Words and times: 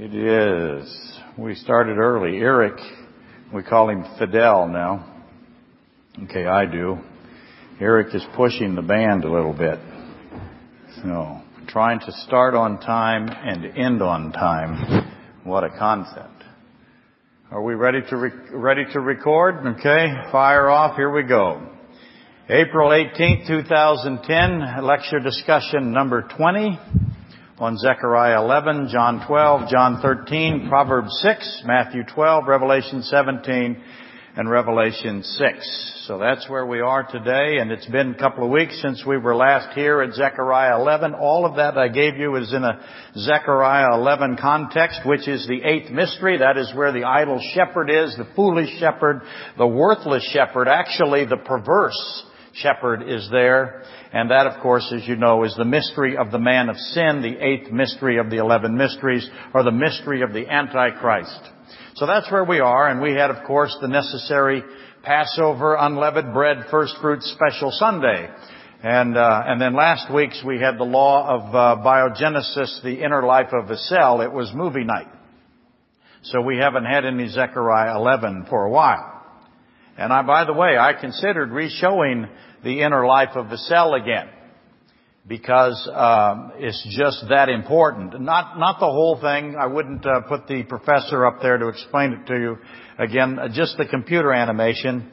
It 0.00 0.14
is. 0.14 1.18
We 1.36 1.56
started 1.56 1.98
early. 1.98 2.36
Eric, 2.36 2.78
we 3.52 3.64
call 3.64 3.90
him 3.90 4.04
Fidel 4.16 4.68
now. 4.68 5.24
Okay, 6.22 6.46
I 6.46 6.66
do. 6.66 6.98
Eric 7.80 8.14
is 8.14 8.24
pushing 8.36 8.76
the 8.76 8.82
band 8.82 9.24
a 9.24 9.28
little 9.28 9.52
bit. 9.52 9.80
So, 11.02 11.40
trying 11.66 11.98
to 11.98 12.12
start 12.12 12.54
on 12.54 12.78
time 12.78 13.28
and 13.28 13.76
end 13.76 14.00
on 14.00 14.30
time. 14.30 15.10
What 15.42 15.64
a 15.64 15.70
concept. 15.70 16.44
Are 17.50 17.64
we 17.64 17.74
ready 17.74 18.02
to 18.08 18.16
re- 18.16 18.30
ready 18.52 18.84
to 18.92 19.00
record? 19.00 19.66
Okay, 19.80 20.06
fire 20.30 20.70
off. 20.70 20.94
Here 20.94 21.12
we 21.12 21.24
go. 21.24 21.70
April 22.48 22.90
18th, 22.90 23.48
2010, 23.48 24.84
lecture 24.84 25.18
discussion 25.18 25.90
number 25.90 26.22
20 26.36 26.78
on 27.60 27.76
Zechariah 27.76 28.40
11, 28.40 28.88
John 28.92 29.26
12, 29.26 29.68
John 29.68 30.00
13, 30.00 30.66
Proverbs 30.68 31.10
6, 31.22 31.62
Matthew 31.66 32.04
12, 32.04 32.46
Revelation 32.46 33.02
17, 33.02 33.82
and 34.36 34.48
Revelation 34.48 35.24
6. 35.24 36.04
So 36.06 36.18
that's 36.18 36.48
where 36.48 36.64
we 36.66 36.80
are 36.80 37.02
today, 37.02 37.58
and 37.58 37.72
it's 37.72 37.86
been 37.86 38.12
a 38.12 38.18
couple 38.18 38.44
of 38.44 38.50
weeks 38.50 38.80
since 38.80 39.04
we 39.04 39.18
were 39.18 39.34
last 39.34 39.74
here 39.74 40.00
at 40.02 40.14
Zechariah 40.14 40.78
11. 40.80 41.14
All 41.14 41.44
of 41.44 41.56
that 41.56 41.76
I 41.76 41.88
gave 41.88 42.16
you 42.16 42.36
is 42.36 42.52
in 42.52 42.62
a 42.62 42.80
Zechariah 43.16 43.92
11 43.94 44.36
context, 44.40 45.00
which 45.04 45.26
is 45.26 45.48
the 45.48 45.60
eighth 45.64 45.90
mystery. 45.90 46.38
That 46.38 46.58
is 46.58 46.72
where 46.76 46.92
the 46.92 47.04
idol 47.04 47.40
shepherd 47.54 47.90
is, 47.90 48.14
the 48.16 48.28
foolish 48.36 48.70
shepherd, 48.78 49.22
the 49.56 49.66
worthless 49.66 50.22
shepherd, 50.32 50.68
actually 50.68 51.24
the 51.24 51.38
perverse 51.38 52.22
shepherd 52.62 53.08
is 53.08 53.28
there. 53.30 53.82
And 54.12 54.30
that, 54.30 54.46
of 54.46 54.62
course, 54.62 54.92
as 54.94 55.06
you 55.06 55.16
know, 55.16 55.44
is 55.44 55.54
the 55.56 55.64
mystery 55.64 56.16
of 56.16 56.30
the 56.30 56.38
man 56.38 56.68
of 56.68 56.76
sin, 56.76 57.22
the 57.22 57.44
eighth 57.44 57.70
mystery 57.70 58.18
of 58.18 58.30
the 58.30 58.38
eleven 58.38 58.76
mysteries, 58.76 59.28
or 59.54 59.62
the 59.62 59.72
mystery 59.72 60.22
of 60.22 60.32
the 60.32 60.48
Antichrist. 60.48 61.40
So 61.96 62.06
that's 62.06 62.30
where 62.30 62.44
we 62.44 62.60
are, 62.60 62.88
and 62.88 63.00
we 63.00 63.12
had, 63.12 63.30
of 63.30 63.44
course, 63.44 63.76
the 63.80 63.88
necessary 63.88 64.62
Passover, 65.02 65.76
unleavened 65.78 66.32
bread, 66.32 66.66
first 66.70 66.94
fruits 67.00 67.30
special 67.34 67.70
Sunday. 67.72 68.28
And, 68.82 69.16
uh, 69.16 69.42
and 69.46 69.60
then 69.60 69.74
last 69.74 70.12
week's 70.12 70.42
we 70.44 70.60
had 70.60 70.78
the 70.78 70.84
law 70.84 71.26
of 71.28 71.54
uh, 71.54 71.82
biogenesis, 71.84 72.82
the 72.82 73.02
inner 73.02 73.24
life 73.24 73.52
of 73.52 73.70
a 73.70 73.76
cell. 73.76 74.20
It 74.20 74.32
was 74.32 74.52
movie 74.54 74.84
night. 74.84 75.08
So 76.22 76.40
we 76.40 76.58
haven't 76.58 76.84
had 76.84 77.04
any 77.04 77.28
Zechariah 77.28 77.96
11 77.96 78.46
for 78.48 78.64
a 78.64 78.70
while. 78.70 79.14
And 79.96 80.12
I, 80.12 80.22
by 80.22 80.44
the 80.44 80.52
way, 80.52 80.78
I 80.78 80.92
considered 80.92 81.50
re-showing 81.50 82.28
the 82.64 82.82
inner 82.82 83.06
life 83.06 83.30
of 83.34 83.50
the 83.50 83.58
cell 83.58 83.94
again 83.94 84.28
because 85.28 85.88
um, 85.92 86.52
it's 86.56 86.82
just 86.96 87.28
that 87.28 87.48
important. 87.48 88.18
Not 88.20 88.58
not 88.58 88.80
the 88.80 88.86
whole 88.86 89.20
thing. 89.20 89.56
I 89.60 89.66
wouldn't 89.66 90.04
uh, 90.06 90.22
put 90.22 90.46
the 90.46 90.62
professor 90.62 91.26
up 91.26 91.42
there 91.42 91.58
to 91.58 91.68
explain 91.68 92.12
it 92.14 92.26
to 92.26 92.34
you 92.34 92.58
again. 92.98 93.38
Uh, 93.38 93.48
just 93.52 93.76
the 93.76 93.84
computer 93.84 94.32
animation 94.32 95.10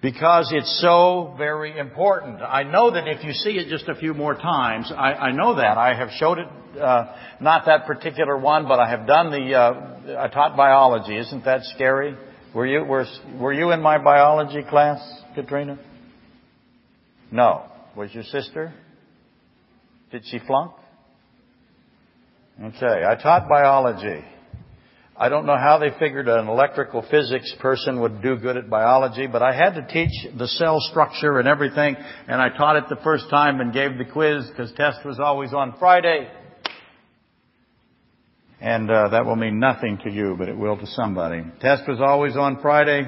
because 0.00 0.50
it's 0.52 0.80
so 0.80 1.34
very 1.36 1.76
important. 1.76 2.40
I 2.40 2.62
know 2.62 2.92
that 2.92 3.08
if 3.08 3.24
you 3.24 3.32
see 3.32 3.50
it 3.50 3.68
just 3.68 3.88
a 3.88 3.96
few 3.96 4.14
more 4.14 4.34
times, 4.34 4.92
I, 4.96 5.12
I 5.12 5.32
know 5.32 5.56
that 5.56 5.76
I 5.76 5.94
have 5.94 6.10
showed 6.18 6.38
it. 6.38 6.46
Uh, 6.78 7.16
not 7.40 7.66
that 7.66 7.86
particular 7.86 8.38
one, 8.38 8.68
but 8.68 8.78
I 8.78 8.88
have 8.90 9.06
done 9.06 9.30
the. 9.30 9.54
Uh, 9.54 10.20
I 10.20 10.28
taught 10.28 10.56
biology. 10.56 11.16
Isn't 11.16 11.44
that 11.44 11.64
scary? 11.74 12.16
Were 12.54 12.66
you 12.66 12.84
were 12.84 13.06
were 13.38 13.52
you 13.52 13.72
in 13.72 13.82
my 13.82 13.98
biology 13.98 14.62
class, 14.62 15.00
Katrina? 15.34 15.78
No. 17.30 17.64
Was 17.96 18.14
your 18.14 18.24
sister? 18.24 18.72
Did 20.10 20.22
she 20.26 20.38
flunk? 20.46 20.72
Okay, 22.62 23.04
I 23.06 23.14
taught 23.14 23.48
biology. 23.48 24.24
I 25.20 25.28
don't 25.28 25.46
know 25.46 25.56
how 25.56 25.78
they 25.78 25.90
figured 25.98 26.28
an 26.28 26.46
electrical 26.46 27.04
physics 27.10 27.52
person 27.60 28.00
would 28.00 28.22
do 28.22 28.36
good 28.36 28.56
at 28.56 28.70
biology, 28.70 29.26
but 29.26 29.42
I 29.42 29.52
had 29.52 29.74
to 29.74 29.86
teach 29.86 30.12
the 30.36 30.46
cell 30.46 30.78
structure 30.80 31.40
and 31.40 31.48
everything, 31.48 31.96
and 32.28 32.40
I 32.40 32.56
taught 32.56 32.76
it 32.76 32.84
the 32.88 33.02
first 33.02 33.28
time 33.28 33.60
and 33.60 33.72
gave 33.72 33.98
the 33.98 34.04
quiz 34.04 34.48
because 34.48 34.72
test 34.76 35.04
was 35.04 35.18
always 35.18 35.52
on 35.52 35.74
Friday. 35.78 36.28
And 38.60 38.90
uh, 38.90 39.08
that 39.08 39.24
will 39.24 39.36
mean 39.36 39.58
nothing 39.58 39.98
to 40.04 40.10
you, 40.10 40.36
but 40.38 40.48
it 40.48 40.56
will 40.56 40.76
to 40.76 40.86
somebody. 40.86 41.42
Test 41.60 41.82
was 41.88 42.00
always 42.00 42.36
on 42.36 42.60
Friday, 42.60 43.02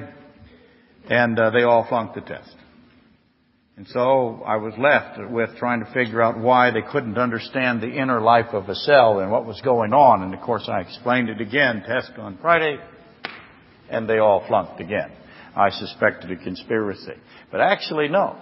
and 1.09 1.39
uh, 1.39 1.49
they 1.49 1.63
all 1.63 1.85
flunked 1.87 2.15
the 2.15 2.21
test. 2.21 2.55
And 3.81 3.89
so 3.89 4.43
I 4.45 4.57
was 4.57 4.75
left 4.77 5.19
with 5.31 5.57
trying 5.57 5.83
to 5.83 5.91
figure 5.91 6.21
out 6.21 6.37
why 6.37 6.69
they 6.69 6.83
couldn't 6.83 7.17
understand 7.17 7.81
the 7.81 7.89
inner 7.89 8.21
life 8.21 8.53
of 8.53 8.69
a 8.69 8.75
cell 8.75 9.21
and 9.21 9.31
what 9.31 9.47
was 9.47 9.59
going 9.61 9.91
on. 9.91 10.21
And 10.21 10.35
of 10.35 10.41
course 10.41 10.69
I 10.71 10.81
explained 10.81 11.29
it 11.29 11.41
again, 11.41 11.81
test 11.87 12.11
on 12.19 12.37
Friday, 12.39 12.77
and 13.89 14.07
they 14.07 14.19
all 14.19 14.45
flunked 14.47 14.79
again. 14.79 15.11
I 15.55 15.71
suspected 15.71 16.29
a 16.29 16.35
conspiracy. 16.35 17.15
But 17.51 17.61
actually, 17.61 18.07
no. 18.07 18.37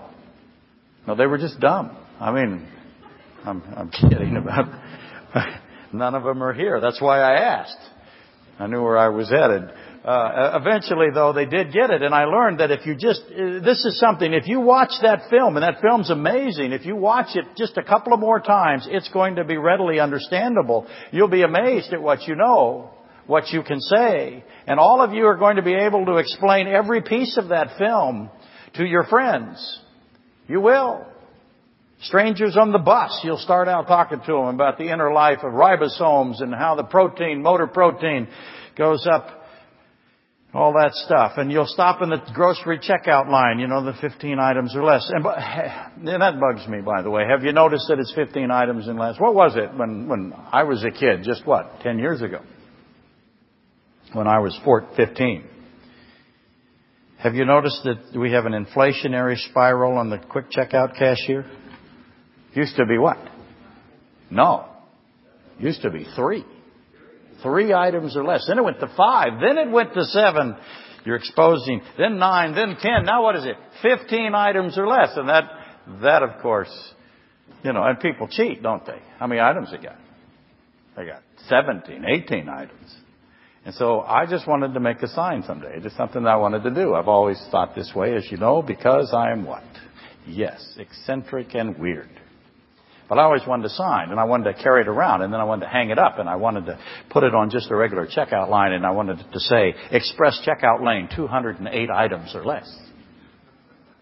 No, 1.08 1.16
they 1.16 1.26
were 1.26 1.38
just 1.38 1.58
dumb. 1.62 1.96
I 2.20 2.34
mean, 2.34 2.68
I'm, 3.46 3.64
I'm 3.78 3.92
kidding 3.92 4.36
about 4.36 4.68
None 5.94 6.16
of 6.16 6.24
them 6.24 6.44
are 6.44 6.54
here. 6.54 6.82
That's 6.82 7.02
why 7.02 7.22
I 7.22 7.62
asked. 7.62 7.80
I 8.60 8.68
knew 8.68 8.84
where 8.84 8.98
I 8.98 9.08
was 9.08 9.30
headed. 9.30 9.70
Uh, 10.04 10.58
eventually, 10.62 11.08
though, 11.14 11.34
they 11.34 11.46
did 11.46 11.74
get 11.74 11.90
it, 11.90 12.02
and 12.02 12.16
I 12.16 12.24
learned 12.24 12.62
that 12.62 12.72
if 12.72 12.86
you 12.86 12.96
just, 12.96 13.22
uh, 13.28 13.60
this 13.60 13.84
is 13.84 14.00
something, 14.00 14.32
if 14.32 14.48
you 14.48 14.62
watch 14.62 14.92
that 15.02 15.30
film, 15.30 15.58
and 15.58 15.64
that 15.64 15.82
film's 15.82 16.10
amazing, 16.10 16.72
if 16.72 16.86
you 16.86 16.96
watch 16.96 17.36
it 17.36 17.46
just 17.58 17.78
a 17.78 17.84
couple 17.84 18.14
of 18.14 18.20
more 18.22 18.40
times, 18.40 18.88
it's 18.90 19.10
going 19.10 19.36
to 19.36 19.44
be 19.44 19.58
readily 19.58 20.00
understandable. 20.00 20.88
You'll 21.12 21.28
be 21.28 21.42
amazed 21.42 21.92
at 21.92 22.02
what 22.02 22.22
you 22.28 22.36
know, 22.36 22.92
what 23.28 23.50
you 23.50 23.62
can 23.62 23.82
say, 23.82 24.44
and 24.66 24.80
all 24.80 25.02
of 25.02 25.14
you 25.14 25.26
are 25.26 25.38
going 25.38 25.58
to 25.58 25.62
be 25.64 25.76
able 25.76 26.06
to 26.06 26.16
explain 26.16 26.68
every 26.68 27.02
piece 27.02 27.38
of 27.38 27.50
that 27.50 27.78
film 27.78 28.30
to 28.76 28.86
your 28.86 29.04
friends. 29.04 29.82
You 30.48 30.62
will. 30.62 31.06
Strangers 32.04 32.56
on 32.56 32.72
the 32.72 32.80
bus, 32.80 33.20
you'll 33.26 33.38
start 33.38 33.68
out 33.68 33.88
talking 33.88 34.22
to 34.22 34.32
them 34.32 34.56
about 34.56 34.78
the 34.78 34.90
inner 34.90 35.12
life 35.12 35.40
of 35.40 35.52
ribosomes 35.52 36.42
and 36.42 36.56
how 36.56 36.76
the 36.76 36.86
protein, 36.86 37.42
motor 37.42 37.68
protein, 37.68 38.30
goes 38.78 39.06
up, 39.06 39.39
all 40.54 40.74
that 40.74 40.92
stuff. 40.94 41.34
And 41.38 41.52
you'll 41.52 41.68
stop 41.68 42.02
in 42.02 42.10
the 42.10 42.22
grocery 42.34 42.80
checkout 42.80 43.30
line, 43.30 43.60
you 43.60 43.68
know, 43.68 43.84
the 43.84 43.94
15 44.02 44.40
items 44.40 44.76
or 44.76 44.84
less. 44.84 45.10
And, 45.14 45.26
and 46.10 46.22
that 46.22 46.40
bugs 46.40 46.68
me, 46.68 46.82
by 46.82 47.02
the 47.02 47.10
way. 47.10 47.24
Have 47.30 47.44
you 47.44 47.54
noticed 47.54 47.86
that 47.90 48.00
it's 48.00 48.14
15 48.16 48.50
items 48.50 48.88
and 48.88 48.98
less? 48.98 49.20
What 49.20 49.36
was 49.36 49.56
it 49.56 49.76
when, 49.78 50.08
when 50.08 50.34
I 50.52 50.64
was 50.64 50.84
a 50.84 50.92
kid? 50.92 51.24
Just 51.24 51.46
what? 51.46 51.82
10 51.82 52.00
years 52.00 52.22
ago? 52.22 52.40
When 54.14 54.28
I 54.28 54.40
was 54.40 54.60
14, 54.64 54.96
15. 54.96 55.44
Have 57.20 57.36
you 57.36 57.46
noticed 57.46 57.84
that 57.84 58.18
we 58.18 58.32
have 58.32 58.46
an 58.46 58.54
inflationary 58.54 59.38
spiral 59.50 59.98
on 59.98 60.10
the 60.10 60.18
quick 60.18 60.46
checkout 60.52 60.98
cashier? 60.98 61.46
Used 62.54 62.76
to 62.78 62.86
be 62.86 62.98
what? 62.98 63.18
No. 64.32 64.66
Used 65.60 65.82
to 65.82 65.92
be 65.92 66.06
three. 66.16 66.46
Three 67.42 67.74
items 67.74 68.16
or 68.16 68.24
less. 68.24 68.46
Then 68.48 68.58
it 68.58 68.64
went 68.64 68.80
to 68.80 68.92
five. 68.96 69.40
Then 69.42 69.58
it 69.58 69.70
went 69.70 69.94
to 69.94 70.04
seven. 70.06 70.56
You're 71.06 71.16
exposing. 71.16 71.82
Then 71.98 72.20
nine. 72.20 72.54
Then 72.54 72.78
ten. 72.82 73.06
Now 73.06 73.24
what 73.24 73.36
is 73.36 73.46
it? 73.46 73.56
Fifteen 73.82 74.36
items 74.36 74.78
or 74.78 74.88
less. 74.88 75.10
And 75.16 75.30
that, 75.30 75.44
that 76.02 76.24
of 76.24 76.42
course, 76.42 76.72
you 77.64 77.74
know, 77.74 77.84
and 77.84 78.00
people 78.00 78.28
cheat, 78.28 78.62
don't 78.64 78.86
they? 78.86 79.00
How 79.18 79.28
many 79.28 79.42
items 79.42 79.72
they 79.72 79.78
got? 79.78 79.98
They 80.96 81.06
got 81.06 81.22
17, 81.48 82.04
18 82.06 82.50
items. 82.50 82.96
And 83.66 83.76
so 83.76 84.02
I 84.02 84.26
just 84.26 84.48
wanted 84.48 84.74
to 84.74 84.80
make 84.80 85.02
a 85.02 85.08
sign 85.08 85.44
someday. 85.46 85.80
Just 85.80 85.98
something 85.98 86.24
that 86.24 86.30
I 86.30 86.36
wanted 86.38 86.64
to 86.64 86.72
do. 86.72 86.96
I've 86.96 87.08
always 87.08 87.42
thought 87.52 87.76
this 87.76 87.92
way, 87.96 88.16
as 88.16 88.30
you 88.32 88.38
know, 88.38 88.62
because 88.62 89.14
I 89.14 89.32
am 89.32 89.46
what? 89.46 89.64
Yes, 90.28 90.76
eccentric 90.78 91.56
and 91.56 91.78
weird. 91.78 92.10
But 93.10 93.18
I 93.18 93.24
always 93.24 93.42
wanted 93.48 93.64
to 93.64 93.70
sign, 93.70 94.12
and 94.12 94.20
I 94.20 94.26
wanted 94.26 94.54
to 94.54 94.62
carry 94.62 94.82
it 94.82 94.88
around, 94.88 95.24
and 95.24 95.34
then 95.34 95.40
I 95.40 95.44
wanted 95.44 95.66
to 95.66 95.72
hang 95.72 95.90
it 95.90 95.98
up, 95.98 96.20
and 96.20 96.30
I 96.30 96.36
wanted 96.36 96.68
to 96.68 96.80
put 97.10 97.24
it 97.24 97.34
on 97.34 97.50
just 97.50 97.72
a 97.72 97.76
regular 97.76 98.06
checkout 98.06 98.50
line, 98.50 98.72
and 98.72 98.86
I 98.86 98.92
wanted 98.92 99.18
to 99.34 99.40
say, 99.40 99.74
express 99.90 100.40
checkout 100.46 100.86
lane, 100.86 101.10
208 101.16 101.90
items 101.90 102.36
or 102.36 102.46
less. 102.46 102.72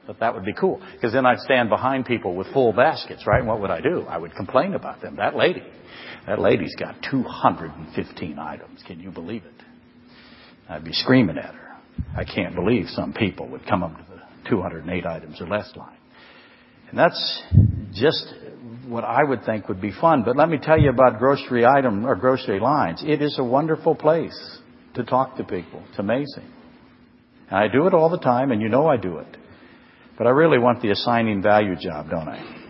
But 0.06 0.20
that 0.20 0.36
would 0.36 0.44
be 0.44 0.54
cool, 0.54 0.82
because 0.94 1.14
then 1.14 1.26
I'd 1.26 1.40
stand 1.40 1.70
behind 1.70 2.06
people 2.06 2.36
with 2.36 2.52
full 2.52 2.74
baskets, 2.74 3.26
right? 3.26 3.40
And 3.40 3.48
what 3.48 3.62
would 3.62 3.72
I 3.72 3.80
do? 3.80 4.02
I 4.10 4.18
would 4.18 4.36
complain 4.36 4.74
about 4.74 5.02
them. 5.02 5.16
That 5.16 5.36
lady, 5.36 5.64
that 6.28 6.40
lady's 6.40 6.76
got 6.76 6.96
215 7.10 8.40
items. 8.40 8.84
Can 8.86 9.00
you 9.00 9.12
believe 9.12 9.46
it? 9.46 9.64
I'd 10.70 10.84
be 10.84 10.92
screaming 10.92 11.38
at 11.38 11.56
her. 11.56 11.78
I 12.16 12.26
can't 12.26 12.56
believe 12.56 12.88
some 12.90 13.14
people 13.14 13.48
would 13.50 13.66
come 13.66 13.84
up 13.84 13.96
to 13.98 14.04
the 14.10 14.50
208 14.50 15.06
items 15.06 15.42
or 15.42 15.48
less 15.48 15.72
line. 15.78 15.98
And 16.90 16.98
that's 16.98 17.44
just 17.94 18.34
what 18.88 19.04
I 19.04 19.24
would 19.24 19.44
think 19.44 19.68
would 19.68 19.82
be 19.82 19.92
fun. 19.92 20.24
But 20.24 20.38
let 20.38 20.50
me 20.50 20.58
tell 20.62 20.80
you 20.80 20.90
about 20.90 21.20
grocery 21.20 21.66
item 21.66 22.06
or 22.06 22.16
grocery 22.16 22.60
lines. 22.60 23.04
It 23.06 23.22
is 23.22 23.38
a 23.38 23.44
wonderful 23.44 23.96
place 23.96 24.60
to 24.96 25.04
talk 25.04 25.38
to 25.38 25.44
people. 25.44 25.84
It's 25.90 26.00
amazing. 26.00 26.46
And 27.50 27.60
I 27.60 27.68
do 27.68 27.88
it 27.88 27.94
all 27.94 28.10
the 28.10 28.20
time, 28.20 28.52
and 28.52 28.62
you 28.62 28.70
know 28.70 28.88
I 28.88 28.98
do 28.98 29.18
it. 29.18 29.38
But 30.18 30.28
I 30.28 30.32
really 30.32 30.58
want 30.58 30.82
the 30.82 30.92
assigning 30.92 31.42
value 31.42 31.76
job, 31.76 32.10
don't 32.10 32.28
I? 32.28 32.64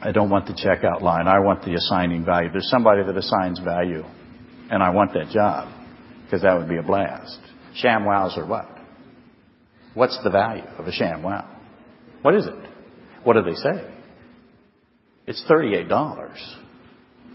I 0.00 0.12
don't 0.12 0.28
want 0.28 0.46
the 0.46 0.52
checkout 0.52 1.00
line. 1.00 1.26
I 1.26 1.38
want 1.40 1.64
the 1.64 1.74
assigning 1.74 2.24
value. 2.24 2.50
There's 2.52 2.68
somebody 2.68 3.02
that 3.02 3.16
assigns 3.16 3.58
value. 3.60 4.04
And 4.70 4.82
I 4.82 4.90
want 4.90 5.14
that 5.14 5.30
job 5.30 5.72
because 6.24 6.42
that 6.42 6.58
would 6.58 6.68
be 6.68 6.76
a 6.76 6.82
blast. 6.82 7.38
ShamWows 7.82 8.46
what? 8.46 8.68
What's 9.94 10.18
the 10.22 10.30
value 10.30 10.64
of 10.78 10.86
a 10.86 10.90
ShamWow? 10.90 11.46
What 12.22 12.34
is 12.34 12.46
it? 12.46 12.54
What 13.24 13.34
do 13.34 13.42
they 13.42 13.54
say? 13.54 13.95
It's 15.26 15.42
$38. 15.50 15.88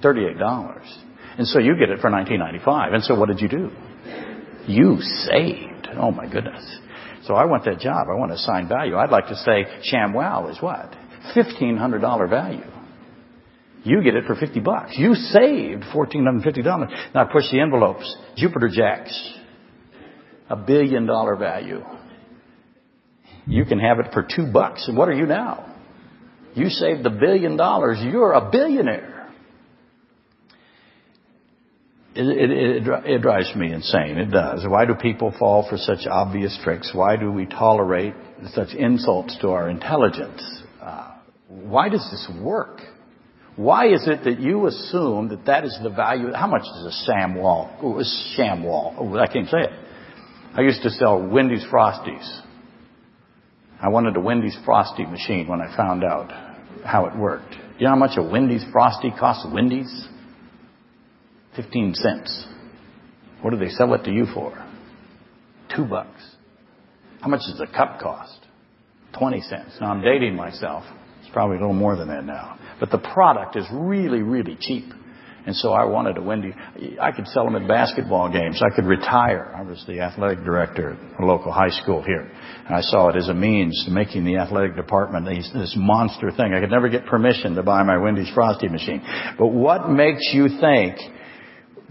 $38. 0.03 1.01
And 1.38 1.47
so 1.47 1.59
you 1.59 1.75
get 1.75 1.89
it 1.89 1.99
for 1.99 2.09
1995. 2.09 2.93
And 2.93 3.03
so 3.03 3.15
what 3.15 3.27
did 3.27 3.39
you 3.39 3.47
do? 3.47 3.71
You 4.67 4.97
saved. 5.01 5.88
Oh 5.97 6.11
my 6.11 6.27
goodness. 6.27 6.79
So 7.23 7.35
I 7.35 7.45
want 7.45 7.65
that 7.65 7.79
job. 7.79 8.07
I 8.09 8.15
want 8.17 8.31
assigned 8.31 8.69
value. 8.69 8.95
I'd 8.95 9.11
like 9.11 9.27
to 9.27 9.35
say 9.35 9.65
ShamWow 9.91 10.51
is 10.51 10.61
what? 10.61 10.95
$1,500 11.35 12.29
value. 12.29 12.63
You 13.83 14.03
get 14.03 14.15
it 14.15 14.25
for 14.25 14.35
50 14.35 14.59
bucks. 14.59 14.93
You 14.95 15.15
saved 15.15 15.83
$1,450. 15.93 17.13
Now 17.15 17.25
push 17.25 17.49
the 17.51 17.59
envelopes. 17.59 18.15
Jupiter 18.35 18.69
Jacks. 18.71 19.38
A 20.49 20.55
billion 20.55 21.05
dollar 21.05 21.35
value. 21.35 21.83
You 23.47 23.65
can 23.65 23.79
have 23.79 23.99
it 23.99 24.13
for 24.13 24.23
two 24.23 24.51
bucks. 24.51 24.88
And 24.88 24.97
what 24.97 25.09
are 25.09 25.13
you 25.13 25.25
now? 25.25 25.70
You 26.53 26.69
saved 26.69 27.06
a 27.06 27.09
billion 27.09 27.57
dollars. 27.57 28.00
You're 28.01 28.33
a 28.33 28.50
billionaire. 28.51 29.30
It, 32.13 32.27
it, 32.27 32.51
it, 32.51 33.06
it, 33.06 33.21
drives 33.21 33.56
me 33.56 33.71
insane. 33.71 34.18
It 34.18 34.31
does. 34.31 34.65
Why 34.68 34.86
do 34.86 34.95
people 34.95 35.33
fall 35.39 35.65
for 35.69 35.77
such 35.77 36.06
obvious 36.09 36.59
tricks? 36.62 36.92
Why 36.94 37.15
do 37.15 37.31
we 37.31 37.45
tolerate 37.45 38.13
such 38.53 38.74
insults 38.74 39.38
to 39.39 39.51
our 39.51 39.69
intelligence? 39.69 40.42
Uh, 40.81 41.15
why 41.48 41.88
does 41.88 42.06
this 42.12 42.30
work? 42.44 42.81
Why 43.56 43.94
is 43.94 44.07
it 44.07 44.25
that 44.25 44.42
you 44.42 44.68
assume 44.68 45.30
that 45.30 45.45
that 45.45 45.63
is 45.63 45.77
the 45.81 45.89
value? 45.89 46.33
How 46.33 46.48
much 46.48 46.63
is 46.63 46.86
a 46.86 46.92
Sam 47.06 47.36
Wall? 47.36 47.77
Oh, 47.81 48.00
a 48.00 48.03
sham 48.36 48.63
wall. 48.63 48.95
Oh, 48.98 49.18
I 49.18 49.27
can't 49.27 49.48
say 49.48 49.59
it. 49.59 49.69
I 50.53 50.62
used 50.62 50.81
to 50.83 50.89
sell 50.89 51.21
Wendy's 51.21 51.63
Frosties. 51.71 52.42
I 53.81 53.89
wanted 53.89 54.15
a 54.15 54.19
Wendy's 54.19 54.57
Frosty 54.63 55.05
machine 55.05 55.47
when 55.47 55.59
I 55.59 55.75
found 55.75 56.03
out 56.03 56.31
how 56.85 57.07
it 57.07 57.17
worked. 57.17 57.55
You 57.79 57.85
know 57.85 57.89
how 57.89 57.95
much 57.95 58.17
a 58.17 58.23
Wendy's 58.23 58.63
Frosty 58.71 59.11
costs 59.17 59.45
Wendy's? 59.51 60.07
15 61.55 61.95
cents. 61.95 62.45
What 63.41 63.51
do 63.51 63.57
they 63.57 63.69
sell 63.69 63.93
it 63.95 64.03
to 64.03 64.11
you 64.11 64.25
for? 64.33 64.53
Two 65.75 65.85
bucks. 65.85 66.21
How 67.21 67.27
much 67.27 67.39
does 67.39 67.59
a 67.59 67.75
cup 67.75 67.99
cost? 67.99 68.39
20 69.17 69.41
cents. 69.41 69.77
Now 69.81 69.91
I'm 69.91 70.01
dating 70.01 70.35
myself. 70.35 70.83
It's 71.21 71.31
probably 71.33 71.57
a 71.57 71.59
little 71.59 71.73
more 71.73 71.95
than 71.95 72.07
that 72.09 72.23
now. 72.23 72.59
But 72.79 72.91
the 72.91 72.99
product 72.99 73.55
is 73.55 73.65
really, 73.71 74.21
really 74.21 74.57
cheap. 74.59 74.85
And 75.45 75.55
so 75.55 75.71
I 75.71 75.85
wanted 75.85 76.17
a 76.17 76.21
Wendy. 76.21 76.53
I 77.01 77.11
could 77.11 77.27
sell 77.27 77.45
them 77.45 77.55
at 77.55 77.67
basketball 77.67 78.31
games. 78.31 78.61
I 78.61 78.75
could 78.75 78.85
retire. 78.85 79.51
I 79.57 79.63
was 79.63 79.83
the 79.88 80.01
athletic 80.01 80.43
director 80.43 80.97
at 81.15 81.19
a 81.19 81.25
local 81.25 81.51
high 81.51 81.69
school 81.69 82.03
here. 82.03 82.29
And 82.67 82.75
I 82.75 82.81
saw 82.81 83.09
it 83.09 83.15
as 83.15 83.27
a 83.27 83.33
means 83.33 83.83
to 83.85 83.91
making 83.91 84.23
the 84.23 84.38
athletic 84.38 84.75
department 84.75 85.25
this 85.25 85.73
monster 85.75 86.31
thing. 86.31 86.53
I 86.53 86.59
could 86.59 86.69
never 86.69 86.89
get 86.89 87.07
permission 87.07 87.55
to 87.55 87.63
buy 87.63 87.81
my 87.83 87.97
Wendy's 87.97 88.31
Frosty 88.33 88.69
machine. 88.69 89.01
But 89.39 89.47
what 89.47 89.89
makes 89.89 90.29
you 90.31 90.47
think 90.59 90.97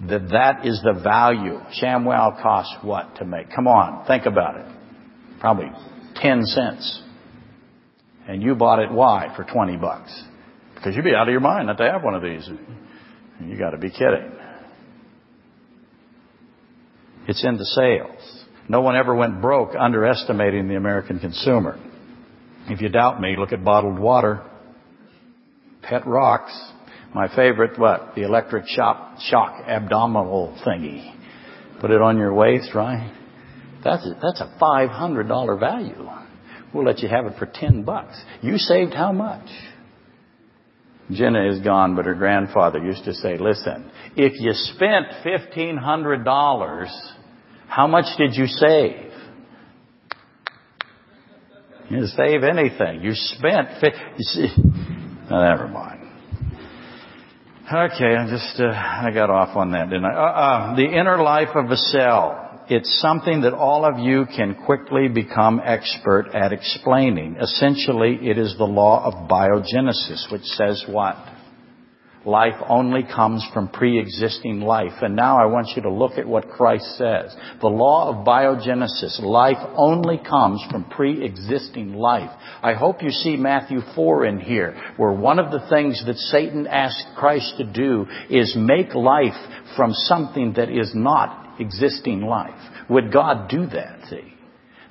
that 0.09 0.31
that 0.31 0.67
is 0.67 0.81
the 0.83 0.99
value. 1.03 1.61
ShamWow 1.83 2.41
costs 2.41 2.75
what 2.83 3.17
to 3.17 3.25
make? 3.25 3.51
Come 3.55 3.67
on, 3.67 4.07
think 4.07 4.27
about 4.27 4.57
it. 4.57 4.67
Probably 5.41 5.71
10 6.17 6.45
cents. 6.45 7.03
And 8.27 8.43
you 8.43 8.55
bought 8.55 8.79
it 8.79 8.91
why 8.91 9.33
for 9.37 9.45
20 9.45 9.77
bucks? 9.77 10.25
Because 10.75 10.95
you'd 10.95 11.05
be 11.05 11.15
out 11.15 11.29
of 11.29 11.33
your 11.33 11.41
mind 11.41 11.67
not 11.67 11.77
to 11.79 11.85
have 11.85 12.03
one 12.03 12.15
of 12.15 12.23
these. 12.23 12.49
You 13.47 13.59
gotta 13.59 13.79
be 13.79 13.91
kidding. 13.91 14.33
It's 17.27 17.45
in 17.45 17.57
the 17.57 17.65
sales. 17.65 18.45
No 18.69 18.81
one 18.81 18.97
ever 18.97 19.15
went 19.15 19.41
broke 19.41 19.75
underestimating 19.79 20.69
the 20.69 20.77
American 20.77 21.19
consumer. 21.19 21.79
If 22.67 22.81
you 22.81 22.89
doubt 22.89 23.21
me, 23.21 23.37
look 23.39 23.53
at 23.53 23.65
bottled 23.65 23.99
water, 23.99 24.43
pet 25.83 26.07
rocks, 26.07 26.53
my 27.15 27.35
favorite, 27.35 27.79
what? 27.79 28.15
The 28.15 28.23
electric 28.23 28.67
shock, 28.69 29.19
shock 29.21 29.65
abdominal 29.67 30.57
thingy. 30.65 31.17
Put 31.81 31.91
it 31.91 32.01
on 32.01 32.19
your 32.19 32.33
waist, 32.33 32.75
right? 32.75 33.13
That's 33.83 34.07
a, 34.07 34.15
that's 34.23 34.41
a 34.41 34.57
$500 34.61 35.59
value. 35.59 36.09
We'll 36.73 36.85
let 36.85 37.01
you 37.01 37.09
have 37.09 37.27
it 37.27 37.39
for 37.39 37.51
10 37.53 37.83
bucks. 37.83 38.21
You 38.43 38.59
saved 38.59 38.95
how 38.95 39.11
much? 39.11 39.49
Jenna 41.13 41.51
is 41.51 41.61
gone, 41.61 41.97
but 41.97 42.05
her 42.05 42.15
grandfather 42.15 42.79
used 42.79 43.05
to 43.05 43.15
say, 43.15 43.37
listen, 43.39 43.91
if 44.17 44.41
you 44.41 44.53
spent 44.53 45.07
$1,500, 45.25 46.87
how 47.69 47.87
much 47.87 48.07
did 48.17 48.35
you 48.35 48.47
save? 48.47 49.11
You 51.89 51.97
didn't 51.97 52.09
save 52.09 52.45
anything. 52.45 53.03
You 53.03 53.13
spent, 53.15 53.83
you 53.83 54.25
see, 54.25 54.49
never 55.29 55.67
mind. 55.67 56.01
Okay, 57.73 58.17
I 58.17 58.29
just 58.29 58.61
uh, 58.61 58.67
I 58.67 59.11
got 59.15 59.31
off 59.31 59.57
on 59.57 59.71
that, 59.73 59.91
didn't 59.91 60.05
I? 60.05 60.13
Uh, 60.13 60.21
uh, 60.21 60.77
the 60.77 60.87
inner 60.87 61.23
life 61.23 61.51
of 61.55 61.71
a 61.71 61.77
cell. 61.77 62.50
It's 62.71 63.01
something 63.01 63.41
that 63.41 63.53
all 63.53 63.85
of 63.85 63.99
you 63.99 64.27
can 64.27 64.55
quickly 64.65 65.09
become 65.09 65.61
expert 65.65 66.29
at 66.33 66.53
explaining. 66.53 67.35
Essentially, 67.41 68.17
it 68.23 68.39
is 68.39 68.55
the 68.57 68.65
law 68.65 69.05
of 69.05 69.29
biogenesis, 69.29 70.31
which 70.31 70.45
says 70.45 70.85
what? 70.89 71.17
Life 72.25 72.63
only 72.69 73.03
comes 73.03 73.45
from 73.53 73.71
pre-existing 73.71 74.61
life. 74.61 74.93
And 75.03 75.17
now 75.17 75.37
I 75.37 75.47
want 75.47 75.71
you 75.75 75.83
to 75.83 75.91
look 75.91 76.13
at 76.13 76.29
what 76.29 76.51
Christ 76.51 76.85
says. 76.97 77.35
The 77.61 77.67
law 77.67 78.11
of 78.11 78.25
biogenesis. 78.25 79.21
Life 79.21 79.59
only 79.75 80.19
comes 80.19 80.65
from 80.71 80.85
pre-existing 80.85 81.95
life. 81.95 82.31
I 82.63 82.75
hope 82.75 83.03
you 83.03 83.11
see 83.11 83.37
Matthew 83.37 83.81
4 83.97 84.27
in 84.27 84.39
here, 84.39 84.81
where 84.97 85.13
one 85.13 85.41
of 85.41 85.51
the 85.51 85.67
things 85.69 86.05
that 86.07 86.19
Satan 86.19 86.69
asked 86.69 87.17
Christ 87.17 87.55
to 87.57 87.65
do 87.65 88.07
is 88.29 88.55
make 88.57 88.95
life 88.95 89.35
from 89.77 89.93
something 89.93 90.53
that 90.53 90.71
is 90.71 90.93
not 90.95 91.50
existing 91.61 92.23
life. 92.23 92.61
Would 92.89 93.13
God 93.13 93.49
do 93.49 93.67
that, 93.67 94.09
see? 94.09 94.35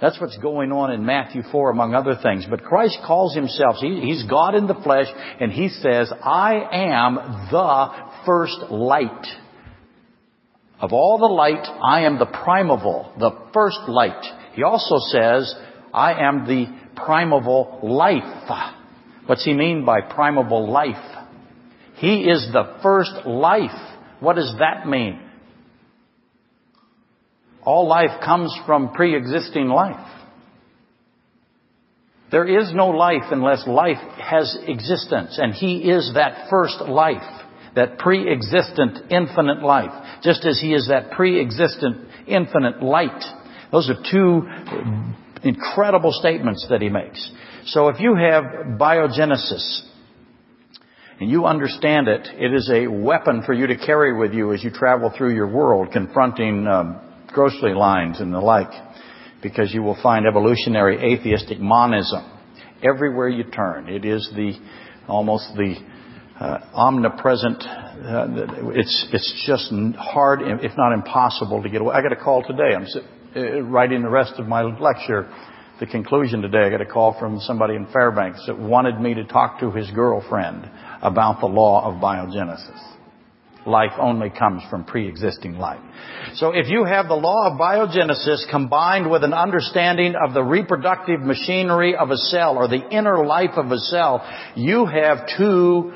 That's 0.01 0.19
what's 0.21 0.37
going 0.37 0.71
on 0.71 0.91
in 0.91 1.05
Matthew 1.05 1.41
4 1.51 1.71
among 1.71 1.93
other 1.93 2.15
things. 2.23 2.45
But 2.49 2.63
Christ 2.63 2.99
calls 3.05 3.35
himself, 3.35 3.77
he, 3.79 3.99
he's 3.99 4.23
God 4.23 4.55
in 4.55 4.65
the 4.65 4.75
flesh, 4.75 5.07
and 5.41 5.51
he 5.51 5.67
says, 5.67 6.11
I 6.23 6.53
am 6.71 7.15
the 7.51 7.89
first 8.25 8.71
light. 8.71 9.27
Of 10.79 10.93
all 10.93 11.17
the 11.17 11.25
light, 11.25 11.67
I 11.83 12.05
am 12.05 12.17
the 12.17 12.25
primeval, 12.25 13.11
the 13.19 13.31
first 13.53 13.79
light. 13.89 14.23
He 14.53 14.63
also 14.63 14.95
says, 15.09 15.53
I 15.93 16.13
am 16.25 16.45
the 16.45 16.67
primeval 16.95 17.79
life. 17.83 18.77
What's 19.25 19.43
he 19.43 19.53
mean 19.53 19.83
by 19.83 19.99
primeval 19.99 20.71
life? 20.71 21.27
He 21.95 22.21
is 22.21 22.47
the 22.53 22.77
first 22.81 23.25
life. 23.25 23.97
What 24.21 24.37
does 24.37 24.55
that 24.59 24.87
mean? 24.87 25.19
All 27.69 27.87
life 27.87 28.19
comes 28.25 28.51
from 28.65 28.93
pre-existing 28.93 29.67
life. 29.67 30.03
There 32.31 32.47
is 32.47 32.73
no 32.73 32.87
life 32.87 33.25
unless 33.29 33.67
life 33.67 34.01
has 34.17 34.57
existence, 34.65 35.37
and 35.39 35.53
He 35.53 35.87
is 35.87 36.13
that 36.15 36.49
first 36.49 36.81
life, 36.89 37.45
that 37.75 37.99
pre-existent 37.99 39.11
infinite 39.11 39.61
life, 39.61 39.91
just 40.23 40.45
as 40.45 40.59
He 40.59 40.73
is 40.73 40.87
that 40.87 41.11
pre-existent 41.11 42.07
infinite 42.25 42.81
light. 42.81 43.23
Those 43.71 43.91
are 43.91 44.01
two 44.11 44.47
incredible 45.43 46.11
statements 46.11 46.65
that 46.71 46.81
He 46.81 46.89
makes. 46.89 47.31
So 47.65 47.89
if 47.89 47.99
you 47.99 48.15
have 48.15 48.79
biogenesis, 48.79 49.81
and 51.19 51.29
you 51.29 51.45
understand 51.45 52.07
it, 52.07 52.29
it 52.33 52.51
is 52.51 52.67
a 52.73 52.87
weapon 52.87 53.43
for 53.45 53.53
you 53.53 53.67
to 53.67 53.77
carry 53.77 54.17
with 54.17 54.33
you 54.33 54.53
as 54.53 54.63
you 54.63 54.71
travel 54.71 55.13
through 55.15 55.35
your 55.35 55.47
world, 55.47 55.91
confronting 55.91 56.65
um, 56.65 57.01
grocery 57.39 57.73
lines 57.73 58.19
and 58.19 58.33
the 58.33 58.39
like, 58.39 58.69
because 59.41 59.73
you 59.73 59.81
will 59.81 59.97
find 60.03 60.27
evolutionary 60.27 61.13
atheistic 61.13 61.57
monism 61.57 62.21
everywhere 62.83 63.29
you 63.29 63.45
turn. 63.45 63.87
It 63.87 64.03
is 64.03 64.29
the 64.35 64.51
almost 65.07 65.45
the 65.55 65.75
uh, 66.37 66.57
omnipresent. 66.73 67.63
Uh, 67.63 68.27
it's 68.75 69.07
it's 69.13 69.43
just 69.47 69.71
hard, 69.97 70.41
if 70.41 70.73
not 70.77 70.91
impossible, 70.91 71.63
to 71.63 71.69
get 71.69 71.79
away. 71.79 71.95
I 71.95 72.01
got 72.01 72.11
a 72.11 72.21
call 72.21 72.43
today. 72.43 72.75
I'm 72.75 72.85
uh, 73.33 73.61
writing 73.61 74.01
the 74.01 74.09
rest 74.09 74.33
of 74.37 74.45
my 74.45 74.63
lecture. 74.63 75.33
The 75.79 75.85
conclusion 75.85 76.41
today, 76.41 76.65
I 76.65 76.69
got 76.69 76.81
a 76.81 76.85
call 76.85 77.17
from 77.17 77.39
somebody 77.39 77.75
in 77.75 77.87
Fairbanks 77.93 78.43
that 78.47 78.59
wanted 78.59 78.99
me 78.99 79.13
to 79.13 79.23
talk 79.23 79.61
to 79.61 79.71
his 79.71 79.89
girlfriend 79.91 80.69
about 81.01 81.39
the 81.39 81.47
law 81.47 81.89
of 81.89 82.01
biogenesis. 82.01 82.98
Life 83.65 83.91
only 83.99 84.29
comes 84.29 84.63
from 84.69 84.85
pre-existing 84.85 85.57
life. 85.57 85.81
So 86.35 86.51
if 86.51 86.69
you 86.69 86.85
have 86.85 87.07
the 87.07 87.15
law 87.15 87.51
of 87.51 87.59
biogenesis 87.59 88.49
combined 88.49 89.09
with 89.09 89.23
an 89.23 89.33
understanding 89.33 90.15
of 90.15 90.33
the 90.33 90.43
reproductive 90.43 91.19
machinery 91.19 91.95
of 91.95 92.09
a 92.09 92.17
cell 92.17 92.55
or 92.57 92.67
the 92.67 92.87
inner 92.89 93.25
life 93.25 93.57
of 93.57 93.71
a 93.71 93.77
cell, 93.77 94.25
you 94.55 94.85
have 94.85 95.27
two 95.37 95.93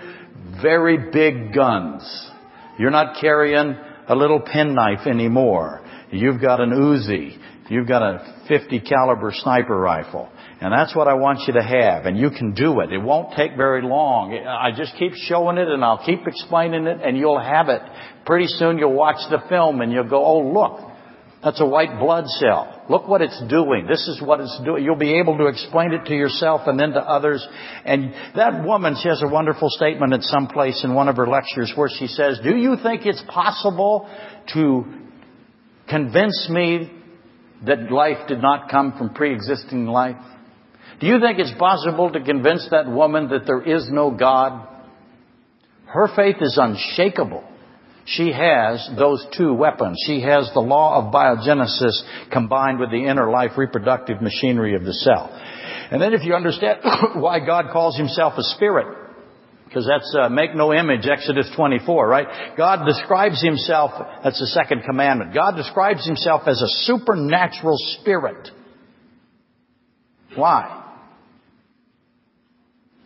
very 0.62 1.12
big 1.12 1.54
guns. 1.54 2.30
You're 2.78 2.92
not 2.92 3.22
carrying 3.22 3.76
a 4.08 4.16
little 4.16 4.42
penknife 4.42 5.08
anymore. 5.08 5.86
You've 6.12 6.42
got 6.42 6.60
an 6.60 6.72
Uzi. 6.72 7.38
You've 7.70 7.88
got 7.88 8.02
a 8.02 8.46
50 8.48 8.82
caliber 8.82 9.32
sniper 9.34 9.78
rifle. 9.78 10.30
And 10.64 10.72
that's 10.72 10.96
what 10.96 11.10
I 11.10 11.14
want 11.16 11.42
you 11.46 11.56
to 11.56 11.62
have. 11.62 12.06
And 12.06 12.18
you 12.18 12.30
can 12.30 12.54
do 12.54 12.80
it. 12.80 12.94
It 12.94 12.98
won't 12.98 13.36
take 13.36 13.58
very 13.58 13.82
long. 13.82 14.34
I 14.34 14.72
just 14.72 14.96
keep 14.98 15.12
showing 15.14 15.58
it 15.58 15.68
and 15.68 15.84
I'll 15.84 16.06
keep 16.06 16.26
explaining 16.26 16.88
it 16.88 17.02
and 17.02 17.18
you'll 17.18 17.38
have 17.38 17.68
it. 17.68 17.82
Pretty 18.26 18.48
soon 18.48 18.78
you'll 18.78 18.94
watch 18.94 19.30
the 19.30 19.40
film 19.50 19.82
and 19.82 19.92
you'll 19.92 20.08
go, 20.08 20.24
oh 20.24 20.40
look, 20.40 20.90
that's 21.44 21.60
a 21.60 21.66
white 21.66 22.00
blood 22.00 22.28
cell. 22.28 22.82
Look 22.90 23.10
what 23.10 23.22
it's 23.22 23.44
doing. 23.50 23.88
This 23.90 24.08
is 24.08 24.22
what 24.22 24.40
it's 24.40 24.58
doing. 24.64 24.86
You'll 24.86 24.96
be 24.96 25.20
able 25.20 25.38
to 25.40 25.48
explain 25.48 25.92
it 25.92 26.06
to 26.06 26.14
yourself 26.14 26.62
and 26.66 26.80
then 26.80 26.92
to 26.92 27.02
others. 27.02 27.46
And 27.84 28.14
that 28.38 28.64
woman, 28.64 28.96
she 29.04 29.10
has 29.10 29.22
a 29.22 29.28
wonderful 29.28 29.68
statement 29.70 30.14
at 30.14 30.22
some 30.22 30.48
place 30.48 30.82
in 30.86 30.94
one 30.94 31.10
of 31.10 31.18
her 31.18 31.28
lectures 31.28 31.74
where 31.76 31.90
she 31.90 32.08
says, 32.08 32.40
do 32.42 32.56
you 32.56 32.78
think 32.82 33.06
it's 33.06 33.24
possible 33.28 34.10
to 34.54 34.86
convince 35.90 36.48
me 36.50 36.90
that 37.66 37.92
life 37.92 38.30
did 38.30 38.42
not 38.42 38.72
come 38.72 38.98
from 38.98 39.14
pre-existing 39.14 39.88
life? 39.88 40.16
Do 41.00 41.08
you 41.08 41.20
think 41.20 41.40
it's 41.40 41.58
possible 41.58 42.12
to 42.12 42.22
convince 42.22 42.68
that 42.72 42.90
woman 42.90 43.30
that 43.30 43.46
there 43.46 43.62
is 43.62 43.90
no 43.92 44.12
God? 44.12 44.68
Her 45.86 46.08
faith 46.16 46.38
is 46.42 46.58
unshakable. 46.62 47.44
She 48.06 48.32
has 48.32 48.90
those 48.98 49.26
two 49.38 49.54
weapons. 49.54 49.98
She 50.06 50.22
has 50.22 50.50
the 50.54 50.60
law 50.60 51.00
of 51.00 51.14
biogenesis 51.14 52.32
combined 52.32 52.80
with 52.80 52.92
the 52.92 53.06
inner 53.06 53.30
life 53.30 53.52
reproductive 53.58 54.22
machinery 54.22 54.76
of 54.76 54.84
the 54.84 54.94
cell. 54.94 55.30
And 55.92 56.02
then 56.02 56.14
if 56.14 56.24
you 56.24 56.34
understand 56.34 56.80
why 57.16 57.40
God 57.46 57.66
calls 57.72 57.98
himself 57.98 58.34
a 58.38 58.44
spirit, 58.44 58.88
because 59.66 59.88
that's 59.88 60.16
uh, 60.20 60.30
make 60.30 60.54
no 60.54 60.74
image, 60.74 61.08
Exodus 61.08 61.50
24, 61.56 62.08
right? 62.08 62.58
God 62.58 62.86
describes 62.86 63.42
himself, 63.42 63.92
that's 64.24 64.40
the 64.40 64.48
second 64.48 64.84
commandment. 64.84 65.34
God 65.34 65.56
describes 65.56 66.06
himself 66.06 66.42
as 66.46 66.62
a 66.62 66.68
supernatural 66.86 67.78
spirit. 68.00 68.50
Why? 70.36 70.83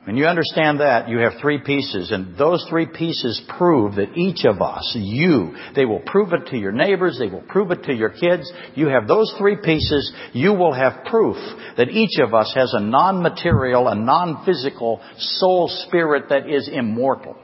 When 0.08 0.16
you 0.16 0.26
understand 0.26 0.80
that, 0.80 1.10
you 1.10 1.18
have 1.18 1.34
three 1.42 1.58
pieces, 1.58 2.12
and 2.12 2.38
those 2.38 2.66
three 2.70 2.86
pieces 2.86 3.42
prove 3.58 3.96
that 3.96 4.16
each 4.16 4.46
of 4.46 4.62
us, 4.62 4.96
you, 4.98 5.54
they 5.76 5.84
will 5.84 6.00
prove 6.00 6.32
it 6.32 6.48
to 6.52 6.58
your 6.58 6.72
neighbors, 6.72 7.20
they 7.20 7.28
will 7.28 7.42
prove 7.42 7.72
it 7.72 7.84
to 7.84 7.94
your 7.94 8.12
kids. 8.12 8.50
You 8.74 8.88
have 8.88 9.06
those 9.06 9.30
three 9.38 9.58
pieces, 9.62 10.14
you 10.32 10.54
will 10.54 10.72
have 10.72 11.04
proof 11.04 11.36
that 11.76 11.90
each 11.90 12.22
of 12.24 12.34
us 12.34 12.54
has 12.56 12.74
a 12.74 12.80
non-material, 12.80 13.90
a 13.90 13.96
non-physical 13.96 15.02
soul 15.18 15.68
spirit 15.68 16.30
that 16.30 16.50
is 16.50 16.70
immortal. 16.72 17.36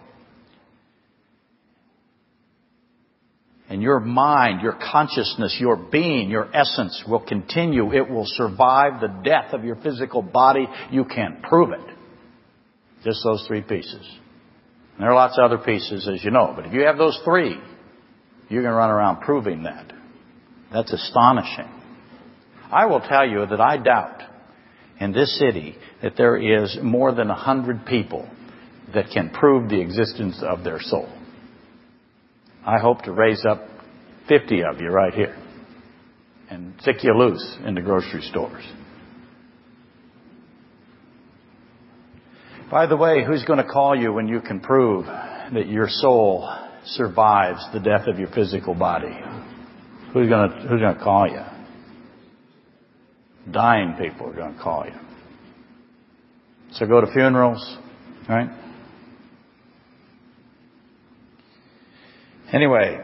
And 3.67 3.82
your 3.82 4.00
mind, 4.00 4.62
your 4.62 4.79
consciousness, 4.89 5.58
your 5.60 5.75
being, 5.75 6.29
your 6.29 6.48
essence 6.55 7.03
will 7.10 7.25
continue. 7.25 7.93
It 7.93 8.10
will 8.10 8.25
survive 8.25 9.01
the 9.01 9.20
death 9.22 9.53
of 9.53 9.65
your 9.65 9.75
physical 9.75 10.22
body. 10.22 10.65
You 10.91 11.03
can't 11.03 11.43
prove 11.43 11.72
it. 11.72 11.92
Just 13.03 13.22
those 13.24 13.45
three 13.48 13.62
pieces. 13.62 14.07
And 14.93 15.01
there 15.01 15.12
are 15.12 15.15
lots 15.15 15.38
of 15.38 15.45
other 15.45 15.57
pieces, 15.63 16.07
as 16.07 16.24
you 16.24 16.31
know, 16.31 16.53
but 16.55 16.65
if 16.65 16.74
you 16.74 16.86
have 16.86 16.98
those 16.98 17.19
three, 17.24 17.57
you 18.50 18.62
can 18.62 18.72
run 18.72 18.89
around 18.89 19.22
proving 19.22 19.63
that. 19.63 19.91
That's 20.72 20.93
astonishing. 20.93 21.69
I 22.72 22.86
will 22.86 23.01
tell 23.01 23.27
you 23.27 23.45
that 23.45 23.62
I 23.62 23.77
doubt 23.77 24.22
in 25.00 25.12
this 25.12 25.38
city 25.38 25.75
that 26.01 26.15
there 26.17 26.38
is 26.38 26.77
more 26.81 27.13
than 27.13 27.29
a 27.29 27.36
hundred 27.36 27.86
people 27.86 28.27
that 28.93 29.10
can 29.13 29.29
prove 29.29 29.69
the 29.69 29.81
existence 29.81 30.41
of 30.41 30.63
their 30.63 30.79
soul. 30.79 31.10
I 32.65 32.79
hope 32.79 33.01
to 33.03 33.12
raise 33.12 33.43
up 33.45 33.67
50 34.29 34.63
of 34.63 34.79
you 34.79 34.89
right 34.89 35.13
here 35.13 35.36
and 36.50 36.74
stick 36.81 37.03
you 37.03 37.13
loose 37.13 37.57
in 37.65 37.75
the 37.75 37.81
grocery 37.81 38.22
stores. 38.22 38.63
By 42.74 42.88
the 42.88 42.98
way, 42.98 43.24
who's 43.24 43.46
going 43.46 43.60
to 43.60 43.72
call 43.72 43.96
you 43.96 44.12
when 44.12 44.27
you 44.27 44.42
can 44.42 44.60
prove 44.60 45.06
that 45.06 45.68
your 45.68 45.86
soul 45.88 46.51
survives 46.86 47.63
the 47.72 47.80
death 47.80 48.08
of 48.08 48.18
your 48.18 48.30
physical 48.30 48.74
body? 48.74 49.15
Who's 50.12 50.27
going 50.27 50.50
to, 50.50 50.58
who's 50.68 50.82
going 50.82 50.96
to 50.96 51.03
call 51.03 51.27
you? 51.27 51.44
Dying 53.51 53.94
people 54.00 54.27
are 54.27 54.34
going 54.34 54.56
to 54.56 54.60
call 54.60 54.88
you. 54.88 54.96
So 56.72 56.88
go 56.88 57.00
to 57.00 57.13
funerals, 57.13 57.77
right? 58.27 58.50
Anyway, 62.51 63.00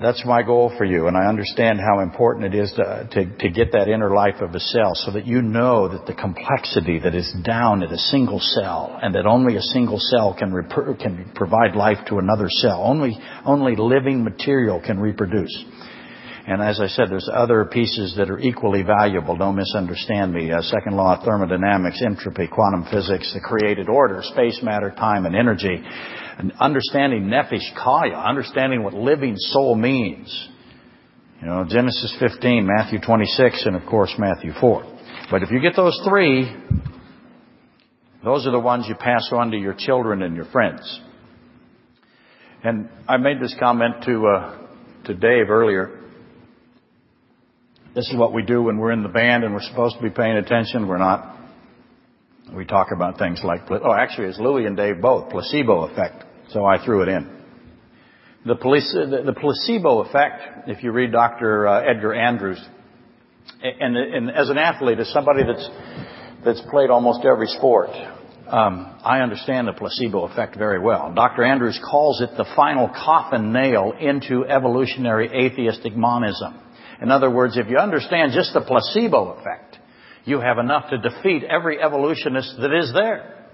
that's 0.00 0.24
my 0.26 0.42
goal 0.42 0.72
for 0.76 0.84
you, 0.84 1.06
and 1.06 1.16
I 1.16 1.26
understand 1.26 1.78
how 1.78 2.00
important 2.00 2.52
it 2.52 2.58
is 2.58 2.72
to, 2.72 3.08
to, 3.12 3.38
to, 3.38 3.48
get 3.48 3.70
that 3.72 3.86
inner 3.86 4.12
life 4.12 4.40
of 4.40 4.52
a 4.52 4.58
cell 4.58 4.92
so 4.94 5.12
that 5.12 5.24
you 5.24 5.40
know 5.40 5.88
that 5.88 6.04
the 6.06 6.14
complexity 6.14 6.98
that 6.98 7.14
is 7.14 7.32
down 7.44 7.82
at 7.82 7.92
a 7.92 7.98
single 7.98 8.40
cell 8.40 8.98
and 9.00 9.14
that 9.14 9.24
only 9.24 9.56
a 9.56 9.62
single 9.62 10.00
cell 10.00 10.34
can, 10.36 10.52
rep- 10.52 10.98
can 10.98 11.30
provide 11.36 11.76
life 11.76 11.98
to 12.08 12.18
another 12.18 12.48
cell. 12.48 12.82
Only, 12.84 13.16
only 13.44 13.76
living 13.76 14.24
material 14.24 14.82
can 14.84 14.98
reproduce. 14.98 15.64
And 16.46 16.60
as 16.60 16.78
I 16.78 16.88
said, 16.88 17.06
there's 17.08 17.28
other 17.32 17.64
pieces 17.64 18.14
that 18.18 18.28
are 18.28 18.38
equally 18.38 18.82
valuable. 18.82 19.34
Don't 19.34 19.56
misunderstand 19.56 20.34
me. 20.34 20.52
Uh, 20.52 20.60
second 20.60 20.94
law 20.94 21.16
of 21.16 21.24
thermodynamics, 21.24 22.02
entropy, 22.04 22.48
quantum 22.48 22.84
physics, 22.92 23.32
the 23.32 23.40
created 23.40 23.88
order, 23.88 24.20
space, 24.22 24.60
matter, 24.62 24.90
time, 24.90 25.24
and 25.24 25.34
energy. 25.34 25.82
And 26.38 26.52
understanding 26.60 27.24
nephesh 27.24 27.72
chayah, 27.74 28.22
understanding 28.22 28.82
what 28.82 28.92
living 28.92 29.36
soul 29.38 29.74
means. 29.74 30.48
You 31.40 31.46
know, 31.46 31.64
Genesis 31.66 32.14
15, 32.20 32.66
Matthew 32.66 33.00
26, 33.00 33.64
and 33.64 33.76
of 33.76 33.86
course 33.86 34.14
Matthew 34.18 34.52
4. 34.60 34.84
But 35.30 35.42
if 35.42 35.50
you 35.50 35.60
get 35.60 35.76
those 35.76 35.98
three, 36.06 36.54
those 38.22 38.46
are 38.46 38.50
the 38.50 38.60
ones 38.60 38.84
you 38.86 38.94
pass 38.94 39.30
on 39.32 39.50
to 39.52 39.56
your 39.56 39.74
children 39.74 40.20
and 40.22 40.36
your 40.36 40.46
friends. 40.46 41.00
And 42.62 42.90
I 43.08 43.16
made 43.16 43.40
this 43.40 43.54
comment 43.58 44.04
to, 44.04 44.26
uh, 44.26 44.58
to 45.04 45.14
Dave 45.14 45.48
earlier. 45.48 46.03
This 47.94 48.08
is 48.08 48.16
what 48.16 48.32
we 48.32 48.42
do 48.42 48.62
when 48.62 48.78
we're 48.78 48.90
in 48.90 49.04
the 49.04 49.08
band 49.08 49.44
and 49.44 49.54
we're 49.54 49.62
supposed 49.62 49.96
to 49.96 50.02
be 50.02 50.10
paying 50.10 50.36
attention. 50.36 50.88
We're 50.88 50.98
not. 50.98 51.38
We 52.52 52.64
talk 52.64 52.88
about 52.92 53.18
things 53.18 53.40
like, 53.44 53.70
oh, 53.70 53.92
actually, 53.92 54.28
it's 54.28 54.38
Louis 54.38 54.66
and 54.66 54.76
Dave 54.76 55.00
both, 55.00 55.30
placebo 55.30 55.84
effect. 55.84 56.24
So 56.50 56.64
I 56.64 56.84
threw 56.84 57.02
it 57.02 57.08
in. 57.08 57.30
The, 58.44 58.56
police, 58.56 58.92
the, 58.92 59.22
the 59.24 59.32
placebo 59.32 60.00
effect, 60.00 60.68
if 60.68 60.82
you 60.82 60.90
read 60.90 61.12
Dr. 61.12 61.66
Uh, 61.66 61.80
Edgar 61.82 62.14
Andrews, 62.14 62.62
and, 63.62 63.96
and, 63.96 64.30
as 64.30 64.50
an 64.50 64.58
athlete, 64.58 64.98
as 64.98 65.08
somebody 65.12 65.42
that's, 65.44 65.68
that's 66.44 66.62
played 66.70 66.90
almost 66.90 67.24
every 67.24 67.46
sport, 67.46 67.90
um, 68.48 68.98
I 69.02 69.20
understand 69.20 69.68
the 69.68 69.72
placebo 69.72 70.24
effect 70.24 70.56
very 70.56 70.80
well. 70.80 71.12
Dr. 71.14 71.44
Andrews 71.44 71.80
calls 71.90 72.20
it 72.20 72.30
the 72.36 72.44
final 72.56 72.88
coffin 72.88 73.52
nail 73.52 73.94
into 73.98 74.44
evolutionary 74.44 75.28
atheistic 75.28 75.96
monism. 75.96 76.60
In 77.02 77.10
other 77.10 77.30
words, 77.30 77.56
if 77.56 77.68
you 77.68 77.78
understand 77.78 78.32
just 78.32 78.52
the 78.52 78.60
placebo 78.60 79.32
effect, 79.32 79.78
you 80.24 80.40
have 80.40 80.58
enough 80.58 80.90
to 80.90 80.98
defeat 80.98 81.44
every 81.44 81.80
evolutionist 81.80 82.56
that 82.60 82.72
is 82.72 82.92
there. 82.94 83.46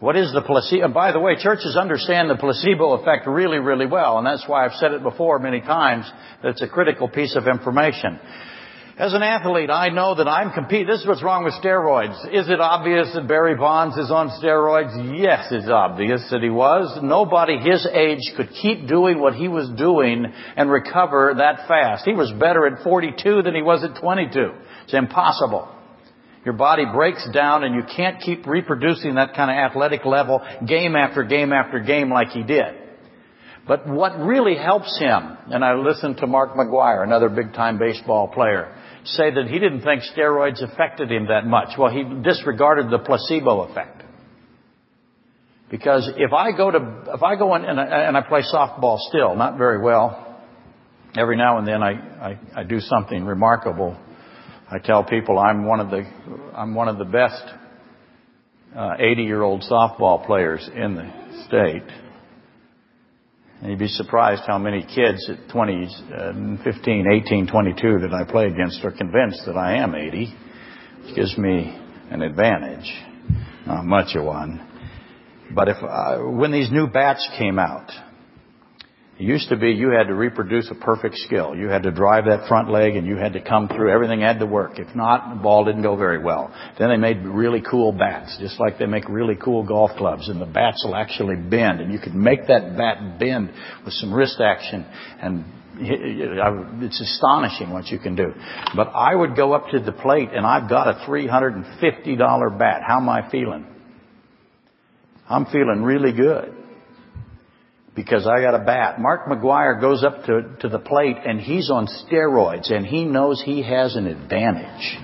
What 0.00 0.16
is 0.16 0.32
the 0.32 0.40
placebo? 0.40 0.88
By 0.88 1.12
the 1.12 1.20
way, 1.20 1.36
churches 1.36 1.76
understand 1.76 2.30
the 2.30 2.36
placebo 2.36 2.94
effect 2.94 3.26
really, 3.26 3.58
really 3.58 3.86
well, 3.86 4.16
and 4.16 4.26
that's 4.26 4.44
why 4.46 4.64
I've 4.64 4.72
said 4.72 4.92
it 4.92 5.02
before 5.02 5.38
many 5.38 5.60
times 5.60 6.10
that 6.42 6.50
it's 6.50 6.62
a 6.62 6.68
critical 6.68 7.08
piece 7.08 7.36
of 7.36 7.46
information. 7.46 8.18
As 9.00 9.14
an 9.14 9.22
athlete, 9.22 9.70
I 9.70 9.88
know 9.88 10.14
that 10.14 10.28
I'm 10.28 10.52
competing. 10.52 10.86
This 10.86 11.00
is 11.00 11.06
what's 11.06 11.22
wrong 11.22 11.44
with 11.44 11.54
steroids. 11.54 12.20
Is 12.34 12.50
it 12.50 12.60
obvious 12.60 13.08
that 13.14 13.26
Barry 13.26 13.56
Bonds 13.56 13.96
is 13.96 14.10
on 14.10 14.28
steroids? 14.28 14.92
Yes, 15.18 15.46
it's 15.50 15.70
obvious 15.70 16.20
that 16.30 16.42
he 16.42 16.50
was. 16.50 17.00
Nobody 17.02 17.56
his 17.56 17.88
age 17.90 18.20
could 18.36 18.50
keep 18.60 18.86
doing 18.86 19.18
what 19.18 19.32
he 19.32 19.48
was 19.48 19.70
doing 19.70 20.26
and 20.54 20.70
recover 20.70 21.32
that 21.38 21.66
fast. 21.66 22.04
He 22.04 22.12
was 22.12 22.30
better 22.38 22.66
at 22.66 22.84
42 22.84 23.40
than 23.40 23.54
he 23.54 23.62
was 23.62 23.82
at 23.82 23.98
22. 23.98 24.50
It's 24.84 24.92
impossible. 24.92 25.66
Your 26.44 26.52
body 26.52 26.84
breaks 26.84 27.26
down 27.32 27.64
and 27.64 27.74
you 27.74 27.84
can't 27.96 28.20
keep 28.20 28.46
reproducing 28.46 29.14
that 29.14 29.32
kind 29.32 29.50
of 29.50 29.56
athletic 29.56 30.04
level 30.04 30.46
game 30.68 30.94
after 30.94 31.22
game 31.22 31.54
after 31.54 31.80
game 31.80 32.10
like 32.12 32.28
he 32.32 32.42
did. 32.42 32.74
But 33.66 33.86
what 33.86 34.18
really 34.18 34.56
helps 34.56 34.98
him, 34.98 35.38
and 35.46 35.64
I 35.64 35.74
listened 35.74 36.18
to 36.18 36.26
Mark 36.26 36.54
McGwire, 36.54 37.02
another 37.02 37.28
big 37.28 37.54
time 37.54 37.78
baseball 37.78 38.28
player, 38.28 38.74
say 39.04 39.30
that 39.30 39.46
he 39.46 39.58
didn't 39.58 39.82
think 39.82 40.02
steroids 40.16 40.62
affected 40.62 41.10
him 41.10 41.28
that 41.28 41.46
much. 41.46 41.78
Well, 41.78 41.90
he 41.90 42.04
disregarded 42.22 42.90
the 42.90 42.98
placebo 42.98 43.62
effect. 43.62 44.02
Because 45.70 46.10
if 46.16 46.32
I 46.32 46.50
go 46.52 46.70
to, 46.70 47.04
if 47.14 47.22
I 47.22 47.36
go 47.36 47.54
in 47.54 47.64
and 47.64 47.80
I, 47.80 47.84
and 47.84 48.16
I 48.16 48.22
play 48.22 48.42
softball 48.42 48.98
still, 48.98 49.36
not 49.36 49.56
very 49.56 49.80
well, 49.80 50.42
every 51.16 51.36
now 51.36 51.58
and 51.58 51.66
then 51.66 51.82
I, 51.82 51.92
I, 51.92 52.38
I 52.56 52.62
do 52.64 52.80
something 52.80 53.24
remarkable. 53.24 53.96
I 54.70 54.78
tell 54.78 55.04
people 55.04 55.38
I'm 55.38 55.66
one 55.66 55.80
of 55.80 55.90
the, 55.90 56.04
I'm 56.54 56.74
one 56.74 56.88
of 56.88 56.98
the 56.98 57.04
best 57.04 57.42
80 58.72 58.76
uh, 58.76 59.24
year 59.24 59.42
old 59.42 59.62
softball 59.62 60.24
players 60.26 60.68
in 60.74 60.94
the 60.94 61.44
state. 61.46 62.09
And 63.60 63.70
you'd 63.70 63.78
be 63.78 63.88
surprised 63.88 64.42
how 64.46 64.58
many 64.58 64.82
kids 64.82 65.28
at 65.28 65.50
20, 65.52 65.88
uh, 66.14 66.64
15, 66.64 67.06
18, 67.26 67.46
22 67.46 67.98
that 68.00 68.14
I 68.14 68.24
play 68.30 68.46
against 68.46 68.82
are 68.84 68.90
convinced 68.90 69.42
that 69.46 69.56
I 69.56 69.76
am 69.76 69.94
80. 69.94 70.34
Which 71.04 71.14
gives 71.14 71.36
me 71.36 71.78
an 72.10 72.22
advantage. 72.22 72.90
Not 73.66 73.84
much 73.84 74.16
of 74.16 74.24
one. 74.24 74.66
But 75.54 75.68
if, 75.68 75.76
uh, 75.82 76.18
when 76.18 76.52
these 76.52 76.70
new 76.70 76.86
bats 76.86 77.28
came 77.38 77.58
out, 77.58 77.90
it 79.20 79.24
used 79.24 79.50
to 79.50 79.56
be 79.56 79.72
you 79.72 79.90
had 79.90 80.06
to 80.06 80.14
reproduce 80.14 80.70
a 80.70 80.74
perfect 80.74 81.14
skill. 81.18 81.54
You 81.54 81.68
had 81.68 81.82
to 81.82 81.90
drive 81.90 82.24
that 82.24 82.48
front 82.48 82.70
leg 82.70 82.96
and 82.96 83.06
you 83.06 83.16
had 83.16 83.34
to 83.34 83.42
come 83.42 83.68
through. 83.68 83.92
Everything 83.92 84.22
had 84.22 84.38
to 84.38 84.46
work. 84.46 84.78
If 84.78 84.96
not, 84.96 85.36
the 85.36 85.42
ball 85.42 85.66
didn't 85.66 85.82
go 85.82 85.94
very 85.94 86.18
well. 86.18 86.50
Then 86.78 86.88
they 86.88 86.96
made 86.96 87.18
really 87.26 87.60
cool 87.60 87.92
bats, 87.92 88.38
just 88.40 88.58
like 88.58 88.78
they 88.78 88.86
make 88.86 89.06
really 89.10 89.36
cool 89.36 89.62
golf 89.62 89.90
clubs. 89.98 90.30
And 90.30 90.40
the 90.40 90.46
bats 90.46 90.82
will 90.86 90.96
actually 90.96 91.36
bend. 91.36 91.82
And 91.82 91.92
you 91.92 91.98
could 91.98 92.14
make 92.14 92.46
that 92.46 92.78
bat 92.78 93.20
bend 93.20 93.50
with 93.84 93.92
some 93.92 94.10
wrist 94.10 94.40
action. 94.40 94.86
And 95.20 95.44
it's 95.78 96.98
astonishing 96.98 97.74
what 97.74 97.88
you 97.88 97.98
can 97.98 98.16
do. 98.16 98.32
But 98.74 98.88
I 98.94 99.14
would 99.14 99.36
go 99.36 99.52
up 99.52 99.68
to 99.72 99.80
the 99.80 99.92
plate 99.92 100.30
and 100.32 100.46
I've 100.46 100.70
got 100.70 100.88
a 100.88 101.06
$350 101.06 102.58
bat. 102.58 102.80
How 102.88 102.96
am 102.96 103.08
I 103.10 103.30
feeling? 103.30 103.66
I'm 105.28 105.44
feeling 105.44 105.82
really 105.82 106.12
good 106.14 106.56
because 107.94 108.26
I 108.26 108.40
got 108.40 108.54
a 108.54 108.64
bat. 108.64 109.00
Mark 109.00 109.26
McGwire 109.26 109.80
goes 109.80 110.04
up 110.04 110.24
to, 110.26 110.56
to 110.60 110.68
the 110.68 110.78
plate 110.78 111.16
and 111.24 111.40
he's 111.40 111.70
on 111.70 111.86
steroids 111.86 112.72
and 112.72 112.86
he 112.86 113.04
knows 113.04 113.42
he 113.44 113.62
has 113.62 113.96
an 113.96 114.06
advantage. 114.06 114.98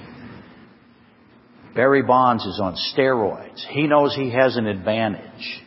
Barry 1.74 2.02
Bonds 2.02 2.44
is 2.46 2.58
on 2.62 2.74
steroids. 2.94 3.58
He 3.68 3.86
knows 3.86 4.14
he 4.14 4.30
has 4.30 4.56
an 4.56 4.66
advantage. 4.66 5.62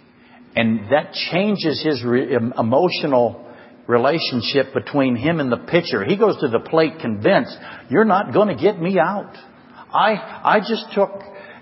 And 0.56 0.92
that 0.92 1.14
changes 1.32 1.84
his 1.84 2.04
re- 2.04 2.36
emotional 2.58 3.46
relationship 3.86 4.74
between 4.74 5.16
him 5.16 5.40
and 5.40 5.52
the 5.52 5.58
pitcher. 5.58 6.04
He 6.04 6.16
goes 6.16 6.40
to 6.42 6.48
the 6.48 6.60
plate 6.60 7.00
convinced, 7.00 7.56
you're 7.90 8.06
not 8.06 8.34
going 8.34 8.48
to 8.48 8.62
get 8.62 8.80
me 8.80 8.98
out. 9.00 9.36
I, 9.92 10.14
I 10.44 10.60
just 10.60 10.86
took 10.94 11.12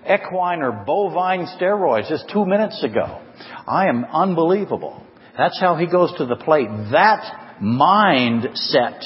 equine 0.10 0.62
or 0.62 0.84
bovine 0.86 1.48
steroids 1.60 2.10
just 2.10 2.30
two 2.32 2.46
minutes 2.46 2.82
ago. 2.84 3.22
I 3.68 3.88
am 3.88 4.06
unbelievable. 4.06 5.07
That's 5.38 5.60
how 5.60 5.76
he 5.76 5.86
goes 5.86 6.14
to 6.18 6.26
the 6.26 6.36
plate. 6.36 6.68
That 6.92 7.58
mindset, 7.62 9.02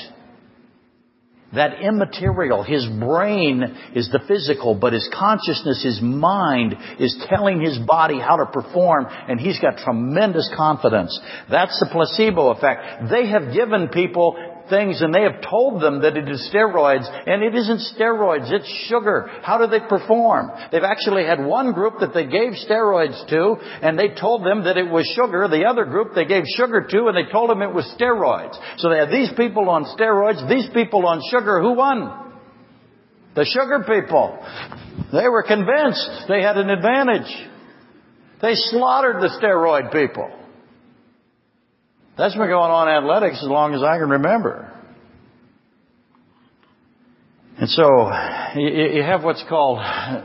that 1.53 1.81
immaterial, 1.81 2.63
his 2.63 2.87
brain 2.87 3.63
is 3.93 4.09
the 4.09 4.21
physical, 4.27 4.75
but 4.75 4.93
his 4.93 5.09
consciousness, 5.13 5.83
his 5.83 6.01
mind 6.01 6.75
is 6.99 7.25
telling 7.29 7.59
his 7.59 7.77
body 7.79 8.19
how 8.19 8.37
to 8.37 8.45
perform, 8.45 9.07
and 9.09 9.39
he's 9.39 9.59
got 9.59 9.77
tremendous 9.77 10.49
confidence. 10.55 11.19
That's 11.49 11.77
the 11.79 11.89
placebo 11.91 12.51
effect. 12.51 13.09
They 13.09 13.27
have 13.27 13.53
given 13.53 13.89
people 13.89 14.37
things 14.71 15.01
and 15.01 15.13
they 15.13 15.21
have 15.21 15.43
told 15.47 15.81
them 15.83 16.01
that 16.01 16.17
it 16.17 16.27
is 16.27 16.49
steroids 16.51 17.05
and 17.27 17.43
it 17.43 17.53
isn't 17.53 17.93
steroids, 17.93 18.51
it's 18.51 18.67
sugar. 18.87 19.29
How 19.43 19.59
do 19.59 19.67
they 19.67 19.85
perform? 19.87 20.49
They've 20.71 20.81
actually 20.81 21.25
had 21.25 21.45
one 21.45 21.73
group 21.73 21.99
that 21.99 22.15
they 22.15 22.25
gave 22.25 22.53
steroids 22.65 23.29
to 23.29 23.57
and 23.83 23.99
they 23.99 24.15
told 24.19 24.43
them 24.43 24.63
that 24.63 24.77
it 24.77 24.89
was 24.89 25.05
sugar. 25.15 25.47
The 25.47 25.65
other 25.65 25.85
group 25.85 26.15
they 26.15 26.25
gave 26.25 26.45
sugar 26.57 26.87
to 26.89 27.07
and 27.07 27.15
they 27.15 27.31
told 27.31 27.51
them 27.51 27.61
it 27.61 27.71
was 27.71 27.85
steroids. 27.99 28.57
So 28.77 28.89
they 28.89 28.97
had 28.97 29.11
these 29.11 29.29
people 29.37 29.69
on 29.69 29.85
steroids, 29.95 30.49
these 30.49 30.67
people 30.73 31.05
on 31.05 31.21
sugar. 31.29 31.61
Who 31.61 31.73
won? 31.73 32.31
The 33.35 33.45
sugar 33.45 33.85
people. 33.87 34.43
They 35.13 35.27
were 35.27 35.43
convinced 35.43 36.27
they 36.27 36.41
had 36.41 36.57
an 36.57 36.69
advantage. 36.69 37.31
They 38.41 38.55
slaughtered 38.55 39.21
the 39.21 39.37
steroid 39.39 39.91
people. 39.91 40.40
That's 42.17 42.35
been 42.35 42.47
going 42.47 42.71
on 42.71 42.89
in 42.89 42.95
athletics 43.03 43.41
as 43.41 43.47
long 43.47 43.73
as 43.73 43.81
I 43.81 43.97
can 43.97 44.09
remember. 44.09 44.71
And 47.57 47.69
so, 47.69 48.11
you 48.55 49.01
have 49.03 49.23
what's 49.23 49.43
called, 49.47 49.79
I 49.79 50.23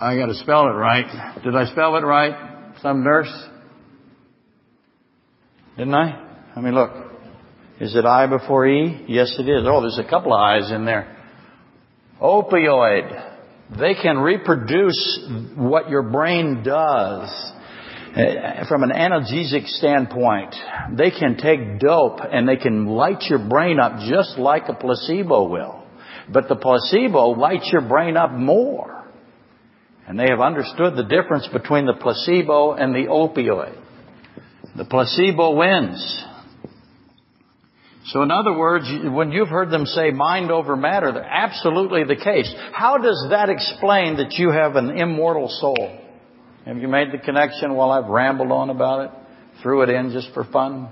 gotta 0.00 0.34
spell 0.34 0.66
it 0.66 0.72
right. 0.72 1.40
Did 1.42 1.54
I 1.54 1.66
spell 1.66 1.96
it 1.96 2.00
right? 2.00 2.74
Some 2.82 3.04
nurse? 3.04 3.32
Didn't 5.78 5.94
I? 5.94 6.22
I 6.54 6.60
mean, 6.60 6.74
look. 6.74 6.90
Is 7.78 7.94
it 7.94 8.04
I 8.06 8.26
before 8.26 8.66
E? 8.66 9.04
Yes, 9.06 9.36
it 9.38 9.48
is. 9.48 9.64
Oh, 9.66 9.82
there's 9.82 9.98
a 9.98 10.08
couple 10.08 10.32
of 10.32 10.40
I's 10.40 10.72
in 10.72 10.84
there. 10.86 11.14
Opioid. 12.20 13.34
They 13.78 13.94
can 13.94 14.18
reproduce 14.18 15.28
what 15.54 15.90
your 15.90 16.02
brain 16.02 16.62
does 16.64 17.28
Uh, 18.16 18.66
from 18.66 18.82
an 18.82 18.90
analgesic 18.90 19.66
standpoint, 19.66 20.54
they 20.92 21.10
can 21.10 21.36
take 21.36 21.78
dope 21.78 22.20
and 22.22 22.48
they 22.48 22.56
can 22.56 22.86
light 22.86 23.22
your 23.28 23.46
brain 23.46 23.78
up 23.78 23.98
just 24.08 24.38
like 24.38 24.62
a 24.68 24.74
placebo 24.74 25.46
will. 25.48 25.84
But 26.32 26.48
the 26.48 26.56
placebo 26.56 27.38
lights 27.38 27.68
your 27.70 27.82
brain 27.82 28.16
up 28.16 28.32
more. 28.32 29.04
And 30.08 30.18
they 30.18 30.28
have 30.30 30.40
understood 30.40 30.96
the 30.96 31.02
difference 31.02 31.46
between 31.52 31.84
the 31.84 31.92
placebo 31.92 32.72
and 32.72 32.94
the 32.94 33.10
opioid. 33.10 33.78
The 34.76 34.86
placebo 34.86 35.54
wins. 35.54 36.24
So 38.06 38.22
in 38.22 38.30
other 38.30 38.56
words, 38.56 38.90
when 39.10 39.30
you've 39.30 39.48
heard 39.48 39.70
them 39.70 39.84
say 39.84 40.10
mind 40.10 40.50
over 40.50 40.74
matter, 40.74 41.12
they're 41.12 41.22
absolutely 41.22 42.04
the 42.04 42.16
case. 42.16 42.50
How 42.72 42.96
does 42.96 43.26
that 43.28 43.50
explain 43.50 44.16
that 44.18 44.32
you 44.38 44.52
have 44.52 44.76
an 44.76 44.96
immortal 44.96 45.48
soul? 45.50 46.05
Have 46.66 46.78
you 46.78 46.88
made 46.88 47.12
the 47.12 47.18
connection 47.18 47.74
while 47.74 47.92
I've 47.92 48.10
rambled 48.10 48.50
on 48.50 48.70
about 48.70 49.04
it? 49.04 49.10
Threw 49.62 49.82
it 49.82 49.88
in 49.88 50.10
just 50.10 50.34
for 50.34 50.42
fun? 50.42 50.88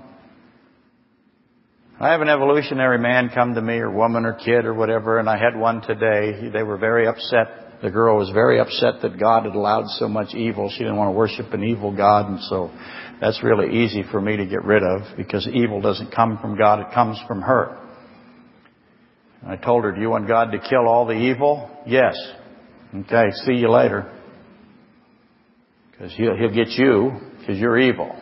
I 1.99 2.11
have 2.11 2.21
an 2.21 2.29
evolutionary 2.29 2.97
man 2.97 3.29
come 3.33 3.55
to 3.55 3.61
me, 3.61 3.73
or 3.79 3.91
woman, 3.91 4.25
or 4.25 4.35
kid, 4.35 4.63
or 4.63 4.73
whatever, 4.73 5.19
and 5.19 5.29
I 5.29 5.37
had 5.37 5.59
one 5.59 5.81
today. 5.81 6.49
They 6.53 6.63
were 6.63 6.77
very 6.77 7.07
upset. 7.07 7.81
The 7.81 7.91
girl 7.91 8.17
was 8.17 8.29
very 8.29 8.57
upset 8.57 9.01
that 9.01 9.19
God 9.19 9.43
had 9.43 9.53
allowed 9.53 9.87
so 9.99 10.07
much 10.07 10.33
evil. 10.33 10.69
She 10.69 10.79
didn't 10.79 10.95
want 10.95 11.09
to 11.09 11.17
worship 11.17 11.51
an 11.51 11.65
evil 11.65 11.93
God, 11.93 12.29
and 12.29 12.39
so 12.43 12.71
that's 13.19 13.43
really 13.43 13.83
easy 13.83 14.03
for 14.09 14.21
me 14.21 14.37
to 14.37 14.45
get 14.45 14.63
rid 14.63 14.81
of 14.81 15.17
because 15.17 15.45
evil 15.45 15.81
doesn't 15.81 16.15
come 16.15 16.37
from 16.41 16.57
God, 16.57 16.79
it 16.79 16.93
comes 16.93 17.19
from 17.27 17.41
her. 17.41 17.81
I 19.45 19.57
told 19.57 19.83
her, 19.83 19.91
do 19.91 19.99
you 19.99 20.09
want 20.09 20.29
God 20.29 20.53
to 20.53 20.57
kill 20.57 20.87
all 20.87 21.05
the 21.05 21.13
evil? 21.13 21.69
Yes. 21.85 22.15
Okay, 22.95 23.25
see 23.45 23.55
you 23.55 23.69
later. 23.69 24.14
Because 25.97 26.13
he'll, 26.15 26.35
he'll 26.35 26.53
get 26.53 26.69
you 26.69 27.11
because 27.39 27.57
you're 27.57 27.77
evil. 27.77 28.15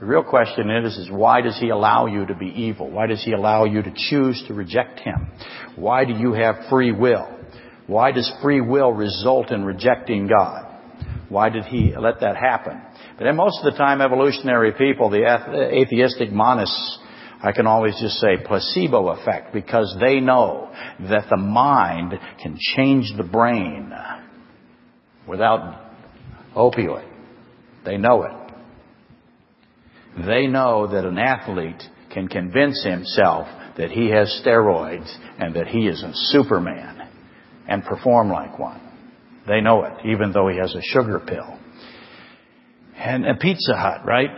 The 0.00 0.06
real 0.06 0.24
question 0.24 0.70
is, 0.70 0.96
is 0.96 1.10
why 1.10 1.40
does 1.40 1.58
he 1.58 1.70
allow 1.70 2.06
you 2.06 2.26
to 2.26 2.34
be 2.34 2.46
evil? 2.46 2.90
Why 2.90 3.06
does 3.06 3.22
he 3.24 3.32
allow 3.32 3.64
you 3.64 3.82
to 3.82 3.92
choose 3.94 4.42
to 4.48 4.54
reject 4.54 5.00
him? 5.00 5.28
Why 5.76 6.04
do 6.04 6.12
you 6.12 6.32
have 6.32 6.68
free 6.68 6.92
will? 6.92 7.28
Why 7.86 8.12
does 8.12 8.30
free 8.42 8.60
will 8.60 8.92
result 8.92 9.50
in 9.50 9.64
rejecting 9.64 10.26
God? 10.26 10.70
Why 11.28 11.48
did 11.48 11.64
he 11.64 11.94
let 11.98 12.20
that 12.20 12.36
happen? 12.36 12.80
But 13.16 13.24
then 13.24 13.36
most 13.36 13.60
of 13.62 13.72
the 13.72 13.78
time, 13.78 14.00
evolutionary 14.00 14.72
people, 14.72 15.10
the 15.10 15.24
atheistic 15.72 16.30
monists, 16.30 16.98
I 17.42 17.52
can 17.52 17.66
always 17.66 17.94
just 18.00 18.14
say 18.16 18.38
placebo 18.44 19.08
effect 19.08 19.52
because 19.52 19.94
they 20.00 20.20
know 20.20 20.70
that 21.08 21.26
the 21.28 21.36
mind 21.36 22.14
can 22.42 22.58
change 22.58 23.12
the 23.16 23.22
brain 23.22 23.92
without 25.28 25.83
opioid. 26.56 27.08
They 27.84 27.96
know 27.96 28.22
it. 28.22 28.32
They 30.26 30.46
know 30.46 30.86
that 30.86 31.04
an 31.04 31.18
athlete 31.18 31.82
can 32.12 32.28
convince 32.28 32.84
himself 32.84 33.48
that 33.76 33.90
he 33.90 34.08
has 34.10 34.40
steroids 34.44 35.12
and 35.38 35.54
that 35.56 35.66
he 35.66 35.88
is 35.88 36.02
a 36.02 36.12
superman 36.14 37.08
and 37.68 37.84
perform 37.84 38.30
like 38.30 38.58
one. 38.58 38.80
They 39.46 39.60
know 39.60 39.84
it, 39.84 40.06
even 40.06 40.32
though 40.32 40.48
he 40.48 40.58
has 40.58 40.74
a 40.74 40.82
sugar 40.82 41.20
pill. 41.20 41.58
And 42.96 43.26
a 43.26 43.34
Pizza 43.34 43.74
Hut, 43.74 44.06
right? 44.06 44.30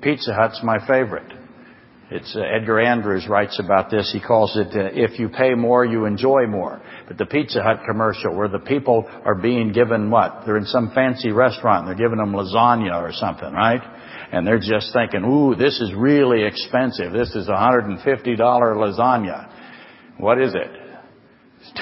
Pizza 0.00 0.32
Hut's 0.32 0.60
my 0.62 0.78
favorite. 0.86 1.30
It's 2.10 2.36
uh, 2.36 2.40
Edgar 2.40 2.80
Andrews 2.80 3.26
writes 3.28 3.58
about 3.58 3.90
this. 3.90 4.10
He 4.12 4.20
calls 4.20 4.56
it, 4.56 4.68
uh, 4.68 4.90
if 4.92 5.18
you 5.18 5.28
pay 5.28 5.54
more, 5.54 5.84
you 5.84 6.04
enjoy 6.04 6.46
more. 6.46 6.80
But 7.06 7.18
the 7.18 7.26
Pizza 7.26 7.62
Hut 7.62 7.80
commercial 7.86 8.34
where 8.34 8.48
the 8.48 8.58
people 8.58 9.04
are 9.24 9.34
being 9.34 9.72
given 9.72 10.10
what? 10.10 10.42
They're 10.46 10.56
in 10.56 10.64
some 10.64 10.90
fancy 10.94 11.32
restaurant. 11.32 11.86
They're 11.86 11.94
giving 11.94 12.18
them 12.18 12.32
lasagna 12.32 13.02
or 13.02 13.12
something, 13.12 13.52
right? 13.52 13.82
And 14.32 14.46
they're 14.46 14.58
just 14.58 14.92
thinking, 14.92 15.22
ooh, 15.24 15.54
this 15.54 15.80
is 15.80 15.92
really 15.94 16.44
expensive. 16.44 17.12
This 17.12 17.34
is 17.34 17.48
a 17.48 17.52
$150 17.52 18.38
lasagna. 18.38 19.50
What 20.18 20.40
is 20.40 20.54
it? 20.54 20.83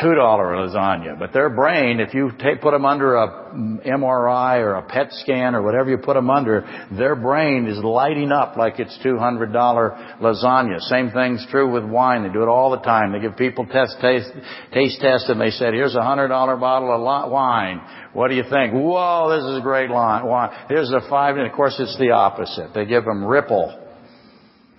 Two 0.01 0.15
dollar 0.15 0.57
lasagna. 0.57 1.19
But 1.19 1.35
their 1.35 1.51
brain, 1.51 2.01
if 2.01 2.15
you 2.15 2.31
take, 2.39 2.63
put 2.63 2.71
them 2.71 2.87
under 2.87 3.17
a 3.17 3.53
MRI 3.85 4.61
or 4.61 4.77
a 4.77 4.83
PET 4.83 5.09
scan 5.11 5.55
or 5.55 5.61
whatever 5.61 5.91
you 5.91 5.99
put 5.99 6.15
them 6.15 6.31
under, 6.31 6.65
their 6.97 7.15
brain 7.15 7.67
is 7.67 7.77
lighting 7.77 8.33
up 8.33 8.57
like 8.57 8.81
it's 8.81 8.99
two 9.03 9.19
hundred 9.19 9.53
dollar 9.53 9.91
lasagna. 10.19 10.81
Same 10.81 11.11
thing's 11.11 11.47
true 11.51 11.71
with 11.71 11.85
wine. 11.85 12.23
They 12.23 12.33
do 12.33 12.43
it 12.43 12.49
all 12.49 12.71
the 12.71 12.81
time. 12.81 13.13
They 13.13 13.21
give 13.21 13.37
people 13.37 13.67
test 13.67 13.97
taste 14.01 14.31
taste 14.73 14.99
tests 15.03 15.29
and 15.29 15.39
they 15.39 15.51
said, 15.51 15.75
"Here's 15.75 15.95
a 15.95 16.03
hundred 16.03 16.29
dollar 16.29 16.57
bottle 16.57 16.91
of 16.91 17.31
wine. 17.31 17.83
What 18.15 18.29
do 18.29 18.35
you 18.35 18.45
think? 18.45 18.73
Whoa, 18.73 19.29
this 19.37 19.45
is 19.45 19.61
great 19.63 19.91
wine. 19.91 20.51
Here's 20.71 20.91
a 20.91 21.01
five, 21.11 21.37
and 21.37 21.47
of 21.47 21.53
course 21.53 21.77
it's 21.79 21.99
the 21.99 22.13
opposite. 22.13 22.73
They 22.75 22.87
give 22.87 23.05
them 23.05 23.23
Ripple. 23.23 23.79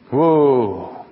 Whoa 0.10 1.03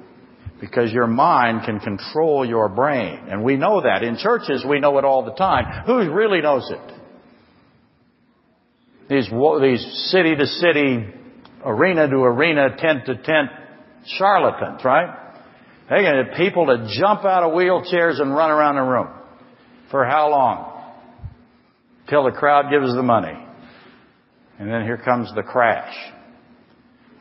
because 0.61 0.93
your 0.93 1.07
mind 1.07 1.65
can 1.65 1.79
control 1.79 2.45
your 2.45 2.69
brain. 2.69 3.27
And 3.27 3.43
we 3.43 3.57
know 3.57 3.81
that. 3.81 4.03
In 4.03 4.15
churches, 4.15 4.63
we 4.63 4.79
know 4.79 4.99
it 4.99 5.03
all 5.03 5.25
the 5.25 5.33
time. 5.33 5.85
Who 5.87 6.13
really 6.13 6.39
knows 6.39 6.71
it? 6.71 6.93
These, 9.09 9.27
these 9.29 10.09
city 10.11 10.35
to 10.35 10.45
city, 10.45 11.03
arena 11.65 12.07
to 12.07 12.15
arena, 12.17 12.75
tent 12.77 13.07
to 13.07 13.15
tent 13.15 13.49
charlatans, 14.05 14.85
right? 14.85 15.17
They 15.89 16.03
get 16.03 16.37
people 16.37 16.67
to 16.67 16.87
jump 16.97 17.25
out 17.25 17.43
of 17.43 17.53
wheelchairs 17.53 18.21
and 18.21 18.31
run 18.31 18.51
around 18.51 18.75
the 18.75 18.83
room. 18.83 19.09
For 19.89 20.05
how 20.05 20.29
long? 20.29 20.93
Till 22.07 22.23
the 22.23 22.31
crowd 22.31 22.69
gives 22.69 22.93
the 22.93 23.03
money. 23.03 23.33
And 24.59 24.71
then 24.71 24.83
here 24.83 25.01
comes 25.03 25.33
the 25.33 25.41
crash. 25.41 25.93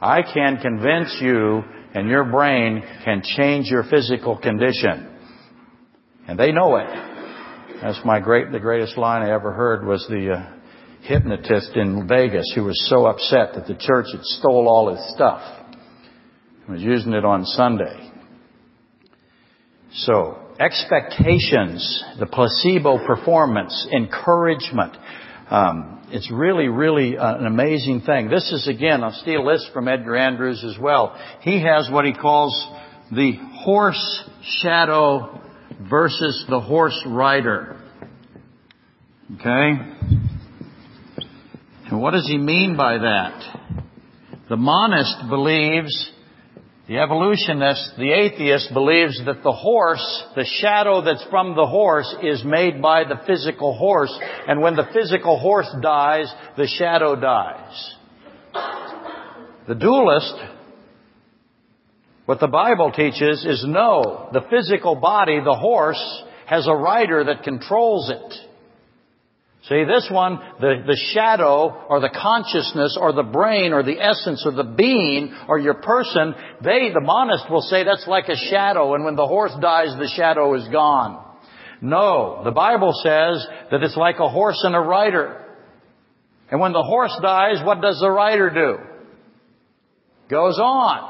I 0.00 0.20
can 0.22 0.58
convince 0.58 1.16
you 1.20 1.64
and 1.94 2.08
your 2.08 2.24
brain 2.24 2.82
can 3.04 3.22
change 3.22 3.66
your 3.66 3.84
physical 3.84 4.36
condition. 4.36 5.18
And 6.28 6.38
they 6.38 6.52
know 6.52 6.76
it. 6.76 6.88
That's 7.82 8.00
my 8.04 8.20
great, 8.20 8.52
the 8.52 8.60
greatest 8.60 8.96
line 8.96 9.22
I 9.22 9.32
ever 9.32 9.52
heard 9.52 9.86
was 9.86 10.06
the 10.08 10.34
uh, 10.34 10.52
hypnotist 11.02 11.76
in 11.76 12.06
Vegas 12.06 12.52
who 12.54 12.64
was 12.64 12.88
so 12.88 13.06
upset 13.06 13.54
that 13.54 13.66
the 13.66 13.74
church 13.74 14.06
had 14.12 14.22
stole 14.22 14.68
all 14.68 14.94
his 14.94 15.14
stuff. 15.14 15.42
He 16.66 16.72
was 16.72 16.82
using 16.82 17.12
it 17.14 17.24
on 17.24 17.44
Sunday. 17.44 18.10
So, 19.92 20.38
expectations, 20.60 22.04
the 22.20 22.26
placebo 22.26 23.04
performance, 23.06 23.88
encouragement, 23.92 24.96
um, 25.50 25.99
it's 26.12 26.30
really, 26.30 26.68
really 26.68 27.16
uh, 27.16 27.36
an 27.36 27.46
amazing 27.46 28.02
thing. 28.02 28.28
This 28.28 28.50
is 28.52 28.68
again, 28.68 29.02
I'll 29.04 29.12
steal 29.12 29.44
this 29.44 29.68
from 29.72 29.88
Edgar 29.88 30.16
Andrews 30.16 30.64
as 30.64 30.78
well. 30.80 31.16
He 31.42 31.62
has 31.62 31.88
what 31.90 32.04
he 32.04 32.12
calls 32.12 32.52
the 33.12 33.32
horse 33.64 34.24
shadow 34.62 35.40
versus 35.88 36.44
the 36.48 36.60
horse 36.60 37.00
rider. 37.06 37.76
Okay? 39.36 39.72
And 41.86 42.00
what 42.00 42.12
does 42.12 42.26
he 42.26 42.38
mean 42.38 42.76
by 42.76 42.98
that? 42.98 43.58
The 44.48 44.56
monist 44.56 45.28
believes 45.28 46.10
the 46.90 46.98
evolutionist, 46.98 47.92
the 47.98 48.10
atheist, 48.10 48.74
believes 48.74 49.24
that 49.24 49.44
the 49.44 49.52
horse, 49.52 50.24
the 50.34 50.44
shadow 50.44 51.00
that's 51.00 51.24
from 51.30 51.54
the 51.54 51.64
horse, 51.64 52.12
is 52.20 52.42
made 52.44 52.82
by 52.82 53.04
the 53.04 53.20
physical 53.28 53.78
horse, 53.78 54.12
and 54.48 54.60
when 54.60 54.74
the 54.74 54.88
physical 54.92 55.38
horse 55.38 55.72
dies, 55.80 56.26
the 56.56 56.66
shadow 56.66 57.14
dies. 57.14 57.94
The 59.68 59.76
dualist, 59.76 60.34
what 62.26 62.40
the 62.40 62.48
Bible 62.48 62.90
teaches 62.90 63.44
is 63.44 63.64
no, 63.64 64.28
the 64.32 64.42
physical 64.50 64.96
body, 64.96 65.38
the 65.38 65.54
horse, 65.54 66.24
has 66.46 66.66
a 66.66 66.74
rider 66.74 67.22
that 67.22 67.44
controls 67.44 68.10
it. 68.10 68.49
See, 69.68 69.84
this 69.84 70.08
one, 70.10 70.38
the, 70.58 70.82
the 70.86 70.98
shadow 71.12 71.84
or 71.88 72.00
the 72.00 72.08
consciousness 72.08 72.96
or 72.98 73.12
the 73.12 73.22
brain 73.22 73.74
or 73.74 73.82
the 73.82 74.00
essence 74.00 74.42
or 74.46 74.52
the 74.52 74.64
being 74.64 75.34
or 75.48 75.58
your 75.58 75.74
person, 75.74 76.34
they, 76.64 76.90
the 76.94 77.02
monist 77.02 77.50
will 77.50 77.60
say 77.60 77.84
that's 77.84 78.06
like 78.06 78.28
a 78.28 78.36
shadow 78.36 78.94
and 78.94 79.04
when 79.04 79.16
the 79.16 79.26
horse 79.26 79.52
dies, 79.60 79.94
the 79.98 80.10
shadow 80.16 80.54
is 80.54 80.66
gone. 80.68 81.26
No, 81.82 82.42
the 82.42 82.50
Bible 82.50 82.92
says 83.02 83.46
that 83.70 83.82
it's 83.82 83.96
like 83.96 84.16
a 84.18 84.28
horse 84.28 84.60
and 84.64 84.74
a 84.74 84.80
rider. 84.80 85.44
And 86.50 86.58
when 86.58 86.72
the 86.72 86.82
horse 86.82 87.16
dies, 87.22 87.64
what 87.64 87.82
does 87.82 88.00
the 88.00 88.10
rider 88.10 88.50
do? 88.50 88.78
Goes 90.30 90.58
on. 90.58 91.09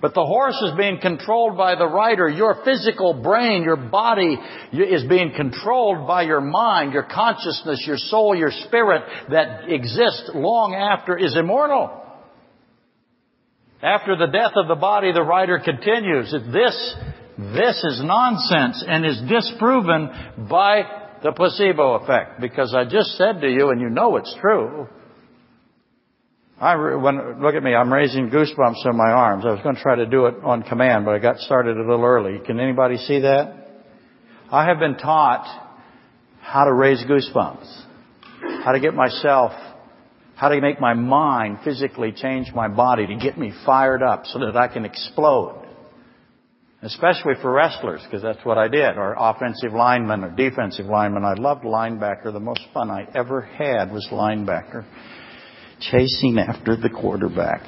But 0.00 0.14
the 0.14 0.24
horse 0.24 0.60
is 0.62 0.76
being 0.76 1.00
controlled 1.00 1.56
by 1.56 1.74
the 1.74 1.86
rider. 1.86 2.28
Your 2.28 2.62
physical 2.64 3.14
brain, 3.14 3.64
your 3.64 3.76
body 3.76 4.38
is 4.72 5.04
being 5.08 5.32
controlled 5.34 6.06
by 6.06 6.22
your 6.22 6.40
mind, 6.40 6.92
your 6.92 7.02
consciousness, 7.02 7.82
your 7.84 7.96
soul, 7.96 8.36
your 8.36 8.52
spirit 8.66 9.02
that 9.30 9.68
exists 9.68 10.30
long 10.34 10.74
after 10.74 11.18
is 11.18 11.36
immortal. 11.36 11.90
After 13.82 14.16
the 14.16 14.26
death 14.26 14.52
of 14.54 14.68
the 14.68 14.76
body, 14.76 15.12
the 15.12 15.22
rider 15.22 15.60
continues. 15.64 16.30
This, 16.30 16.94
this 17.36 17.84
is 17.84 18.00
nonsense 18.02 18.84
and 18.86 19.04
is 19.04 19.20
disproven 19.28 20.10
by 20.48 20.82
the 21.24 21.32
placebo 21.32 21.94
effect 21.94 22.40
because 22.40 22.72
I 22.74 22.84
just 22.84 23.16
said 23.16 23.40
to 23.40 23.48
you 23.48 23.70
and 23.70 23.80
you 23.80 23.90
know 23.90 24.16
it's 24.16 24.34
true 24.40 24.88
I, 26.60 26.74
when, 26.96 27.40
look 27.40 27.54
at 27.54 27.62
me, 27.62 27.72
I'm 27.72 27.92
raising 27.92 28.30
goosebumps 28.30 28.84
on 28.84 28.96
my 28.96 29.12
arms. 29.12 29.44
I 29.46 29.52
was 29.52 29.60
going 29.62 29.76
to 29.76 29.80
try 29.80 29.94
to 29.94 30.06
do 30.06 30.26
it 30.26 30.34
on 30.42 30.64
command, 30.64 31.04
but 31.04 31.14
I 31.14 31.20
got 31.20 31.38
started 31.38 31.76
a 31.76 31.80
little 31.80 32.04
early. 32.04 32.40
Can 32.44 32.58
anybody 32.58 32.96
see 32.96 33.20
that? 33.20 33.84
I 34.50 34.64
have 34.64 34.80
been 34.80 34.96
taught 34.96 35.46
how 36.40 36.64
to 36.64 36.72
raise 36.72 37.04
goosebumps, 37.04 37.84
how 38.64 38.72
to 38.72 38.80
get 38.80 38.92
myself, 38.94 39.52
how 40.34 40.48
to 40.48 40.60
make 40.60 40.80
my 40.80 40.94
mind 40.94 41.58
physically 41.62 42.10
change 42.10 42.52
my 42.52 42.66
body 42.66 43.06
to 43.06 43.16
get 43.16 43.38
me 43.38 43.52
fired 43.64 44.02
up 44.02 44.26
so 44.26 44.40
that 44.40 44.56
I 44.56 44.66
can 44.66 44.84
explode. 44.84 45.64
Especially 46.82 47.34
for 47.40 47.52
wrestlers, 47.52 48.00
because 48.04 48.22
that's 48.22 48.44
what 48.44 48.56
I 48.56 48.66
did, 48.66 48.96
or 48.96 49.14
offensive 49.16 49.72
linemen 49.72 50.24
or 50.24 50.30
defensive 50.30 50.86
linemen. 50.86 51.24
I 51.24 51.34
loved 51.34 51.64
linebacker. 51.64 52.32
The 52.32 52.40
most 52.40 52.62
fun 52.72 52.90
I 52.90 53.06
ever 53.14 53.42
had 53.42 53.92
was 53.92 54.08
linebacker 54.10 54.84
chasing 55.80 56.38
after 56.38 56.76
the 56.76 56.90
quarterback. 56.90 57.62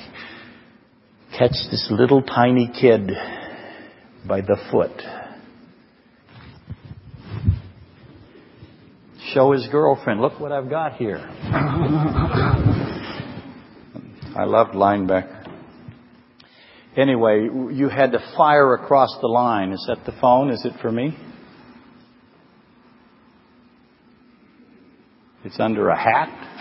Catch 1.36 1.52
this 1.70 1.88
little 1.90 2.22
tiny 2.22 2.70
kid 2.80 3.10
by 4.26 4.40
the 4.40 4.56
foot. 4.70 4.90
Show 9.32 9.52
his 9.52 9.68
girlfriend, 9.68 10.20
look 10.20 10.40
what 10.40 10.50
I've 10.50 10.68
got 10.68 10.96
here. 10.96 11.18
I 14.36 14.44
loved 14.44 14.74
linebacker. 14.74 15.36
Anyway, 16.96 17.48
you 17.72 17.88
had 17.88 18.12
to 18.12 18.18
fire 18.36 18.74
across 18.74 19.16
the 19.20 19.28
line. 19.28 19.70
Is 19.72 19.84
that 19.86 20.04
the 20.04 20.12
phone? 20.20 20.50
Is 20.50 20.64
it 20.64 20.72
for 20.82 20.90
me? 20.90 21.16
It's 25.44 25.60
under 25.60 25.88
a 25.88 25.96
hat? 25.96 26.59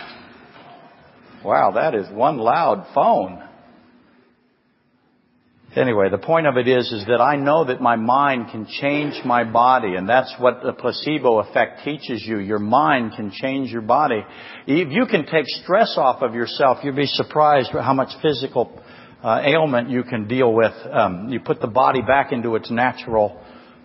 Wow, 1.44 1.72
that 1.72 1.94
is 1.94 2.06
one 2.10 2.38
loud 2.38 2.86
phone. 2.94 3.42
Anyway, 5.76 6.08
the 6.10 6.18
point 6.18 6.48
of 6.48 6.56
it 6.56 6.66
is, 6.66 6.90
is 6.90 7.06
that 7.06 7.20
I 7.20 7.36
know 7.36 7.64
that 7.64 7.80
my 7.80 7.94
mind 7.94 8.48
can 8.50 8.66
change 8.66 9.24
my 9.24 9.44
body, 9.44 9.94
and 9.94 10.08
that's 10.08 10.34
what 10.40 10.62
the 10.64 10.72
placebo 10.72 11.38
effect 11.38 11.84
teaches 11.84 12.24
you. 12.26 12.38
Your 12.38 12.58
mind 12.58 13.12
can 13.14 13.30
change 13.30 13.70
your 13.70 13.82
body. 13.82 14.20
If 14.66 14.90
you 14.90 15.06
can 15.06 15.26
take 15.26 15.46
stress 15.46 15.94
off 15.96 16.22
of 16.22 16.34
yourself, 16.34 16.78
you'll 16.82 16.96
be 16.96 17.06
surprised 17.06 17.70
how 17.70 17.94
much 17.94 18.08
physical 18.20 18.82
uh, 19.22 19.42
ailment 19.44 19.90
you 19.90 20.02
can 20.02 20.26
deal 20.26 20.52
with. 20.52 20.72
Um, 20.90 21.28
you 21.28 21.38
put 21.38 21.60
the 21.60 21.68
body 21.68 22.02
back 22.02 22.32
into 22.32 22.56
its 22.56 22.68
natural 22.68 23.40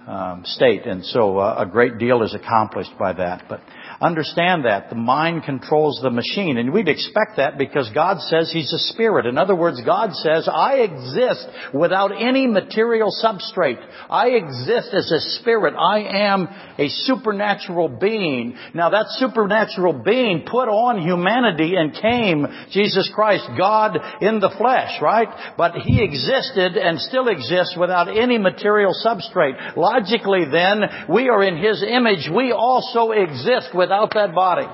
um, 0.08 0.42
state, 0.44 0.88
and 0.88 1.06
so 1.06 1.38
uh, 1.38 1.58
a 1.60 1.66
great 1.68 2.00
deal 2.00 2.24
is 2.24 2.34
accomplished 2.34 2.98
by 2.98 3.14
that. 3.14 3.44
But 3.48 3.62
Understand 4.06 4.66
that. 4.66 4.90
The 4.90 4.96
mind 4.96 5.46
controls 5.46 6.00
the 6.04 6.12
machine. 6.12 6.60
And 6.60 6.72
we'd 6.72 6.88
expect 6.88 7.38
that 7.38 7.58
because 7.58 7.90
God 7.90 8.20
says 8.22 8.52
He's 8.54 8.72
a 8.72 8.94
spirit. 8.94 9.26
In 9.26 9.40
other 9.40 9.56
words, 9.56 9.82
God 9.84 10.14
says, 10.14 10.48
I 10.48 10.82
exist 10.82 11.48
without 11.74 12.12
any 12.12 12.46
material 12.46 13.10
substrate. 13.10 13.84
I 14.08 14.28
exist 14.28 14.90
as 14.94 15.12
a 15.12 15.20
spirit. 15.40 15.74
I 15.74 16.02
am 16.28 16.48
a 16.78 16.88
supernatural 16.88 17.90
being. 17.90 18.56
Now 18.76 18.92
that 18.92 19.08
supernatural 19.18 20.04
being 20.06 20.46
put 20.46 20.70
on 20.70 21.02
humanity 21.02 21.74
and 21.76 21.92
came 21.92 22.46
Jesus 22.70 23.10
Christ, 23.16 23.50
God 23.58 23.98
in 24.22 24.40
the 24.40 24.54
flesh, 24.56 25.02
right? 25.02 25.30
But 25.58 25.78
He 25.84 26.04
existed 26.04 26.78
and 26.78 27.00
still 27.00 27.28
exists 27.28 27.76
without 27.76 28.16
any 28.16 28.38
material 28.38 28.94
substrate. 29.04 29.76
Logically 29.76 30.46
then, 30.52 31.08
we 31.10 31.28
are 31.30 31.42
in 31.42 31.58
His 31.58 31.84
image. 31.84 32.30
We 32.32 32.52
also 32.52 33.10
exist 33.10 33.70
with 33.74 33.95
without 33.96 34.14
that 34.14 34.36
body. 34.36 34.68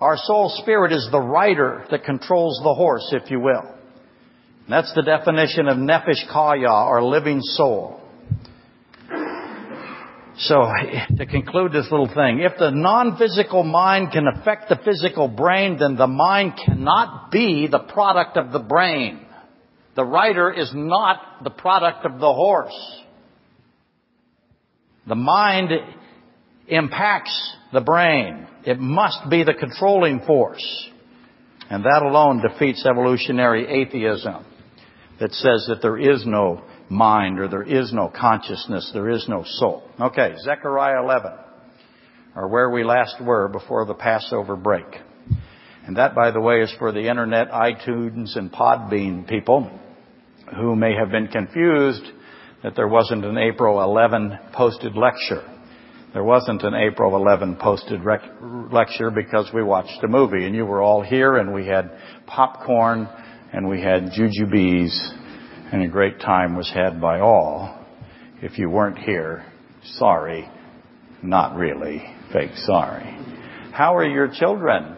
Our 0.00 0.16
soul 0.16 0.52
spirit 0.62 0.92
is 0.92 1.08
the 1.12 1.20
rider 1.20 1.84
that 1.90 2.04
controls 2.04 2.60
the 2.62 2.74
horse, 2.74 3.08
if 3.12 3.30
you 3.30 3.38
will. 3.38 3.62
And 3.62 4.68
that's 4.68 4.92
the 4.94 5.02
definition 5.02 5.68
of 5.68 5.76
nephesh 5.76 6.26
chayah, 6.28 6.86
or 6.86 7.04
living 7.04 7.40
soul. 7.40 8.00
So, 10.38 10.66
to 11.18 11.26
conclude 11.26 11.72
this 11.72 11.86
little 11.90 12.08
thing, 12.08 12.40
if 12.40 12.58
the 12.58 12.70
non-physical 12.70 13.62
mind 13.62 14.12
can 14.12 14.26
affect 14.26 14.68
the 14.68 14.80
physical 14.84 15.28
brain, 15.28 15.78
then 15.78 15.96
the 15.96 16.08
mind 16.08 16.54
cannot 16.64 17.30
be 17.30 17.68
the 17.70 17.78
product 17.78 18.36
of 18.36 18.50
the 18.50 18.58
brain. 18.58 19.24
The 19.94 20.04
rider 20.04 20.50
is 20.50 20.72
not 20.74 21.44
the 21.44 21.50
product 21.50 22.06
of 22.06 22.18
the 22.18 22.32
horse. 22.32 23.02
The 25.06 25.14
mind 25.14 25.70
impacts 26.68 27.56
the 27.72 27.80
brain. 27.80 28.46
It 28.64 28.78
must 28.78 29.28
be 29.30 29.44
the 29.44 29.54
controlling 29.54 30.20
force. 30.20 30.90
And 31.70 31.84
that 31.84 32.02
alone 32.02 32.42
defeats 32.42 32.84
evolutionary 32.86 33.66
atheism 33.66 34.44
that 35.20 35.32
says 35.32 35.66
that 35.68 35.80
there 35.80 35.98
is 35.98 36.26
no 36.26 36.62
mind 36.88 37.38
or 37.38 37.48
there 37.48 37.62
is 37.62 37.92
no 37.92 38.12
consciousness, 38.14 38.90
there 38.92 39.08
is 39.08 39.26
no 39.28 39.44
soul. 39.46 39.88
Okay, 40.00 40.34
Zechariah 40.44 41.02
11, 41.02 41.32
or 42.36 42.48
where 42.48 42.70
we 42.70 42.84
last 42.84 43.16
were 43.22 43.48
before 43.48 43.86
the 43.86 43.94
Passover 43.94 44.56
break. 44.56 44.86
And 45.86 45.96
that, 45.96 46.14
by 46.14 46.30
the 46.30 46.40
way, 46.40 46.60
is 46.60 46.72
for 46.78 46.92
the 46.92 47.08
internet, 47.08 47.50
iTunes, 47.50 48.36
and 48.36 48.52
Podbean 48.52 49.26
people 49.26 49.70
who 50.56 50.76
may 50.76 50.94
have 50.94 51.10
been 51.10 51.28
confused 51.28 52.04
that 52.62 52.76
there 52.76 52.88
wasn't 52.88 53.24
an 53.24 53.38
April 53.38 53.82
11 53.82 54.38
posted 54.52 54.94
lecture. 54.94 55.42
There 56.12 56.24
wasn't 56.24 56.62
an 56.62 56.74
April 56.74 57.16
11 57.16 57.56
posted 57.56 58.04
rec- 58.04 58.22
lecture 58.70 59.10
because 59.10 59.50
we 59.54 59.62
watched 59.62 60.02
a 60.04 60.08
movie 60.08 60.44
and 60.44 60.54
you 60.54 60.66
were 60.66 60.82
all 60.82 61.00
here 61.02 61.36
and 61.36 61.54
we 61.54 61.66
had 61.66 61.90
popcorn 62.26 63.08
and 63.52 63.66
we 63.66 63.80
had 63.80 64.10
jujubes 64.10 64.94
and 65.72 65.82
a 65.82 65.88
great 65.88 66.20
time 66.20 66.54
was 66.54 66.70
had 66.70 67.00
by 67.00 67.20
all. 67.20 67.78
If 68.42 68.58
you 68.58 68.68
weren't 68.68 68.98
here, 68.98 69.46
sorry. 69.94 70.50
Not 71.22 71.56
really. 71.56 72.02
Fake 72.30 72.56
sorry. 72.56 73.16
How 73.72 73.96
are 73.96 74.06
your 74.06 74.28
children? 74.28 74.96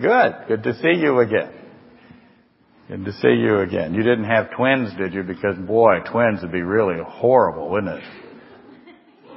Good. 0.00 0.34
Good 0.48 0.62
to 0.64 0.74
see 0.80 1.00
you 1.00 1.20
again. 1.20 1.59
Good 2.90 3.04
to 3.04 3.12
see 3.12 3.34
you 3.34 3.60
again. 3.60 3.94
You 3.94 4.02
didn't 4.02 4.24
have 4.24 4.50
twins, 4.56 4.90
did 4.98 5.14
you? 5.14 5.22
Because 5.22 5.56
boy, 5.58 6.00
twins 6.10 6.42
would 6.42 6.50
be 6.50 6.62
really 6.62 7.00
horrible, 7.00 7.70
wouldn't 7.70 7.98
it? 7.98 8.04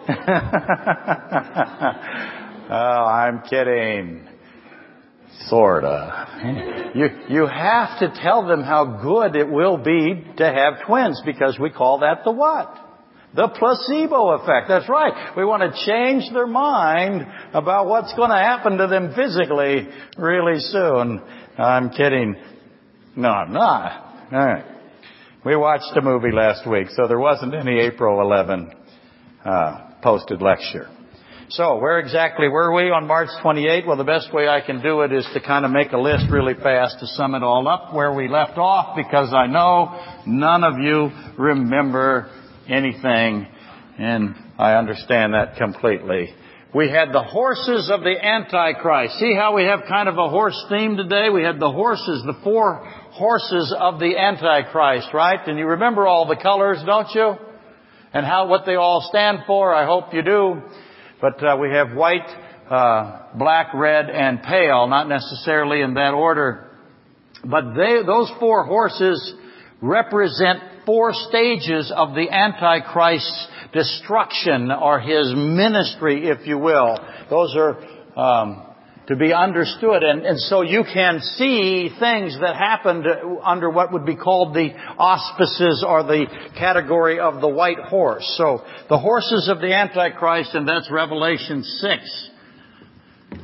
oh, 2.71 2.73
I'm 2.73 3.43
kidding. 3.43 4.27
Sorta. 5.45 6.91
You, 6.95 7.09
you 7.29 7.45
have 7.45 7.99
to 7.99 8.11
tell 8.23 8.47
them 8.47 8.63
how 8.63 8.99
good 9.03 9.35
it 9.35 9.47
will 9.47 9.77
be 9.77 10.25
to 10.37 10.45
have 10.45 10.87
twins 10.87 11.21
because 11.23 11.59
we 11.59 11.69
call 11.69 11.99
that 11.99 12.23
the 12.25 12.31
what? 12.31 12.75
The 13.35 13.49
placebo 13.49 14.29
effect. 14.31 14.67
That's 14.67 14.89
right. 14.89 15.37
We 15.37 15.45
want 15.45 15.61
to 15.61 15.85
change 15.85 16.33
their 16.33 16.47
mind 16.47 17.27
about 17.53 17.85
what's 17.85 18.15
going 18.15 18.31
to 18.31 18.35
happen 18.35 18.77
to 18.77 18.87
them 18.87 19.13
physically 19.15 19.89
really 20.17 20.59
soon. 20.59 21.21
I'm 21.55 21.91
kidding. 21.91 22.35
No, 23.15 23.29
I'm 23.29 23.53
not. 23.53 24.31
All 24.31 24.45
right. 24.45 24.65
We 25.45 25.55
watched 25.55 25.95
a 25.95 26.01
movie 26.01 26.31
last 26.31 26.67
week, 26.67 26.87
so 26.95 27.07
there 27.07 27.19
wasn't 27.19 27.53
any 27.53 27.79
April 27.79 28.21
11 28.21 28.73
uh, 29.45 29.91
posted 30.01 30.41
lecture. 30.41 30.89
So, 31.49 31.77
where 31.77 31.99
exactly 31.99 32.47
were 32.47 32.73
we 32.73 32.89
on 32.89 33.05
March 33.05 33.29
28? 33.43 33.85
Well, 33.85 33.97
the 33.97 34.03
best 34.03 34.33
way 34.33 34.47
I 34.47 34.61
can 34.65 34.81
do 34.81 35.01
it 35.01 35.11
is 35.11 35.27
to 35.33 35.41
kind 35.41 35.65
of 35.65 35.71
make 35.71 35.91
a 35.91 35.97
list 35.99 36.25
really 36.31 36.55
fast 36.55 36.99
to 37.01 37.07
sum 37.07 37.35
it 37.35 37.43
all 37.43 37.67
up 37.67 37.93
where 37.93 38.13
we 38.13 38.27
left 38.27 38.57
off 38.57 38.95
because 38.95 39.31
I 39.33 39.45
know 39.45 40.01
none 40.25 40.63
of 40.63 40.79
you 40.79 41.11
remember 41.37 42.31
anything 42.67 43.45
and 43.99 44.35
I 44.57 44.73
understand 44.73 45.33
that 45.33 45.57
completely. 45.57 46.33
We 46.73 46.89
had 46.89 47.13
the 47.13 47.21
horses 47.21 47.91
of 47.93 48.01
the 48.01 48.15
Antichrist. 48.19 49.19
See 49.19 49.35
how 49.35 49.55
we 49.55 49.65
have 49.65 49.81
kind 49.87 50.09
of 50.09 50.17
a 50.17 50.27
horse 50.27 50.59
theme 50.69 50.97
today? 50.97 51.29
We 51.29 51.43
had 51.43 51.59
the 51.59 51.71
horses, 51.71 52.23
the 52.25 52.39
four 52.43 52.79
horses 53.11 53.75
of 53.79 53.99
the 53.99 54.17
Antichrist, 54.17 55.09
right? 55.13 55.39
And 55.47 55.59
you 55.59 55.67
remember 55.67 56.07
all 56.07 56.25
the 56.25 56.35
colors, 56.35 56.79
don't 56.83 57.13
you? 57.13 57.35
And 58.11 58.25
how, 58.25 58.47
what 58.47 58.65
they 58.65 58.73
all 58.73 59.07
stand 59.07 59.39
for, 59.45 59.71
I 59.71 59.85
hope 59.85 60.15
you 60.15 60.23
do. 60.23 60.63
But 61.21 61.43
uh, 61.43 61.57
we 61.61 61.69
have 61.69 61.95
white, 61.95 62.27
uh, 62.67 63.37
black, 63.37 63.75
red, 63.75 64.09
and 64.09 64.41
pale, 64.41 64.87
not 64.87 65.07
necessarily 65.07 65.81
in 65.81 65.93
that 65.93 66.15
order. 66.15 66.71
But 67.45 67.75
they, 67.75 68.01
those 68.03 68.31
four 68.39 68.65
horses 68.65 69.35
represent 69.79 70.59
four 70.87 71.13
stages 71.13 71.93
of 71.95 72.15
the 72.15 72.31
Antichrist's 72.31 73.47
destruction 73.73 74.71
or 74.71 74.99
his 74.99 75.33
ministry, 75.35 76.27
if 76.27 76.45
you 76.47 76.57
will. 76.57 76.97
Those 77.29 77.55
are 77.57 78.19
um, 78.19 78.63
to 79.07 79.15
be 79.15 79.33
understood. 79.33 80.03
And, 80.03 80.25
and 80.25 80.39
so 80.39 80.61
you 80.61 80.83
can 80.83 81.19
see 81.19 81.89
things 81.99 82.37
that 82.39 82.55
happened 82.55 83.05
under 83.43 83.69
what 83.69 83.91
would 83.91 84.05
be 84.05 84.15
called 84.15 84.53
the 84.53 84.69
auspices 84.97 85.83
or 85.85 86.03
the 86.03 86.25
category 86.57 87.19
of 87.19 87.41
the 87.41 87.49
white 87.49 87.79
horse. 87.79 88.31
So 88.37 88.61
the 88.89 88.97
horses 88.97 89.49
of 89.49 89.59
the 89.59 89.73
Antichrist, 89.73 90.53
and 90.53 90.67
that's 90.67 90.89
Revelation 90.89 91.63
6 91.63 92.29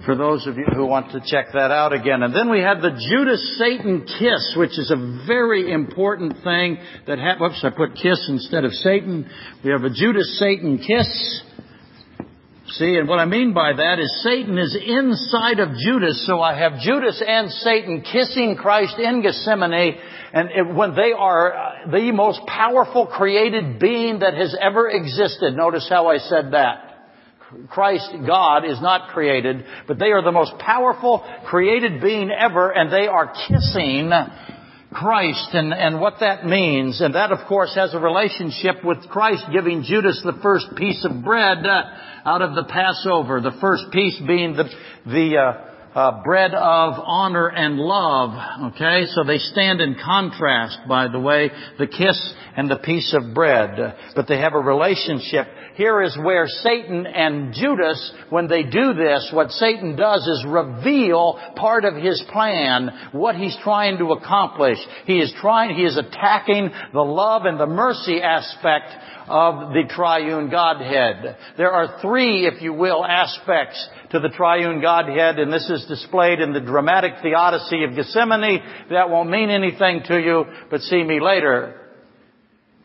for 0.06 0.16
those 0.16 0.48
of 0.48 0.58
you 0.58 0.66
who 0.74 0.86
want 0.86 1.12
to 1.12 1.20
check 1.26 1.48
that 1.54 1.72
out 1.72 1.94
again. 1.94 2.24
And 2.24 2.34
then 2.34 2.50
we 2.50 2.62
had 2.62 2.82
the 2.82 2.92
Judas 2.92 3.58
Satan 3.58 4.06
kiss, 4.06 4.56
which 4.58 4.78
is 4.78 4.92
a 4.92 5.26
very 5.28 5.72
important 5.72 6.34
thing 6.44 6.78
that 7.08 7.20
ha- 7.20 7.38
whoops, 7.40 7.64
I 7.64 7.70
put 7.70 7.96
kiss 7.96 8.26
instead 8.30 8.66
of 8.66 8.74
Satan. 8.74 9.30
We 9.64 9.72
have 9.72 9.84
a 9.84 9.90
Judas 9.90 10.40
Satan 10.40 10.78
kiss. 10.78 11.44
See, 12.72 12.98
and 12.98 13.08
what 13.08 13.20
I 13.20 13.26
mean 13.26 13.54
by 13.54 13.74
that 13.74 14.00
is 14.00 14.24
Satan 14.24 14.58
is 14.58 14.76
inside 14.76 15.60
of 15.60 15.70
Judas, 15.76 16.26
so 16.28 16.40
I 16.40 16.58
have 16.58 16.80
Judas 16.80 17.22
and 17.26 17.50
Satan 17.50 18.02
kissing 18.02 18.56
Christ 18.56 19.00
in 19.00 19.24
Gethsemane, 19.24 19.98
and 20.34 20.50
it, 20.52 20.76
when 20.76 20.96
they 20.96 21.12
are 21.18 21.54
uh, 21.54 21.92
the 21.92 22.12
most 22.12 22.42
powerful 22.46 23.08
created 23.08 23.80
being 23.80 24.20
that 24.20 24.36
has 24.36 24.56
ever 24.62 24.88
existed. 24.88 25.56
Notice 25.56 25.88
how 25.90 26.08
I 26.08 26.18
said 26.18 26.52
that. 26.52 26.89
Christ, 27.70 28.14
God, 28.28 28.66
is 28.66 28.80
not 28.82 29.10
created, 29.10 29.66
but 29.88 29.98
they 29.98 30.12
are 30.12 30.22
the 30.22 30.32
most 30.32 30.58
powerful 30.60 31.26
created 31.46 32.02
being 32.02 32.30
ever, 32.32 32.70
and 32.70 32.92
they 32.92 33.08
are 33.08 33.34
kissing 33.48 34.12
Christ 34.92 35.50
and, 35.54 35.74
and 35.74 36.00
what 36.00 36.16
that 36.20 36.46
means. 36.46 37.02
And 37.02 37.16
that, 37.16 37.32
of 37.32 37.48
course, 37.48 37.74
has 37.76 37.94
a 37.94 38.00
relationship 38.00 38.84
with 38.84 39.08
Christ 39.10 39.46
giving 39.52 39.84
Judas 39.84 40.22
the 40.24 40.40
first 40.42 40.68
piece 40.76 41.06
of 41.06 41.24
bread 41.24 41.66
uh, 41.66 41.84
out 42.26 42.42
of 42.42 42.56
the 42.56 42.64
Passover. 42.64 43.42
The 43.42 43.58
first 43.62 43.86
piece 43.92 44.20
being 44.26 44.56
the, 44.56 44.66
the 45.06 45.38
uh, 45.38 45.70
uh, 45.96 46.24
bread 46.24 46.54
of 46.54 46.94
honor 47.04 47.48
and 47.48 47.78
love. 47.78 48.74
Okay, 48.74 49.06
so 49.08 49.24
they 49.24 49.38
stand 49.38 49.82
in 49.82 49.96
contrast, 50.04 50.80
by 50.88 51.08
the 51.08 51.20
way, 51.20 51.52
the 51.78 51.88
kiss 51.88 52.34
and 52.56 52.70
the 52.70 52.78
piece 52.78 53.14
of 53.14 53.34
bread. 53.34 53.96
But 54.16 54.28
they 54.28 54.40
have 54.40 54.54
a 54.54 54.60
relationship. 54.60 55.48
Here 55.76 56.02
is 56.02 56.18
where 56.22 56.46
Satan 56.46 57.06
and 57.08 57.54
Judas, 57.54 58.14
when 58.30 58.48
they 58.48 58.64
do 58.64 58.94
this, 58.94 59.30
what 59.34 59.52
Satan 59.52 59.96
does 59.96 60.28
is 60.28 60.46
reveal 60.48 61.40
part 61.56 61.86
of 61.86 61.96
his 61.96 62.24
plan, 62.32 62.90
what 63.14 63.36
he's 63.36 63.58
trying 63.64 63.98
to 64.00 64.12
accomplish. 64.12 64.78
He 65.06 65.20
is 65.20 65.34
trying, 65.40 65.76
he 65.76 65.86
is 65.86 65.98
attacking 65.98 66.70
the 66.94 67.02
love 67.02 67.46
and 67.46 67.60
the 67.60 67.66
mercy 67.66 68.22
aspect 68.22 68.92
of 69.30 69.74
the 69.74 69.84
triune 69.90 70.50
Godhead. 70.50 71.38
There 71.56 71.72
are 71.72 72.02
three, 72.02 72.46
if 72.48 72.62
you 72.62 72.74
will, 72.74 73.06
aspects 73.06 73.88
to 74.12 74.20
the 74.20 74.30
triune 74.30 74.82
Godhead, 74.82 75.40
and 75.40 75.52
this 75.52 75.70
is 75.70 75.86
displayed 75.88 76.40
in 76.40 76.54
the 76.54 76.60
dramatic 76.60 77.14
theodicy 77.22 77.84
of 77.84 77.96
Gethsemane. 77.96 78.62
That 78.90 79.10
won't 79.10 79.30
mean 79.30 79.50
anything 79.50 80.02
to 80.08 80.20
you, 80.20 80.46
but 80.70 80.82
see 80.82 81.04
me 81.04 81.20
later. 81.20 81.76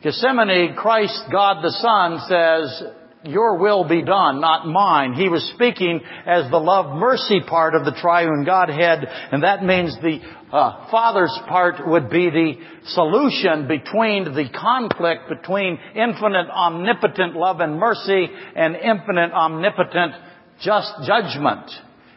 Gethsemane, 0.03 0.75
Christ, 0.77 1.25
God 1.33 1.63
the 1.63 1.71
Son, 1.71 2.21
says, 2.29 2.83
your 3.25 3.57
will 3.57 3.89
be 3.89 4.03
done, 4.03 4.41
not 4.41 4.67
mine. 4.67 5.15
He 5.15 5.31
was 5.31 5.43
speaking 5.55 6.01
as 6.27 6.51
the 6.51 6.59
love 6.59 6.97
mercy 6.97 7.41
part 7.41 7.75
of 7.75 7.87
the 7.87 7.99
triune 7.99 8.45
Godhead, 8.45 9.07
and 9.33 9.43
that 9.43 9.65
means 9.65 9.97
the 10.03 10.21
uh, 10.53 10.91
Father's 10.91 11.37
part 11.49 11.77
would 11.87 12.11
be 12.11 12.29
the 12.29 12.53
solution 12.89 13.67
between 13.67 14.25
the 14.25 14.51
conflict 14.55 15.29
between 15.29 15.79
infinite 15.95 16.49
omnipotent 16.51 17.35
love 17.35 17.61
and 17.61 17.79
mercy 17.79 18.29
and 18.55 18.77
infinite 18.77 19.33
omnipotent 19.33 20.15
just 20.61 20.93
judgment. 21.07 21.71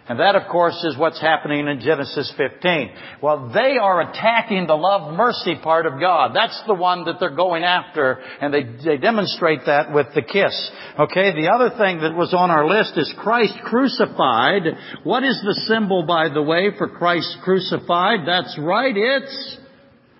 And 0.10 0.22
that, 0.22 0.38
of 0.38 0.48
course, 0.50 0.82
is 0.86 0.98
what's 0.98 1.20
happening 1.20 1.68
in 1.68 1.82
Genesis 1.82 2.32
15. 2.38 2.92
Well, 3.22 3.52
they 3.54 3.78
are 3.78 4.10
attacking 4.10 4.66
the 4.66 4.76
love 4.76 5.14
mercy 5.14 5.56
part 5.62 5.86
of 5.86 6.00
God. 6.00 6.34
That's 6.34 6.64
the 6.66 6.74
one 6.74 7.04
that 7.06 7.16
they're 7.20 7.36
going 7.36 7.64
after, 7.64 8.14
and 8.40 8.54
they, 8.54 8.64
they 8.86 8.98
demonstrate 8.98 9.66
that 9.66 9.94
with 9.94 10.08
the 10.16 10.22
kiss. 10.22 10.72
Okay, 10.98 11.34
the 11.36 11.52
other 11.54 11.72
thing 11.78 12.00
that 12.00 12.16
was 12.16 12.34
on 12.34 12.52
our 12.52 12.66
list 12.66 12.94
is 12.96 13.14
Christ 13.18 13.56
crucified. 13.66 14.64
What 15.04 15.26
is 15.26 15.42
the 15.44 15.66
symbol, 15.68 16.06
by 16.06 16.30
the 16.30 16.42
way, 16.42 16.70
for 16.78 16.88
Christ 16.88 17.40
crucified? 17.44 18.20
That's 18.26 18.58
right, 18.58 18.96
it's 18.96 19.58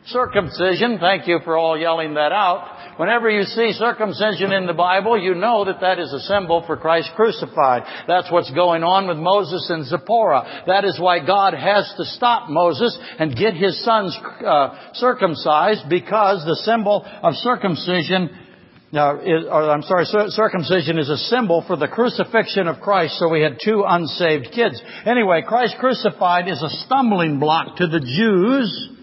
circumcision. 0.08 1.00
Thank 1.00 1.28
you 1.28 1.40
for 1.46 1.56
all 1.56 1.78
yelling 1.78 2.16
that 2.16 2.34
out. 2.34 2.77
Whenever 2.98 3.30
you 3.30 3.44
see 3.44 3.74
circumcision 3.74 4.52
in 4.52 4.66
the 4.66 4.74
Bible, 4.74 5.22
you 5.22 5.36
know 5.36 5.66
that 5.66 5.82
that 5.82 6.00
is 6.00 6.12
a 6.12 6.20
symbol 6.22 6.64
for 6.66 6.78
Christ 6.78 7.12
crucified. 7.16 7.84
That's 8.08 8.32
what's 8.32 8.52
going 8.52 8.84
on 8.84 9.08
with 9.08 9.18
Moses 9.18 9.70
and 9.70 9.86
Zipporah. 9.86 10.64
That 10.66 10.84
is 10.84 11.00
why 11.00 11.26
God 11.26 11.54
has 11.54 11.94
to 11.98 12.06
stop 12.06 12.50
Moses 12.50 12.98
and 13.20 13.36
get 13.36 13.54
his 13.54 13.84
sons 13.86 14.18
uh, 14.46 14.94
circumcised 14.94 15.88
because 15.90 16.44
the 16.46 16.60
symbol 16.66 17.06
of 17.06 17.36
circumcision 17.36 18.30
now, 18.90 19.18
or, 19.18 19.70
I'm 19.70 19.82
sorry, 19.82 20.06
circumcision 20.30 20.98
is 20.98 21.10
a 21.10 21.18
symbol 21.18 21.62
for 21.68 21.76
the 21.76 21.90
crucifixion 21.90 22.70
of 22.70 22.80
Christ, 22.80 23.20
so 23.20 23.28
we 23.28 23.42
had 23.42 23.58
two 23.62 23.84
unsaved 23.86 24.54
kids. 24.56 24.82
Anyway, 25.06 25.44
Christ 25.46 25.76
crucified 25.78 26.48
is 26.48 26.64
a 26.64 26.70
stumbling 26.86 27.38
block 27.38 27.76
to 27.78 27.88
the 27.88 28.00
Jews. 28.00 28.97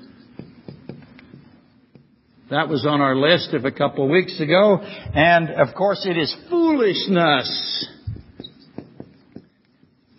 That 2.51 2.69
was 2.69 2.87
on 2.87 3.01
our 3.01 3.17
list 3.17 3.55
of 3.55 3.65
a 3.65 3.73
couple 3.73 4.05
of 4.05 4.11
weeks 4.11 4.39
ago. 4.39 4.79
And, 4.83 5.51
of 5.51 5.75
course, 5.75 6.07
it 6.09 6.19
is 6.19 6.35
foolishness. 6.51 7.89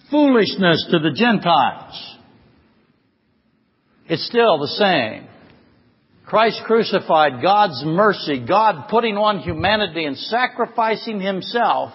Foolishness 0.09 0.87
to 0.91 0.99
the 0.99 1.11
Gentiles. 1.15 2.17
It's 4.07 4.25
still 4.27 4.59
the 4.59 4.67
same. 4.67 5.27
Christ 6.25 6.61
crucified, 6.65 7.43
God's 7.43 7.83
mercy, 7.85 8.43
God 8.47 8.87
putting 8.89 9.17
on 9.17 9.39
humanity 9.39 10.05
and 10.05 10.17
sacrificing 10.17 11.19
Himself 11.19 11.91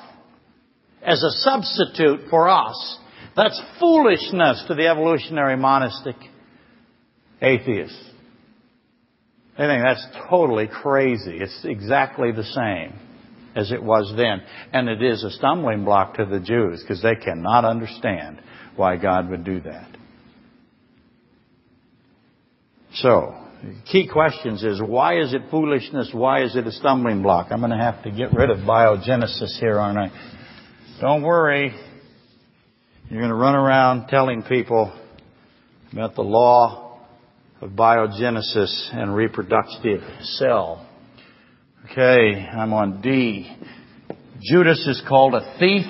as 1.03 1.23
a 1.23 1.31
substitute 1.31 2.29
for 2.31 2.49
us. 2.49 2.99
That's 3.35 3.61
foolishness 3.81 4.65
to 4.69 4.75
the 4.75 4.87
evolutionary 4.87 5.57
monistic 5.57 6.17
atheists. 7.43 8.10
They 9.61 9.67
think 9.67 9.83
that's 9.83 10.07
totally 10.31 10.69
crazy. 10.69 11.37
It's 11.37 11.61
exactly 11.65 12.33
the 12.33 12.45
same 12.45 12.99
as 13.55 13.71
it 13.73 13.83
was 13.83 14.11
then. 14.17 14.41
And 14.73 14.89
it 14.89 15.03
is 15.03 15.23
a 15.23 15.31
stumbling 15.31 15.85
block 15.85 16.15
to 16.15 16.25
the 16.25 16.41
Jews 16.41 16.81
because 16.81 17.03
they 17.03 17.15
cannot 17.15 17.67
understand 17.67 18.41
why 18.77 18.97
God 18.97 19.29
would 19.29 19.45
do 19.45 19.61
that. 19.61 19.87
So, 22.95 23.35
key 23.93 24.09
questions 24.11 24.65
is 24.65 24.81
why 24.81 25.21
is 25.21 25.35
it 25.35 25.43
foolishness? 25.51 26.09
Why 26.15 26.43
is 26.43 26.57
it 26.57 26.67
a 26.67 26.73
stumbling 26.73 27.21
block? 27.21 27.49
I'm 27.51 27.61
going 27.61 27.71
to 27.71 27.77
have 27.77 28.03
to 28.05 28.11
get 28.11 28.33
rid 28.33 28.49
of 28.49 28.61
biogenesis 28.61 29.61
here, 29.61 29.79
aren't 29.79 29.99
I? 29.99 30.11
Don't 31.03 31.21
worry. 31.21 31.75
You're 33.11 33.21
going 33.21 33.29
to 33.29 33.37
run 33.37 33.55
around 33.55 34.09
telling 34.09 34.43
people 34.43 34.99
about 35.93 36.15
the 36.15 36.23
law 36.23 36.90
of 37.61 37.71
biogenesis 37.71 38.95
and 38.95 39.15
reproductive 39.15 40.01
cell. 40.23 40.87
Okay, 41.91 42.47
I'm 42.47 42.73
on 42.73 43.01
D. 43.01 43.55
Judas 44.41 44.87
is 44.87 45.03
called 45.09 45.35
a 45.35 45.57
thief 45.59 45.87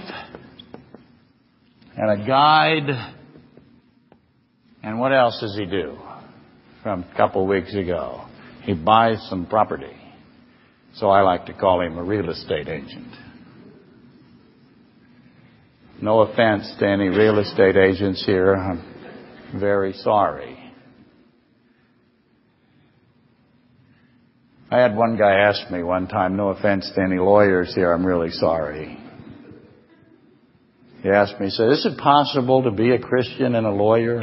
and 1.96 2.22
a 2.22 2.26
guide. 2.26 3.16
And 4.82 4.98
what 4.98 5.12
else 5.12 5.38
does 5.40 5.56
he 5.56 5.66
do? 5.66 5.98
from 6.82 7.04
a 7.04 7.16
couple 7.16 7.42
of 7.42 7.48
weeks 7.48 7.74
ago. 7.74 8.26
He 8.62 8.74
buys 8.74 9.24
some 9.28 9.46
property. 9.46 9.96
So 10.94 11.08
I 11.08 11.22
like 11.22 11.46
to 11.46 11.54
call 11.54 11.80
him 11.80 11.98
a 11.98 12.02
real 12.02 12.30
estate 12.30 12.68
agent. 12.68 13.14
No 16.02 16.20
offense 16.20 16.74
to 16.78 16.88
any 16.88 17.08
real 17.08 17.38
estate 17.38 17.76
agents 17.76 18.24
here. 18.24 18.54
I'm 18.54 19.60
very 19.60 19.92
sorry. 19.92 20.56
I 24.70 24.78
had 24.78 24.94
one 24.94 25.16
guy 25.16 25.32
ask 25.32 25.68
me 25.70 25.82
one 25.82 26.06
time, 26.06 26.36
no 26.36 26.50
offense 26.50 26.90
to 26.94 27.02
any 27.02 27.18
lawyers 27.18 27.74
here, 27.74 27.92
I'm 27.92 28.06
really 28.06 28.30
sorry. 28.30 28.98
He 31.02 31.08
asked 31.08 31.40
me, 31.40 31.46
he 31.46 31.50
said, 31.50 31.70
is 31.72 31.84
it 31.86 31.98
possible 31.98 32.62
to 32.62 32.70
be 32.70 32.92
a 32.92 32.98
Christian 32.98 33.56
and 33.56 33.66
a 33.66 33.70
lawyer? 33.70 34.20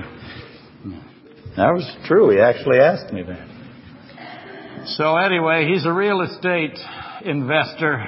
That 1.58 1.74
was 1.74 1.98
true. 2.06 2.30
He 2.30 2.40
actually 2.40 2.80
asked 2.80 3.12
me 3.12 3.24
that. 3.24 4.86
So 4.96 5.18
anyway, 5.18 5.68
he's 5.68 5.86
a 5.86 5.92
real 5.92 6.22
estate 6.22 6.78
investor. 7.26 8.06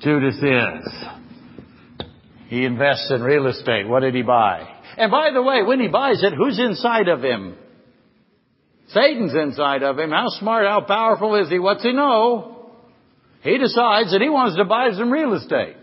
Judas 0.00 0.36
is. 0.36 1.04
He 2.48 2.64
invests 2.64 3.12
in 3.14 3.22
real 3.22 3.46
estate. 3.46 3.86
What 3.86 4.00
did 4.00 4.14
he 4.14 4.22
buy? 4.22 4.68
And 4.96 5.12
by 5.12 5.30
the 5.32 5.42
way, 5.42 5.62
when 5.62 5.78
he 5.80 5.88
buys 5.88 6.22
it, 6.22 6.32
who's 6.34 6.58
inside 6.58 7.08
of 7.08 7.22
him? 7.22 7.56
Satan's 8.88 9.34
inside 9.34 9.82
of 9.82 9.98
him. 9.98 10.10
How 10.10 10.28
smart, 10.28 10.66
how 10.66 10.82
powerful 10.82 11.34
is 11.36 11.48
he? 11.48 11.58
What's 11.58 11.82
he 11.82 11.92
know? 11.92 12.70
He 13.42 13.58
decides 13.58 14.12
that 14.12 14.20
he 14.20 14.28
wants 14.28 14.56
to 14.56 14.64
buy 14.64 14.90
some 14.92 15.10
real 15.10 15.34
estate. 15.34 15.76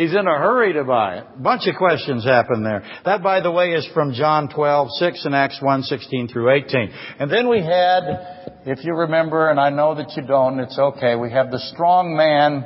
He's 0.00 0.12
in 0.12 0.26
a 0.26 0.38
hurry 0.38 0.72
to 0.72 0.84
buy 0.84 1.18
it. 1.18 1.26
A 1.36 1.40
bunch 1.40 1.66
of 1.66 1.76
questions 1.76 2.24
happen 2.24 2.62
there. 2.62 2.82
That, 3.04 3.22
by 3.22 3.40
the 3.40 3.50
way, 3.50 3.72
is 3.72 3.86
from 3.92 4.14
John 4.14 4.48
12, 4.48 4.88
6 4.92 5.24
and 5.26 5.34
Acts 5.34 5.58
1, 5.60 5.82
16 5.82 6.28
through 6.28 6.50
18. 6.50 6.90
And 7.18 7.30
then 7.30 7.50
we 7.50 7.58
had, 7.58 8.62
if 8.64 8.82
you 8.82 8.94
remember, 8.94 9.50
and 9.50 9.60
I 9.60 9.68
know 9.68 9.94
that 9.96 10.14
you 10.16 10.22
don't, 10.26 10.58
it's 10.58 10.78
okay, 10.78 11.16
we 11.16 11.30
have 11.32 11.50
the 11.50 11.58
strong 11.74 12.16
man 12.16 12.64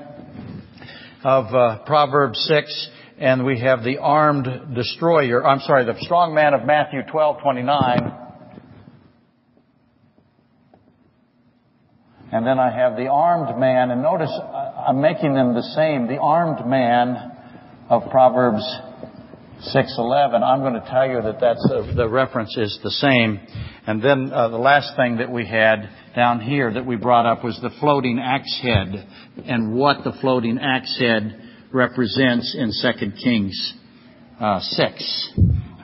of 1.25 1.53
uh, 1.53 1.79
Proverbs 1.87 2.39
6, 2.47 2.89
and 3.19 3.45
we 3.45 3.61
have 3.61 3.85
the 3.85 3.99
armed 3.99 4.75
destroyer, 4.75 5.47
I'm 5.47 5.61
sorry, 5.61 5.85
the 5.85 5.97
strong 6.01 6.35
man 6.35 6.55
of 6.55 6.65
Matthew 6.65 7.01
12, 7.11 7.43
29, 7.43 8.25
And 12.35 12.45
then 12.45 12.59
I 12.59 12.69
have 12.69 12.97
the 12.97 13.07
armed 13.07 13.61
man, 13.61 13.93
and 13.93 14.03
notice 14.03 14.33
I'm 14.33 15.01
making 15.01 15.35
them 15.35 15.55
the 15.55 15.63
same. 15.77 16.09
The 16.09 16.19
armed 16.19 16.67
man 16.67 17.31
of 17.89 18.11
Proverbs 18.11 18.65
6:11. 19.73 20.43
I'm 20.43 20.59
going 20.59 20.75
to 20.75 20.85
tell 20.91 21.07
you 21.09 21.23
that 21.23 21.39
that's 21.41 21.65
a, 21.71 21.95
the 21.95 22.09
reference 22.09 22.57
is 22.57 22.77
the 22.83 22.91
same. 22.91 23.39
And 23.87 24.03
then 24.03 24.33
uh, 24.33 24.49
the 24.49 24.59
last 24.59 24.97
thing 24.97 25.19
that 25.19 25.31
we 25.31 25.47
had 25.47 25.89
down 26.17 26.41
here 26.41 26.73
that 26.73 26.85
we 26.85 26.97
brought 26.97 27.25
up 27.25 27.45
was 27.45 27.57
the 27.63 27.71
floating 27.79 28.19
axe 28.19 28.59
head 28.61 29.07
and 29.47 29.73
what 29.73 30.03
the 30.03 30.13
floating 30.21 30.59
axe 30.59 30.99
head 30.99 31.41
represents 31.75 32.57
in 32.57 32.71
2 32.71 33.11
Kings 33.23 33.75
uh, 34.41 34.61
6. 34.61 35.33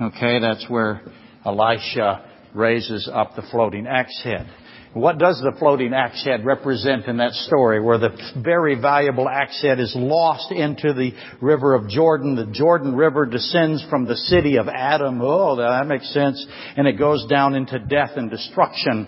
Okay, 0.00 0.38
that's 0.38 0.64
where 0.68 1.02
Elisha 1.44 2.24
raises 2.54 3.08
up 3.12 3.36
the 3.36 3.42
floating 3.50 3.86
axe 3.86 4.18
head. 4.24 4.48
What 4.92 5.18
does 5.18 5.40
the 5.40 5.56
floating 5.56 5.94
axe 5.94 6.24
head 6.24 6.44
represent 6.44 7.06
in 7.06 7.18
that 7.18 7.30
story 7.32 7.80
where 7.80 7.98
the 7.98 8.10
very 8.42 8.80
valuable 8.80 9.28
axe 9.28 9.62
head 9.62 9.78
is 9.78 9.94
lost 9.96 10.50
into 10.50 10.92
the 10.92 11.12
river 11.40 11.74
of 11.74 11.88
Jordan? 11.88 12.34
The 12.34 12.46
Jordan 12.52 12.96
River 12.96 13.24
descends 13.24 13.84
from 13.88 14.06
the 14.06 14.16
city 14.16 14.56
of 14.56 14.66
Adam. 14.66 15.20
Oh, 15.22 15.54
that 15.56 15.86
makes 15.86 16.12
sense. 16.12 16.44
And 16.76 16.88
it 16.88 16.98
goes 16.98 17.24
down 17.26 17.54
into 17.54 17.78
death 17.78 18.12
and 18.16 18.28
destruction. 18.30 19.06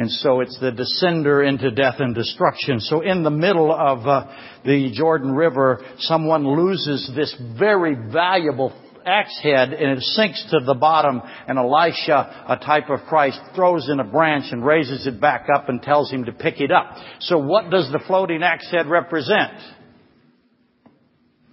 And 0.00 0.10
so 0.10 0.40
it's 0.40 0.58
the 0.58 0.72
descender 0.72 1.46
into 1.46 1.70
death 1.70 1.96
and 1.98 2.14
destruction. 2.14 2.80
So 2.80 3.02
in 3.02 3.22
the 3.22 3.30
middle 3.30 3.70
of 3.70 4.06
uh, 4.06 4.34
the 4.64 4.90
Jordan 4.94 5.32
River, 5.32 5.84
someone 5.98 6.56
loses 6.56 7.12
this 7.14 7.36
very 7.58 7.94
valuable 8.10 8.72
axe 9.04 9.38
head 9.42 9.74
and 9.74 9.98
it 9.98 10.02
sinks 10.02 10.42
to 10.52 10.60
the 10.64 10.72
bottom 10.72 11.20
and 11.46 11.58
Elisha, 11.58 12.46
a 12.48 12.56
type 12.56 12.88
of 12.88 13.00
Christ, 13.08 13.40
throws 13.54 13.90
in 13.90 14.00
a 14.00 14.04
branch 14.04 14.46
and 14.52 14.64
raises 14.64 15.06
it 15.06 15.20
back 15.20 15.48
up 15.54 15.68
and 15.68 15.82
tells 15.82 16.10
him 16.10 16.24
to 16.24 16.32
pick 16.32 16.62
it 16.62 16.72
up. 16.72 16.96
So 17.20 17.36
what 17.36 17.68
does 17.68 17.92
the 17.92 18.00
floating 18.06 18.42
axe 18.42 18.70
head 18.70 18.86
represent? 18.86 19.52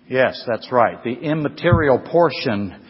Yes, 0.08 0.42
that's 0.48 0.72
right. 0.72 1.04
The 1.04 1.20
immaterial 1.20 2.00
portion 2.00 2.82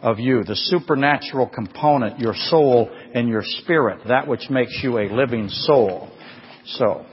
of 0.00 0.18
you, 0.18 0.44
the 0.44 0.54
supernatural 0.54 1.48
component, 1.48 2.20
your 2.20 2.34
soul 2.34 2.90
and 3.14 3.28
your 3.28 3.42
spirit, 3.42 4.00
that 4.08 4.26
which 4.26 4.50
makes 4.50 4.80
you 4.82 4.98
a 4.98 5.08
living 5.08 5.48
soul. 5.48 6.10
So, 6.66 7.06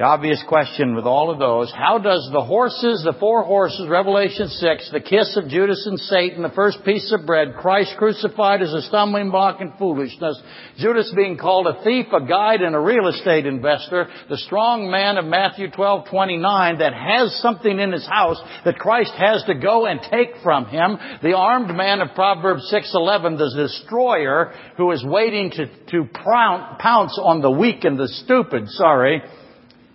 the 0.00 0.06
obvious 0.06 0.42
question 0.48 0.94
with 0.94 1.04
all 1.04 1.30
of 1.30 1.38
those, 1.38 1.70
how 1.76 1.98
does 1.98 2.26
the 2.32 2.42
horses, 2.42 3.02
the 3.04 3.12
four 3.20 3.44
horses, 3.44 3.86
Revelation 3.86 4.48
6, 4.48 4.90
the 4.92 5.00
kiss 5.00 5.36
of 5.36 5.50
Judas 5.50 5.86
and 5.86 6.00
Satan, 6.00 6.42
the 6.42 6.48
first 6.48 6.82
piece 6.86 7.12
of 7.12 7.26
bread, 7.26 7.52
Christ 7.60 7.96
crucified 7.98 8.62
as 8.62 8.72
a 8.72 8.80
stumbling 8.80 9.30
block 9.30 9.60
and 9.60 9.74
foolishness, 9.76 10.40
Judas 10.78 11.12
being 11.14 11.36
called 11.36 11.66
a 11.66 11.84
thief, 11.84 12.06
a 12.14 12.26
guide, 12.26 12.62
and 12.62 12.74
a 12.74 12.80
real 12.80 13.08
estate 13.08 13.44
investor, 13.44 14.08
the 14.30 14.38
strong 14.38 14.90
man 14.90 15.18
of 15.18 15.26
Matthew 15.26 15.70
12, 15.70 16.08
29 16.08 16.78
that 16.78 16.94
has 16.94 17.38
something 17.42 17.78
in 17.78 17.92
his 17.92 18.06
house 18.06 18.40
that 18.64 18.78
Christ 18.78 19.12
has 19.18 19.44
to 19.48 19.54
go 19.54 19.84
and 19.84 20.00
take 20.10 20.30
from 20.42 20.64
him, 20.64 20.96
the 21.22 21.36
armed 21.36 21.76
man 21.76 22.00
of 22.00 22.14
Proverbs 22.14 22.66
6, 22.70 22.90
11, 22.94 23.36
the 23.36 23.52
destroyer 23.54 24.54
who 24.78 24.92
is 24.92 25.04
waiting 25.04 25.50
to, 25.50 25.66
to 25.90 26.08
pounce 26.14 27.20
on 27.22 27.42
the 27.42 27.50
weak 27.50 27.84
and 27.84 27.98
the 27.98 28.08
stupid, 28.08 28.66
sorry, 28.70 29.20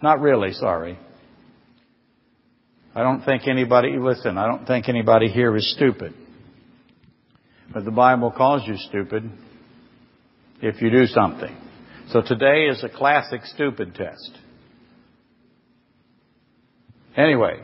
not 0.01 0.19
really, 0.19 0.51
sorry. 0.53 0.99
I 2.93 3.03
don't 3.03 3.23
think 3.23 3.47
anybody, 3.47 3.97
listen, 3.99 4.37
I 4.37 4.47
don't 4.47 4.65
think 4.65 4.87
anybody 4.87 5.27
here 5.27 5.55
is 5.55 5.73
stupid. 5.75 6.13
But 7.73 7.83
the 7.83 7.91
Bible 7.91 8.31
calls 8.31 8.63
you 8.67 8.77
stupid. 8.77 9.29
if 10.61 10.81
you 10.81 10.89
do 10.89 11.05
something. 11.07 11.55
So 12.11 12.21
today 12.21 12.67
is 12.67 12.83
a 12.83 12.89
classic 12.89 13.41
stupid 13.45 13.95
test. 13.95 14.31
Anyway, 17.17 17.59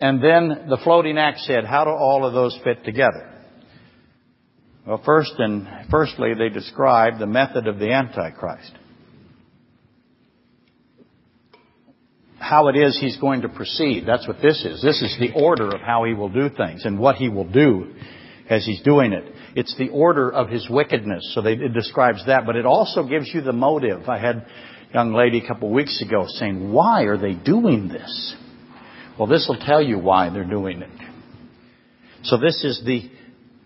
and 0.00 0.22
then 0.22 0.66
the 0.68 0.78
floating 0.82 1.18
axe 1.18 1.46
head, 1.46 1.64
how 1.64 1.84
do 1.84 1.90
all 1.90 2.26
of 2.26 2.32
those 2.34 2.58
fit 2.64 2.84
together? 2.84 3.32
Well, 4.86 5.02
first 5.04 5.32
and 5.38 5.90
firstly, 5.90 6.32
they 6.38 6.48
describe 6.48 7.18
the 7.18 7.26
method 7.26 7.66
of 7.66 7.78
the 7.78 7.92
Antichrist. 7.92 8.72
How 12.38 12.68
it 12.68 12.76
is 12.76 12.98
he's 13.00 13.16
going 13.16 13.42
to 13.42 13.48
proceed. 13.48 14.04
That's 14.06 14.28
what 14.28 14.42
this 14.42 14.64
is. 14.64 14.82
This 14.82 15.00
is 15.02 15.16
the 15.18 15.32
order 15.40 15.74
of 15.74 15.80
how 15.80 16.04
he 16.04 16.14
will 16.14 16.28
do 16.28 16.48
things 16.50 16.84
and 16.84 16.98
what 16.98 17.16
he 17.16 17.28
will 17.28 17.50
do 17.50 17.94
as 18.48 18.64
he's 18.64 18.82
doing 18.82 19.12
it. 19.12 19.24
It's 19.54 19.76
the 19.76 19.88
order 19.88 20.30
of 20.30 20.48
his 20.48 20.68
wickedness. 20.68 21.32
So 21.34 21.40
they, 21.40 21.54
it 21.54 21.72
describes 21.72 22.24
that, 22.26 22.44
but 22.44 22.56
it 22.56 22.66
also 22.66 23.04
gives 23.04 23.30
you 23.32 23.40
the 23.40 23.52
motive. 23.52 24.08
I 24.08 24.18
had 24.18 24.36
a 24.36 24.46
young 24.92 25.14
lady 25.14 25.42
a 25.42 25.48
couple 25.48 25.68
of 25.68 25.74
weeks 25.74 26.02
ago 26.02 26.26
saying, 26.28 26.72
why 26.72 27.04
are 27.04 27.16
they 27.16 27.32
doing 27.32 27.88
this? 27.88 28.34
Well, 29.18 29.28
this 29.28 29.46
will 29.48 29.58
tell 29.58 29.82
you 29.82 29.98
why 29.98 30.28
they're 30.28 30.44
doing 30.44 30.82
it. 30.82 30.90
So 32.22 32.36
this 32.36 32.62
is 32.64 32.82
the 32.84 33.10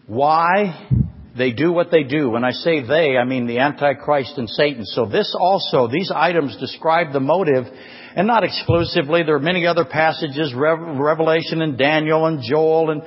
why 0.06 0.88
they 1.36 1.52
do 1.52 1.72
what 1.72 1.90
they 1.90 2.04
do. 2.04 2.30
When 2.30 2.44
I 2.44 2.50
say 2.50 2.86
they, 2.86 3.16
I 3.16 3.24
mean 3.24 3.46
the 3.46 3.58
Antichrist 3.58 4.34
and 4.36 4.48
Satan. 4.48 4.84
So 4.84 5.06
this 5.06 5.34
also, 5.38 5.88
these 5.88 6.12
items 6.14 6.56
describe 6.58 7.12
the 7.12 7.20
motive, 7.20 7.64
and 8.16 8.26
not 8.26 8.44
exclusively. 8.44 9.22
There 9.22 9.36
are 9.36 9.40
many 9.40 9.66
other 9.66 9.84
passages, 9.84 10.54
Revelation 10.54 11.62
and 11.62 11.78
Daniel 11.78 12.26
and 12.26 12.42
Joel 12.42 12.90
and 12.90 13.02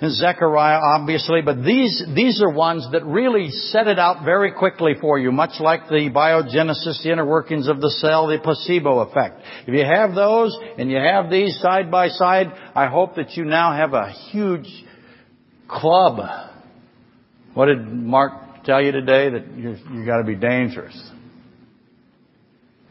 and 0.00 0.12
Zechariah, 0.12 0.78
obviously, 0.78 1.42
but 1.42 1.64
these, 1.64 2.04
these 2.14 2.40
are 2.40 2.50
ones 2.50 2.86
that 2.92 3.04
really 3.04 3.50
set 3.50 3.88
it 3.88 3.98
out 3.98 4.24
very 4.24 4.52
quickly 4.52 4.92
for 5.00 5.18
you, 5.18 5.32
much 5.32 5.60
like 5.60 5.88
the 5.88 6.08
biogenesis, 6.14 7.02
the 7.02 7.10
inner 7.10 7.26
workings 7.26 7.66
of 7.66 7.80
the 7.80 7.90
cell, 7.90 8.28
the 8.28 8.38
placebo 8.38 9.00
effect. 9.00 9.42
If 9.66 9.74
you 9.74 9.84
have 9.84 10.14
those 10.14 10.56
and 10.78 10.90
you 10.90 10.98
have 10.98 11.30
these 11.30 11.58
side 11.58 11.90
by 11.90 12.08
side, 12.08 12.46
I 12.76 12.86
hope 12.86 13.16
that 13.16 13.32
you 13.32 13.44
now 13.44 13.74
have 13.74 13.92
a 13.92 14.12
huge 14.30 14.68
club. 15.66 16.20
What 17.54 17.66
did 17.66 17.84
Mark 17.88 18.64
tell 18.64 18.80
you 18.80 18.92
today? 18.92 19.30
That 19.30 19.56
you 19.56 19.76
you 19.92 20.06
got 20.06 20.18
to 20.18 20.24
be 20.24 20.36
dangerous. 20.36 20.96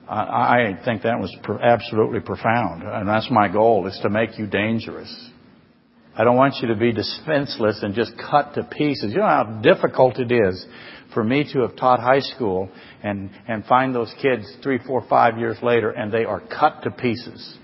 I, 0.10 0.80
think 0.86 1.04
that 1.04 1.20
was 1.20 1.36
absolutely 1.62 2.22
profound, 2.22 2.84
and 2.84 3.08
that's 3.08 3.30
my 3.30 3.48
goal: 3.48 3.88
is 3.88 4.00
to 4.04 4.10
make 4.10 4.38
you 4.38 4.48
dangerous. 4.48 5.32
I 6.16 6.24
don't 6.24 6.36
want 6.36 6.56
you 6.62 6.70
to 6.70 6.76
be 6.76 6.92
defenseless 6.92 7.80
and 7.84 7.94
just 7.94 8.14
cut 8.18 8.56
to 8.56 8.64
pieces. 8.64 9.12
You 9.12 9.20
know 9.20 9.28
how 9.28 9.60
difficult 9.62 10.18
it 10.18 10.32
is 10.32 10.66
for 11.14 11.24
me 11.24 11.48
to 11.54 11.60
have 11.62 11.76
taught 11.76 12.00
high 12.00 12.22
school 12.22 12.70
and, 13.04 13.30
and 13.48 13.64
find 13.66 13.94
those 13.94 14.12
kids 14.20 14.52
three, 14.64 14.80
four, 14.86 15.06
five 15.08 15.38
years 15.38 15.58
later 15.62 15.92
and 15.92 16.12
they 16.12 16.26
are 16.26 16.42
cut 16.42 16.82
to 16.84 16.92
pieces. 16.92 17.58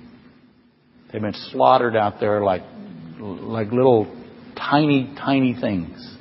They've 1.12 1.22
been 1.22 1.34
slaughtered 1.52 1.96
out 1.96 2.20
there 2.20 2.44
like, 2.44 2.62
like 3.20 3.72
little 3.72 4.06
tiny, 4.56 5.14
tiny 5.18 5.56
things. 5.60 6.18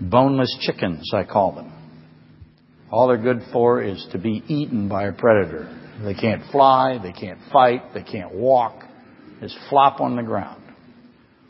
Boneless 0.00 0.54
chickens, 0.60 1.10
I 1.14 1.24
call 1.24 1.52
them. 1.52 1.72
All 2.96 3.08
they're 3.08 3.18
good 3.18 3.42
for 3.52 3.82
is 3.82 4.06
to 4.12 4.18
be 4.18 4.42
eaten 4.48 4.88
by 4.88 5.04
a 5.04 5.12
predator. 5.12 5.68
They 6.02 6.14
can't 6.14 6.42
fly, 6.50 6.98
they 7.02 7.12
can't 7.12 7.38
fight, 7.52 7.92
they 7.92 8.02
can't 8.02 8.34
walk 8.34 8.84
Just 9.42 9.58
flop 9.68 10.00
on 10.00 10.16
the 10.16 10.22
ground. 10.22 10.62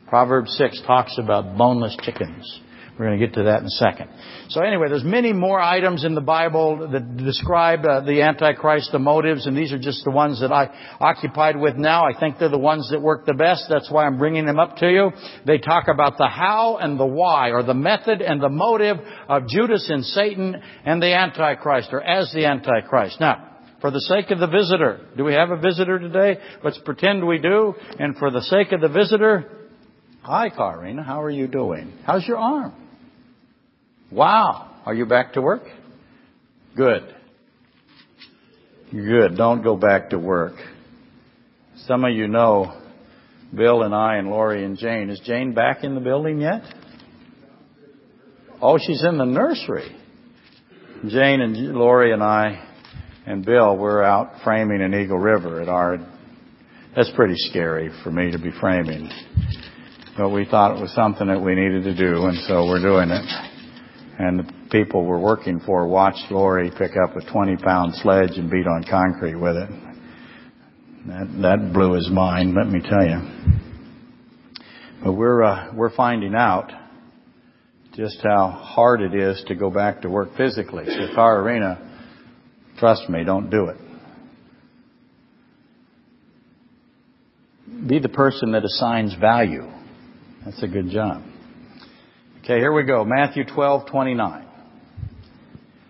Proverbs 0.09 0.57
6 0.59 0.83
talks 0.89 1.17
about 1.19 1.57
boneless 1.57 1.97
chickens. 2.03 2.63
We're 2.99 3.09
going 3.09 3.21
to 3.21 3.27
get 3.27 3.35
to 3.35 3.43
that 3.43 3.61
in 3.61 3.67
a 3.67 3.71
second. 3.71 4.09
So 4.49 4.63
anyway, 4.63 4.89
there's 4.89 5.05
many 5.05 5.35
more 5.35 5.61
items 5.61 6.03
in 6.05 6.15
the 6.15 6.23
Bible 6.23 6.89
that 6.93 7.19
describe 7.19 7.85
uh, 7.85 8.01
the 8.01 8.23
Antichrist, 8.23 8.91
the 8.91 8.99
motives, 8.99 9.47
and 9.47 9.55
these 9.55 9.71
are 9.71 9.79
just 9.79 10.03
the 10.05 10.11
ones 10.11 10.41
that 10.41 10.51
I 10.51 10.71
occupied 10.99 11.61
with 11.61 11.77
now. 11.77 12.07
I 12.07 12.19
think 12.19 12.39
they're 12.39 12.49
the 12.49 12.57
ones 12.57 12.89
that 12.91 13.03
work 13.03 13.27
the 13.27 13.35
best. 13.35 13.67
That's 13.69 13.91
why 13.91 14.07
I'm 14.07 14.17
bringing 14.17 14.47
them 14.47 14.59
up 14.59 14.77
to 14.79 14.91
you. 14.91 15.11
They 15.45 15.59
talk 15.59 15.89
about 15.93 16.17
the 16.17 16.27
how 16.27 16.79
and 16.79 16.99
the 16.99 17.05
why, 17.05 17.51
or 17.51 17.63
the 17.63 17.75
method 17.75 18.23
and 18.23 18.43
the 18.43 18.49
motive 18.49 18.97
of 19.29 19.47
Judas 19.47 19.91
and 19.91 20.03
Satan 20.03 20.57
and 20.87 21.03
the 21.03 21.13
Antichrist, 21.15 21.91
or 21.93 22.01
as 22.01 22.33
the 22.33 22.47
Antichrist. 22.47 23.21
Now, 23.21 23.57
for 23.83 23.91
the 23.91 24.01
sake 24.01 24.31
of 24.31 24.39
the 24.39 24.47
visitor. 24.47 25.01
Do 25.19 25.25
we 25.25 25.35
have 25.35 25.51
a 25.51 25.59
visitor 25.59 25.99
today? 25.99 26.41
Let's 26.65 26.79
pretend 26.79 27.27
we 27.27 27.39
do. 27.39 27.75
And 27.99 28.17
for 28.17 28.31
the 28.31 28.41
sake 28.41 28.73
of 28.73 28.81
the 28.81 28.89
visitor, 28.89 29.69
hi, 30.23 30.49
Karina. 30.49 31.03
How 31.03 31.23
are 31.23 31.31
you 31.31 31.47
doing? 31.47 31.93
How's 32.07 32.27
your 32.27 32.39
arm? 32.39 32.86
Wow. 34.11 34.71
Are 34.85 34.95
you 34.95 35.07
back 35.07 35.33
to 35.35 35.43
work? 35.43 35.63
Good. 36.77 37.15
Good. 38.93 39.37
Don't 39.37 39.63
go 39.63 39.77
back 39.77 40.11
to 40.11 40.19
work. 40.19 40.55
Some 41.87 42.05
of 42.05 42.13
you 42.13 42.29
know 42.29 42.81
Bill 43.55 43.83
and 43.83 43.95
I 43.95 44.17
and 44.17 44.29
Lori 44.29 44.65
and 44.65 44.77
Jane. 44.79 45.11
Is 45.11 45.21
Jane 45.25 45.55
back 45.55 45.85
in 45.85 45.95
the 45.95 46.01
building 46.01 46.41
yet? 46.41 46.63
Oh, 48.61 48.79
she's 48.79 49.05
in 49.05 49.19
the 49.19 49.25
nursery. 49.25 49.95
Jane 51.09 51.41
and 51.41 51.57
Lori 51.75 52.13
and 52.13 52.23
I 52.23 52.67
and 53.27 53.45
Bill, 53.45 53.77
we're 53.77 54.05
out 54.05 54.35
framing 54.45 54.81
in 54.81 54.95
Eagle 54.95 55.19
River 55.19 55.61
at 55.61 55.69
our, 55.69 55.99
that's 56.95 57.11
pretty 57.17 57.35
scary 57.37 57.91
for 58.05 58.11
me 58.11 58.31
to 58.31 58.39
be 58.39 58.53
framing. 58.61 59.11
But 60.17 60.31
we 60.31 60.47
thought 60.47 60.77
it 60.77 60.81
was 60.81 60.95
something 60.95 61.27
that 61.27 61.41
we 61.41 61.57
needed 61.57 61.83
to 61.85 61.95
do, 61.95 62.27
and 62.27 62.39
so 62.47 62.67
we're 62.67 62.81
doing 62.81 63.11
it. 63.11 63.46
And 64.19 64.41
the 64.41 64.53
people 64.71 65.05
we're 65.05 65.21
working 65.21 65.61
for 65.61 65.87
watched 65.87 66.31
Lori 66.31 66.71
pick 66.71 66.93
up 66.97 67.17
a 67.17 67.31
20 67.31 67.57
pound 67.57 67.95
sledge 67.97 68.37
and 68.37 68.51
beat 68.51 68.67
on 68.67 68.85
concrete 68.89 69.35
with 69.35 69.57
it. 69.57 69.71
That, 71.09 71.39
that 71.43 71.73
blew 71.73 71.93
his 71.93 72.11
mind, 72.11 72.55
let 72.55 72.67
me 72.67 72.81
tell 72.81 73.07
you. 73.07 73.21
But 75.05 75.13
we're, 75.13 75.43
uh, 75.43 75.73
we're 75.75 75.95
finding 75.95 76.35
out 76.35 76.73
just 77.95 78.19
how 78.23 78.51
hard 78.51 79.03
it 79.03 79.15
is 79.15 79.45
to 79.49 79.55
go 79.55 79.71
back 79.71 80.03
to 80.03 80.09
work 80.09 80.37
physically. 80.37 80.85
So 80.87 81.15
Karina 81.15 81.87
Trust 82.79 83.09
me, 83.09 83.25
don't 83.25 83.51
do 83.51 83.69
it. 83.69 83.77
Be 87.89 87.99
the 87.99 88.09
person 88.09 88.53
that 88.53 88.65
assigns 88.65 89.15
value. 89.15 89.65
That's 90.45 90.63
a 90.63 90.69
good 90.69 90.91
job. 90.91 91.23
Okay, 92.47 92.61
here 92.61 92.73
we 92.73 92.85
go. 92.85 93.05
Matthew 93.05 93.43
12, 93.45 93.91
29. 93.91 94.47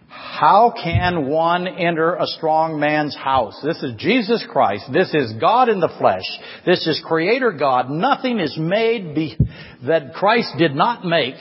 How 0.09 0.73
can 0.83 1.29
one 1.29 1.69
enter 1.69 2.15
a 2.15 2.27
strong 2.27 2.81
man's 2.81 3.15
house? 3.15 3.61
This 3.63 3.83
is 3.83 3.93
Jesus 3.99 4.43
Christ. 4.49 4.85
This 4.91 5.13
is 5.13 5.35
God 5.39 5.69
in 5.69 5.81
the 5.81 5.95
flesh. 5.99 6.25
This 6.65 6.87
is 6.87 7.03
Creator 7.05 7.53
God. 7.53 7.91
Nothing 7.91 8.41
is 8.41 8.57
made 8.59 9.15
be, 9.15 9.37
that 9.87 10.15
Christ 10.15 10.55
did 10.57 10.75
not 10.75 11.05
make 11.05 11.35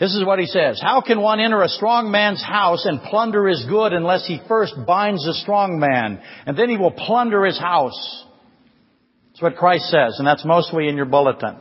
this 0.00 0.14
is 0.14 0.24
what 0.24 0.38
he 0.38 0.46
says. 0.46 0.80
How 0.82 1.02
can 1.02 1.20
one 1.20 1.38
enter 1.38 1.62
a 1.62 1.68
strong 1.68 2.10
man's 2.10 2.42
house 2.42 2.86
and 2.86 3.00
plunder 3.02 3.46
his 3.46 3.64
good 3.68 3.92
unless 3.92 4.26
he 4.26 4.40
first 4.48 4.74
binds 4.86 5.24
the 5.24 5.34
strong 5.34 5.78
man? 5.78 6.20
And 6.46 6.56
then 6.56 6.70
he 6.70 6.76
will 6.76 6.90
plunder 6.90 7.44
his 7.44 7.58
house. 7.58 8.24
That's 9.28 9.42
what 9.42 9.56
Christ 9.56 9.84
says, 9.86 10.16
and 10.18 10.26
that's 10.26 10.44
mostly 10.44 10.88
in 10.88 10.96
your 10.96 11.06
bulletin. 11.06 11.56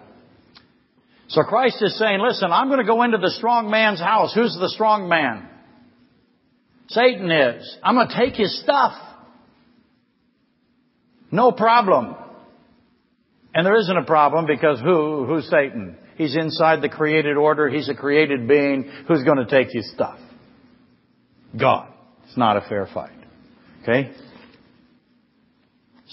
So 1.27 1.41
Christ 1.43 1.77
is 1.81 1.97
saying, 1.97 2.19
listen, 2.21 2.51
I'm 2.51 2.67
going 2.67 2.79
to 2.79 2.85
go 2.85 3.03
into 3.03 3.17
the 3.17 3.31
strong 3.31 3.69
man's 3.69 3.99
house. 3.99 4.33
Who's 4.33 4.55
the 4.59 4.69
strong 4.69 5.09
man? 5.09 5.49
Satan 6.89 7.31
is. 7.31 7.77
I'm 7.83 7.95
going 7.95 8.07
to 8.07 8.15
take 8.15 8.35
his 8.35 8.61
stuff. 8.61 8.93
No 11.31 11.51
problem. 11.51 12.15
And 13.53 13.65
there 13.65 13.75
isn't 13.75 13.97
a 13.97 14.03
problem 14.03 14.45
because 14.45 14.79
who, 14.81 15.25
who's 15.25 15.49
Satan? 15.49 15.97
He's 16.17 16.35
inside 16.35 16.81
the 16.81 16.89
created 16.89 17.37
order. 17.37 17.69
He's 17.69 17.89
a 17.89 17.95
created 17.95 18.47
being. 18.47 18.83
Who's 19.07 19.23
going 19.23 19.37
to 19.37 19.45
take 19.45 19.73
his 19.73 19.91
stuff? 19.91 20.19
God. 21.59 21.91
It's 22.25 22.37
not 22.37 22.57
a 22.57 22.61
fair 22.61 22.87
fight. 22.93 23.11
Okay? 23.81 24.11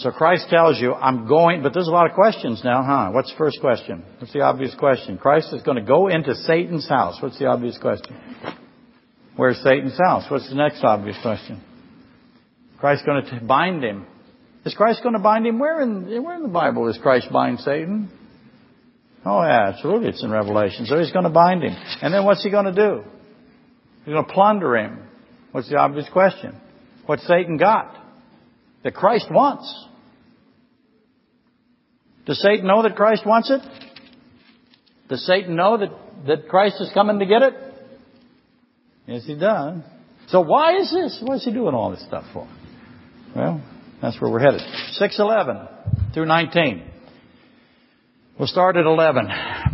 So 0.02 0.10
Christ 0.10 0.48
tells 0.50 0.80
you, 0.80 0.94
I'm 0.94 1.28
going, 1.28 1.62
but 1.62 1.72
there's 1.72 1.86
a 1.86 1.92
lot 1.92 2.10
of 2.10 2.14
questions 2.14 2.62
now, 2.64 2.82
huh? 2.82 3.12
What's 3.12 3.30
the 3.30 3.38
first 3.38 3.60
question? 3.60 4.02
What's 4.18 4.32
the 4.32 4.40
obvious 4.40 4.74
question? 4.74 5.16
Christ 5.16 5.52
is 5.52 5.62
going 5.62 5.76
to 5.76 5.84
go 5.84 6.08
into 6.08 6.34
Satan's 6.34 6.88
house. 6.88 7.22
What's 7.22 7.38
the 7.38 7.46
obvious 7.46 7.78
question? 7.78 8.16
Where's 9.36 9.62
Satan's 9.62 9.96
house? 9.96 10.24
What's 10.28 10.48
the 10.48 10.56
next 10.56 10.82
obvious 10.82 11.16
question? 11.22 11.62
Christ's 12.80 13.06
going 13.06 13.24
to 13.24 13.44
bind 13.44 13.84
him. 13.84 14.06
Is 14.64 14.74
Christ 14.74 15.04
going 15.04 15.14
to 15.14 15.20
bind 15.20 15.46
him? 15.46 15.60
Where 15.60 15.80
in, 15.80 16.24
where 16.24 16.34
in 16.34 16.42
the 16.42 16.48
Bible 16.48 16.86
does 16.86 16.98
Christ 17.00 17.28
bind 17.32 17.60
Satan? 17.60 18.10
Oh, 19.24 19.40
yeah, 19.40 19.68
absolutely. 19.68 20.08
It's 20.08 20.24
in 20.24 20.32
Revelation. 20.32 20.86
So 20.86 20.98
he's 20.98 21.12
going 21.12 21.26
to 21.26 21.30
bind 21.30 21.62
him. 21.62 21.76
And 22.02 22.12
then 22.12 22.24
what's 22.24 22.42
he 22.42 22.50
going 22.50 22.64
to 22.64 22.72
do? 22.74 23.04
He's 24.04 24.14
going 24.14 24.26
to 24.26 24.32
plunder 24.32 24.76
him. 24.76 24.98
What's 25.52 25.68
the 25.68 25.76
obvious 25.76 26.08
question? 26.12 26.60
What's 27.06 27.24
Satan 27.28 27.56
got 27.56 27.96
that 28.82 28.94
Christ 28.94 29.28
wants? 29.30 29.86
Does 32.26 32.40
Satan 32.40 32.66
know 32.66 32.82
that 32.82 32.96
Christ 32.96 33.26
wants 33.26 33.50
it? 33.50 33.60
Does 35.08 35.26
Satan 35.26 35.56
know 35.56 35.76
that, 35.78 35.90
that 36.26 36.48
Christ 36.48 36.76
is 36.80 36.90
coming 36.94 37.18
to 37.18 37.26
get 37.26 37.42
it? 37.42 37.54
Yes, 39.06 39.24
he 39.26 39.34
does. 39.34 39.82
So 40.28 40.40
why 40.40 40.78
is 40.78 40.90
this? 40.90 41.18
What 41.22 41.36
is 41.36 41.44
he 41.44 41.52
doing 41.52 41.74
all 41.74 41.90
this 41.90 42.04
stuff 42.06 42.24
for? 42.32 42.48
Well, 43.34 43.60
that's 44.00 44.20
where 44.20 44.30
we're 44.30 44.40
headed. 44.40 44.60
611 44.92 46.12
through 46.14 46.26
19. 46.26 46.90
We'll 48.38 48.48
start 48.48 48.76
at 48.76 48.86
11. 48.86 49.28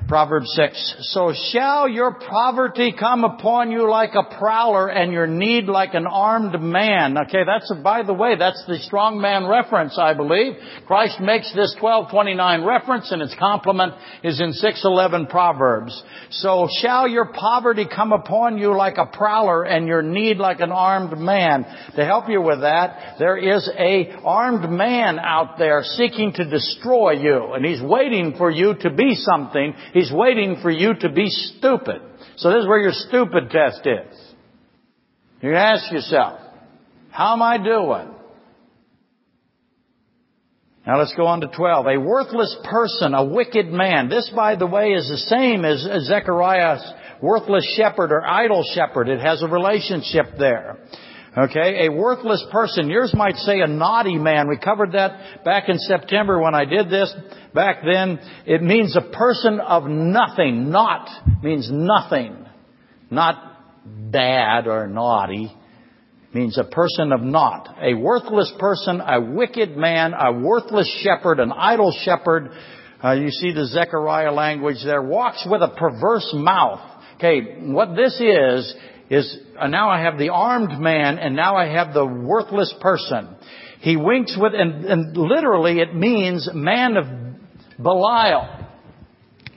Proverbs 0.09 0.51
6. 0.57 0.97
So 1.13 1.35
shall 1.53 1.87
your 1.87 2.15
poverty 2.15 2.95
come 2.99 3.25
upon 3.25 3.71
you 3.71 3.91
like 3.91 4.15
a 4.15 4.39
prowler 4.39 4.89
and 4.89 5.13
your 5.13 5.27
need 5.27 5.67
like 5.67 5.93
an 5.93 6.07
armed 6.07 6.59
man. 6.63 7.19
Okay, 7.27 7.43
that's, 7.47 7.71
by 7.85 8.03
the 8.03 8.15
way, 8.15 8.35
that's 8.39 8.65
the 8.67 8.79
strong 8.79 9.21
man 9.21 9.47
reference, 9.47 9.99
I 9.99 10.15
believe. 10.15 10.55
Christ 10.87 11.21
makes 11.21 11.53
this 11.55 11.77
1229 11.79 12.65
reference 12.65 13.13
and 13.13 13.21
its 13.21 13.35
complement 13.39 13.93
is 14.25 14.41
in 14.41 14.55
611 14.55 15.27
Proverbs. 15.27 16.03
So 16.31 16.69
shall 16.81 17.07
your 17.07 17.27
poverty 17.27 17.87
come 17.87 18.13
upon 18.13 18.57
you 18.57 18.75
like 18.75 18.97
a 18.97 19.15
prowler 19.15 19.65
and 19.65 19.87
your 19.87 20.01
need 20.01 20.39
like 20.39 20.61
an 20.61 20.73
armed 20.73 21.19
man. 21.19 21.67
To 21.97 22.05
help 22.07 22.31
you 22.31 22.41
with 22.41 22.63
that, 22.63 23.17
there 23.19 23.37
is 23.37 23.71
a 23.79 24.13
armed 24.25 24.71
man 24.71 25.19
out 25.19 25.59
there 25.59 25.83
seeking 25.83 26.33
to 26.33 26.49
destroy 26.49 27.13
you 27.13 27.53
and 27.53 27.63
he's 27.63 27.83
waiting 27.83 28.37
for 28.39 28.51
you 28.51 28.75
to 28.81 28.91
be 28.91 29.15
something. 29.15 29.75
He's 29.99 30.13
waiting 30.13 30.59
for 30.63 30.71
you 30.71 30.95
to 30.95 31.09
be 31.09 31.27
stupid. 31.29 32.01
So 32.37 32.51
this 32.51 32.61
is 32.61 32.69
where 32.69 32.79
your 32.79 32.93
stupid 32.93 33.51
test 33.51 33.85
is. 33.85 34.35
You 35.41 35.57
ask 35.57 35.91
yourself, 35.91 36.41
how 37.11 37.33
am 37.33 37.43
I 37.43 37.59
doing? 37.59 38.15
Now 40.87 40.99
let's 40.99 41.15
go 41.17 41.27
on 41.27 41.41
to 41.41 41.49
12. 41.49 41.87
A 41.87 42.01
worthless 42.01 42.57
person, 42.63 43.13
a 43.13 43.25
wicked 43.25 43.67
man. 43.73 44.09
This, 44.09 44.31
by 44.35 44.55
the 44.55 44.67
way, 44.67 44.91
is 44.91 45.09
the 45.09 45.37
same 45.37 45.65
as 45.65 45.83
Zechariah's 46.07 46.93
worthless 47.21 47.75
shepherd 47.77 48.13
or 48.13 48.25
idle 48.25 48.65
shepherd. 48.75 49.09
It 49.09 49.21
has 49.21 49.43
a 49.43 49.49
relationship 49.49 50.39
there. 50.39 50.79
Okay, 51.37 51.87
a 51.87 51.93
worthless 51.93 52.45
person. 52.51 52.89
Yours 52.89 53.13
might 53.15 53.37
say 53.37 53.61
a 53.61 53.67
naughty 53.67 54.17
man. 54.17 54.49
We 54.49 54.57
covered 54.57 54.93
that 54.93 55.45
back 55.45 55.69
in 55.69 55.79
September 55.79 56.41
when 56.41 56.55
I 56.55 56.65
did 56.65 56.89
this. 56.89 57.15
Back 57.55 57.83
then, 57.85 58.19
it 58.47 58.63
means 58.63 58.97
a 58.97 59.03
person 59.13 59.61
of 59.61 59.85
nothing. 59.85 60.71
Not 60.71 61.09
means 61.43 61.69
nothing. 61.71 62.47
Not 63.11 63.37
bad 63.85 64.67
or 64.67 64.87
naughty. 64.87 65.55
Means 66.33 66.59
a 66.59 66.65
person 66.65 67.13
of 67.13 67.21
naught. 67.21 67.77
A 67.83 67.95
worthless 67.95 68.53
person, 68.59 69.01
a 69.01 69.21
wicked 69.21 69.77
man, 69.77 70.15
a 70.15 70.33
worthless 70.33 70.91
shepherd, 71.03 71.41
an 71.41 71.53
idle 71.53 71.93
shepherd. 72.05 72.51
Uh, 73.03 73.13
you 73.13 73.31
see 73.31 73.53
the 73.53 73.67
Zechariah 73.67 74.33
language 74.33 74.79
there. 74.85 75.03
Walks 75.03 75.47
with 75.49 75.63
a 75.63 75.69
perverse 75.69 76.31
mouth. 76.35 76.81
Okay, 77.17 77.61
what 77.63 77.97
this 77.97 78.21
is, 78.21 78.75
is 79.11 79.37
uh, 79.59 79.67
now 79.67 79.91
I 79.91 80.03
have 80.03 80.19
the 80.19 80.29
armed 80.31 80.81
man 80.81 81.19
and 81.19 81.35
now 81.35 81.57
I 81.57 81.67
have 81.67 81.95
the 81.95 82.07
worthless 82.07 82.73
person. 82.81 83.37
He 83.81 83.97
winks 83.97 84.37
with, 84.39 84.55
and, 84.55 84.85
and 84.85 85.17
literally 85.17 85.81
it 85.81 85.95
means 85.95 86.49
man 86.53 86.97
of 86.97 87.07
Belial. 87.83 88.67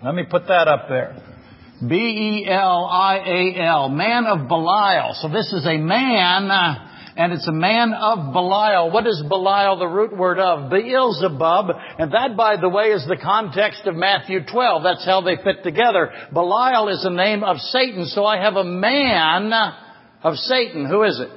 Let 0.03 0.15
me 0.15 0.23
put 0.29 0.47
that 0.47 0.67
up 0.67 0.87
there. 0.89 1.15
B-E-L-I-A-L, 1.87 3.89
man 3.89 4.25
of 4.27 4.47
Belial. 4.47 5.15
So 5.15 5.29
this 5.29 5.51
is 5.51 5.65
a 5.65 5.77
man, 5.77 6.51
uh, 6.51 6.90
and 7.17 7.33
it's 7.33 7.47
a 7.47 7.51
man 7.51 7.93
of 7.93 8.33
Belial. 8.33 8.91
What 8.91 9.05
is 9.05 9.21
Belial 9.27 9.77
the 9.77 9.87
root 9.87 10.15
word 10.15 10.39
of? 10.39 10.69
Beelzebub. 10.69 11.65
And 11.99 12.13
that, 12.13 12.37
by 12.37 12.57
the 12.57 12.69
way, 12.69 12.85
is 12.85 13.05
the 13.07 13.17
context 13.17 13.81
of 13.85 13.95
Matthew 13.95 14.39
12. 14.45 14.83
That's 14.83 15.05
how 15.05 15.21
they 15.21 15.35
fit 15.35 15.63
together. 15.63 16.11
Belial 16.33 16.87
is 16.89 17.03
the 17.03 17.09
name 17.09 17.43
of 17.43 17.57
Satan. 17.57 18.05
So 18.05 18.25
I 18.25 18.37
have 18.37 18.55
a 18.55 18.63
man 18.63 19.51
of 20.23 20.35
Satan. 20.35 20.85
Who 20.85 21.03
is 21.03 21.19
it? 21.19 21.29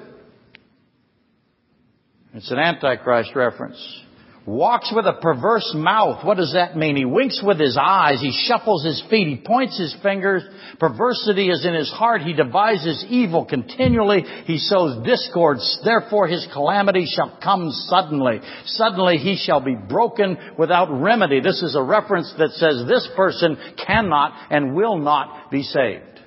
It's 2.34 2.50
an 2.50 2.58
Antichrist 2.58 3.34
reference. 3.34 4.02
Walks 4.46 4.92
with 4.94 5.06
a 5.06 5.14
perverse 5.22 5.72
mouth. 5.74 6.22
What 6.22 6.36
does 6.36 6.52
that 6.52 6.76
mean? 6.76 6.96
He 6.96 7.06
winks 7.06 7.42
with 7.42 7.58
his 7.58 7.78
eyes. 7.80 8.20
He 8.20 8.30
shuffles 8.46 8.84
his 8.84 9.02
feet. 9.08 9.26
He 9.26 9.36
points 9.36 9.78
his 9.78 9.96
fingers. 10.02 10.42
Perversity 10.78 11.48
is 11.48 11.64
in 11.64 11.72
his 11.72 11.90
heart. 11.90 12.20
He 12.20 12.34
devises 12.34 13.06
evil 13.08 13.46
continually. 13.46 14.20
He 14.44 14.58
sows 14.58 15.02
discords. 15.02 15.80
Therefore 15.82 16.28
his 16.28 16.46
calamity 16.52 17.06
shall 17.06 17.38
come 17.42 17.70
suddenly. 17.70 18.40
Suddenly 18.66 19.16
he 19.16 19.36
shall 19.36 19.60
be 19.60 19.76
broken 19.76 20.36
without 20.58 20.90
remedy. 20.90 21.40
This 21.40 21.62
is 21.62 21.74
a 21.74 21.82
reference 21.82 22.30
that 22.36 22.50
says 22.50 22.84
this 22.86 23.08
person 23.16 23.56
cannot 23.86 24.34
and 24.50 24.74
will 24.74 24.98
not 24.98 25.50
be 25.50 25.62
saved. 25.62 26.20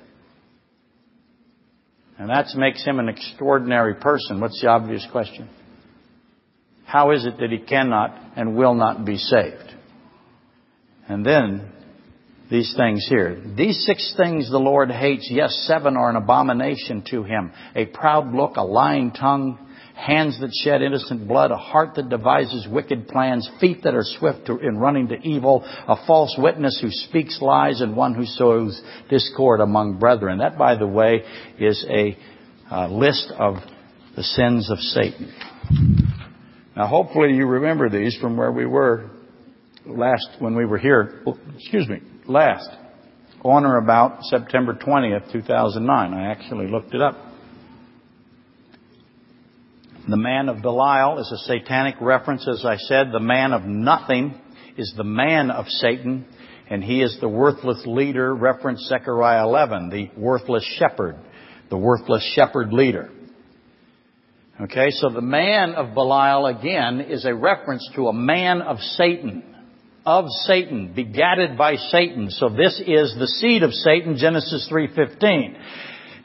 And 2.17 2.31
that 2.31 2.47
makes 2.55 2.83
him 2.83 2.97
an 2.97 3.09
extraordinary 3.09 3.93
person. 3.93 4.41
What's 4.41 4.59
the 4.59 4.69
obvious 4.69 5.05
question? 5.11 5.49
How 6.87 7.11
is 7.11 7.25
it 7.25 7.37
that 7.39 7.51
he 7.51 7.57
cannot 7.57 8.17
and 8.37 8.55
will 8.55 8.73
not 8.73 9.03
be 9.03 9.17
saved? 9.17 9.75
And 11.09 11.25
then, 11.25 11.69
these 12.49 12.73
things 12.77 13.05
here. 13.09 13.43
These 13.57 13.85
six 13.85 14.13
things 14.15 14.49
the 14.49 14.57
Lord 14.57 14.89
hates, 14.89 15.27
yes, 15.29 15.65
seven 15.67 15.97
are 15.97 16.09
an 16.09 16.15
abomination 16.15 17.03
to 17.11 17.23
him. 17.23 17.51
A 17.75 17.87
proud 17.87 18.33
look, 18.33 18.55
a 18.55 18.63
lying 18.63 19.11
tongue, 19.11 19.59
hands 19.95 20.39
that 20.39 20.51
shed 20.63 20.81
innocent 20.81 21.27
blood, 21.27 21.51
a 21.51 21.57
heart 21.57 21.95
that 21.95 22.07
devises 22.07 22.65
wicked 22.71 23.09
plans, 23.09 23.49
feet 23.59 23.83
that 23.83 23.93
are 23.93 24.05
swift 24.05 24.47
in 24.47 24.77
running 24.77 25.09
to 25.09 25.15
evil, 25.27 25.63
a 25.65 26.07
false 26.07 26.35
witness 26.37 26.79
who 26.81 26.89
speaks 26.89 27.41
lies, 27.41 27.81
and 27.81 27.97
one 27.97 28.13
who 28.13 28.25
sows 28.25 28.81
discord 29.09 29.59
among 29.59 29.99
brethren. 29.99 30.37
That, 30.37 30.57
by 30.57 30.77
the 30.77 30.87
way, 30.87 31.23
is 31.59 31.85
a 31.89 32.17
uh, 32.71 32.87
list 32.87 33.29
of 33.37 33.55
the 34.15 34.23
sins 34.23 34.71
of 34.71 34.79
Satan. 34.79 35.33
Now, 36.77 36.85
hopefully 36.85 37.33
you 37.33 37.47
remember 37.47 37.89
these 37.89 38.15
from 38.21 38.37
where 38.37 38.51
we 38.51 38.67
were 38.67 39.09
last, 39.83 40.29
when 40.37 40.55
we 40.55 40.63
were 40.63 40.77
here, 40.77 41.23
excuse 41.55 41.89
me, 41.89 42.01
last, 42.27 42.69
on 43.43 43.65
or 43.65 43.79
about 43.79 44.21
September 44.25 44.75
20th, 44.75 45.31
2009. 45.31 46.13
I 46.13 46.29
actually 46.29 46.67
looked 46.67 46.93
it 46.93 47.01
up. 47.01 47.15
The 50.07 50.17
man 50.17 50.49
of 50.49 50.61
Belial 50.61 51.17
is 51.17 51.31
a 51.31 51.37
satanic 51.47 51.95
reference, 51.99 52.47
as 52.47 52.63
I 52.63 52.77
said. 52.77 53.07
The 53.11 53.19
man 53.19 53.53
of 53.53 53.63
nothing 53.63 54.39
is 54.77 54.93
the 54.95 55.03
man 55.03 55.49
of 55.49 55.65
Satan, 55.67 56.27
and 56.69 56.83
he 56.83 57.01
is 57.01 57.17
the 57.19 57.27
worthless 57.27 57.81
leader, 57.87 58.35
reference 58.35 58.87
Zechariah 58.87 59.47
11, 59.47 59.89
the 59.89 60.11
worthless 60.15 60.63
shepherd, 60.77 61.15
the 61.71 61.77
worthless 61.77 62.23
shepherd 62.35 62.71
leader. 62.71 63.09
Okay, 64.59 64.89
so 64.89 65.09
the 65.09 65.21
man 65.21 65.75
of 65.75 65.93
Belial 65.93 66.47
again 66.47 66.99
is 67.01 67.25
a 67.25 67.35
reference 67.35 67.87
to 67.93 68.07
a 68.07 68.13
man 68.13 68.63
of 68.63 68.79
Satan. 68.79 69.43
Of 70.03 70.25
Satan, 70.45 70.95
begatted 70.95 71.59
by 71.59 71.75
Satan. 71.75 72.31
So 72.31 72.49
this 72.49 72.81
is 72.83 73.15
the 73.19 73.27
seed 73.27 73.61
of 73.61 73.71
Satan, 73.71 74.17
Genesis 74.17 74.67
3.15. 74.71 75.55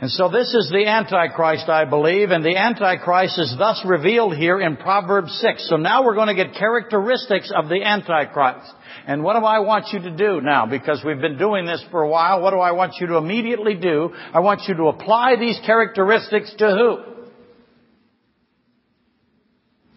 And 0.01 0.11
so 0.11 0.31
this 0.31 0.49
is 0.55 0.71
the 0.73 0.87
Antichrist, 0.87 1.69
I 1.69 1.85
believe, 1.85 2.31
and 2.31 2.43
the 2.43 2.57
Antichrist 2.57 3.39
is 3.39 3.55
thus 3.59 3.83
revealed 3.85 4.35
here 4.35 4.59
in 4.63 4.79
Proverbs 4.79 5.39
6. 5.43 5.69
So 5.69 5.77
now 5.77 6.03
we're 6.03 6.15
going 6.15 6.35
to 6.35 6.35
get 6.35 6.55
characteristics 6.55 7.53
of 7.55 7.69
the 7.69 7.83
Antichrist. 7.85 8.73
And 9.07 9.23
what 9.23 9.39
do 9.39 9.45
I 9.45 9.59
want 9.59 9.89
you 9.93 9.99
to 10.01 10.17
do 10.17 10.41
now? 10.41 10.65
Because 10.65 11.03
we've 11.05 11.21
been 11.21 11.37
doing 11.37 11.67
this 11.67 11.85
for 11.91 12.01
a 12.01 12.09
while, 12.09 12.41
what 12.41 12.53
do 12.53 12.61
I 12.61 12.73
want 12.73 12.95
you 12.99 13.09
to 13.09 13.17
immediately 13.17 13.75
do? 13.75 14.15
I 14.33 14.41
want 14.41 14.63
you 14.69 14.75
to 14.77 14.85
apply 14.85 15.37
these 15.37 15.61
characteristics 15.67 16.55
to 16.57 16.67
who? 16.71 17.12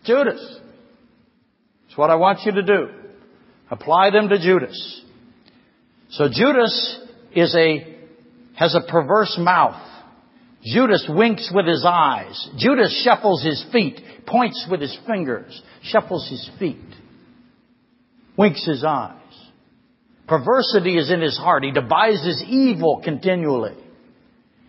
Judas. 0.06 0.60
It's 1.88 1.98
what 1.98 2.10
I 2.10 2.16
want 2.16 2.40
you 2.46 2.52
to 2.54 2.64
do. 2.64 2.90
Apply 3.70 4.12
them 4.12 4.30
to 4.30 4.40
Judas. 4.40 5.02
So 6.10 6.30
Judas 6.32 7.00
is 7.34 7.56
a, 7.56 7.98
has 8.56 8.76
a 8.76 8.82
perverse 8.90 9.36
mouth. 9.40 9.82
Judas 10.64 11.06
winks 11.10 11.52
with 11.54 11.68
his 11.68 11.86
eyes. 11.88 12.50
Judas 12.58 13.04
shuffles 13.04 13.44
his 13.44 13.64
feet, 13.72 14.00
points 14.26 14.68
with 14.70 14.82
his 14.82 14.98
fingers, 15.06 15.62
shuffles 15.84 16.28
his 16.30 16.50
feet, 16.58 16.78
winks 18.38 18.66
his 18.66 18.84
eyes. 18.84 19.20
Perversity 20.28 20.98
is 20.98 21.12
in 21.12 21.22
his 21.22 21.38
heart. 21.38 21.64
He 21.64 21.72
devises 21.72 22.44
evil 22.48 23.02
continually. 23.04 23.76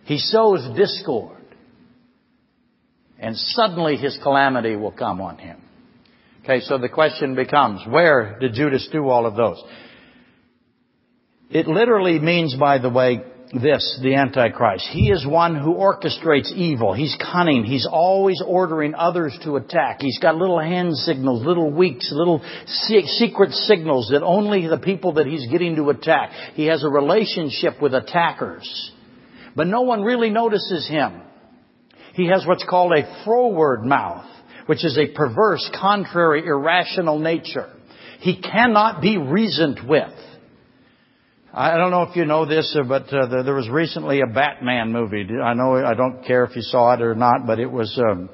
He 0.05 0.19
sows 0.19 0.67
discord 0.77 1.36
and 3.19 3.35
suddenly 3.35 3.95
his 3.95 4.17
calamity 4.21 4.75
will 4.75 4.91
come 4.91 5.21
on 5.21 5.37
him. 5.37 5.61
Okay, 6.43 6.61
so 6.61 6.77
the 6.77 6.89
question 6.89 7.35
becomes, 7.35 7.81
where 7.87 8.37
did 8.39 8.53
Judas 8.53 8.87
do 8.91 9.09
all 9.09 9.25
of 9.25 9.35
those? 9.35 9.61
It 11.49 11.67
literally 11.67 12.19
means, 12.19 12.55
by 12.55 12.77
the 12.77 12.89
way, 12.89 13.21
this, 13.53 13.99
the 14.01 14.15
Antichrist. 14.15 14.87
He 14.91 15.09
is 15.09 15.25
one 15.25 15.55
who 15.55 15.73
orchestrates 15.73 16.51
evil. 16.51 16.93
He's 16.93 17.15
cunning. 17.31 17.63
He's 17.63 17.87
always 17.89 18.41
ordering 18.45 18.93
others 18.93 19.37
to 19.43 19.55
attack. 19.55 19.97
He's 20.01 20.19
got 20.19 20.35
little 20.35 20.59
hand 20.59 20.95
signals, 20.97 21.45
little 21.45 21.71
weeks, 21.71 22.09
little 22.11 22.41
secret 22.65 23.51
signals 23.51 24.09
that 24.11 24.23
only 24.23 24.67
the 24.67 24.77
people 24.77 25.13
that 25.13 25.27
he's 25.27 25.49
getting 25.49 25.75
to 25.77 25.89
attack. 25.89 26.31
He 26.53 26.65
has 26.65 26.83
a 26.83 26.89
relationship 26.89 27.81
with 27.81 27.93
attackers. 27.93 28.91
But 29.55 29.67
no 29.67 29.81
one 29.81 30.03
really 30.03 30.29
notices 30.29 30.87
him. 30.87 31.21
He 32.17 32.25
has 32.29 32.47
what's 32.47 32.65
called 32.67 32.93
a 32.93 33.23
froward 33.23 33.85
mouth, 33.85 34.25
which 34.65 34.83
is 34.83 34.97
a 34.97 35.05
perverse, 35.13 35.69
contrary, 35.79 36.47
irrational 36.47 37.19
nature. 37.19 37.71
He 38.21 38.41
cannot 38.41 39.03
be 39.03 39.19
reasoned 39.19 39.81
with. 39.87 40.11
I 41.53 41.77
don't 41.77 41.91
know 41.91 42.01
if 42.01 42.15
you 42.15 42.25
know 42.25 42.47
this, 42.47 42.75
uh, 42.75 42.87
but 42.87 43.13
uh, 43.13 43.43
there 43.43 43.53
was 43.53 43.69
recently 43.69 44.21
a 44.21 44.33
Batman 44.33 44.91
movie. 44.91 45.27
I 45.43 45.53
know 45.53 45.75
I 45.75 45.93
don't 45.93 46.25
care 46.25 46.43
if 46.43 46.55
you 46.55 46.63
saw 46.63 46.95
it 46.95 47.03
or 47.03 47.13
not, 47.13 47.45
but 47.45 47.59
it 47.59 47.71
was 47.71 47.95
um, 47.99 48.29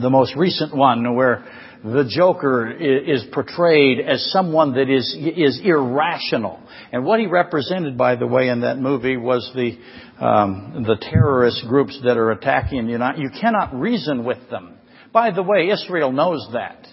the 0.00 0.10
most 0.10 0.34
recent 0.34 0.74
one 0.76 1.14
where 1.14 1.44
the 1.84 2.04
Joker 2.08 2.70
is 2.70 3.24
portrayed 3.32 4.00
as 4.00 4.30
someone 4.32 4.74
that 4.74 4.88
is 4.88 5.16
is 5.18 5.60
irrational. 5.64 6.60
And 6.92 7.04
what 7.04 7.18
he 7.18 7.26
represented, 7.26 7.96
by 7.96 8.16
the 8.16 8.26
way, 8.26 8.48
in 8.48 8.60
that 8.60 8.78
movie 8.78 9.16
was 9.16 9.50
the 9.54 9.78
um, 10.22 10.84
the 10.86 10.96
terrorist 11.00 11.64
groups 11.68 11.98
that 12.04 12.16
are 12.16 12.30
attacking 12.30 12.88
United. 12.88 13.20
You 13.20 13.30
cannot 13.40 13.74
reason 13.74 14.24
with 14.24 14.38
them. 14.50 14.76
By 15.12 15.32
the 15.32 15.42
way, 15.42 15.68
Israel 15.68 16.12
knows 16.12 16.48
that. 16.52 16.86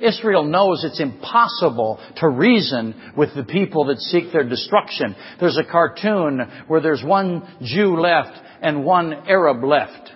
Israel 0.00 0.44
knows 0.44 0.84
it's 0.84 1.00
impossible 1.00 2.00
to 2.16 2.28
reason 2.28 3.12
with 3.16 3.30
the 3.34 3.44
people 3.44 3.86
that 3.86 3.98
seek 3.98 4.32
their 4.32 4.48
destruction. 4.48 5.14
There's 5.38 5.56
a 5.56 5.70
cartoon 5.70 6.40
where 6.66 6.80
there's 6.80 7.02
one 7.02 7.42
Jew 7.62 7.96
left 8.00 8.36
and 8.60 8.84
one 8.84 9.12
Arab 9.12 9.62
left. 9.62 10.10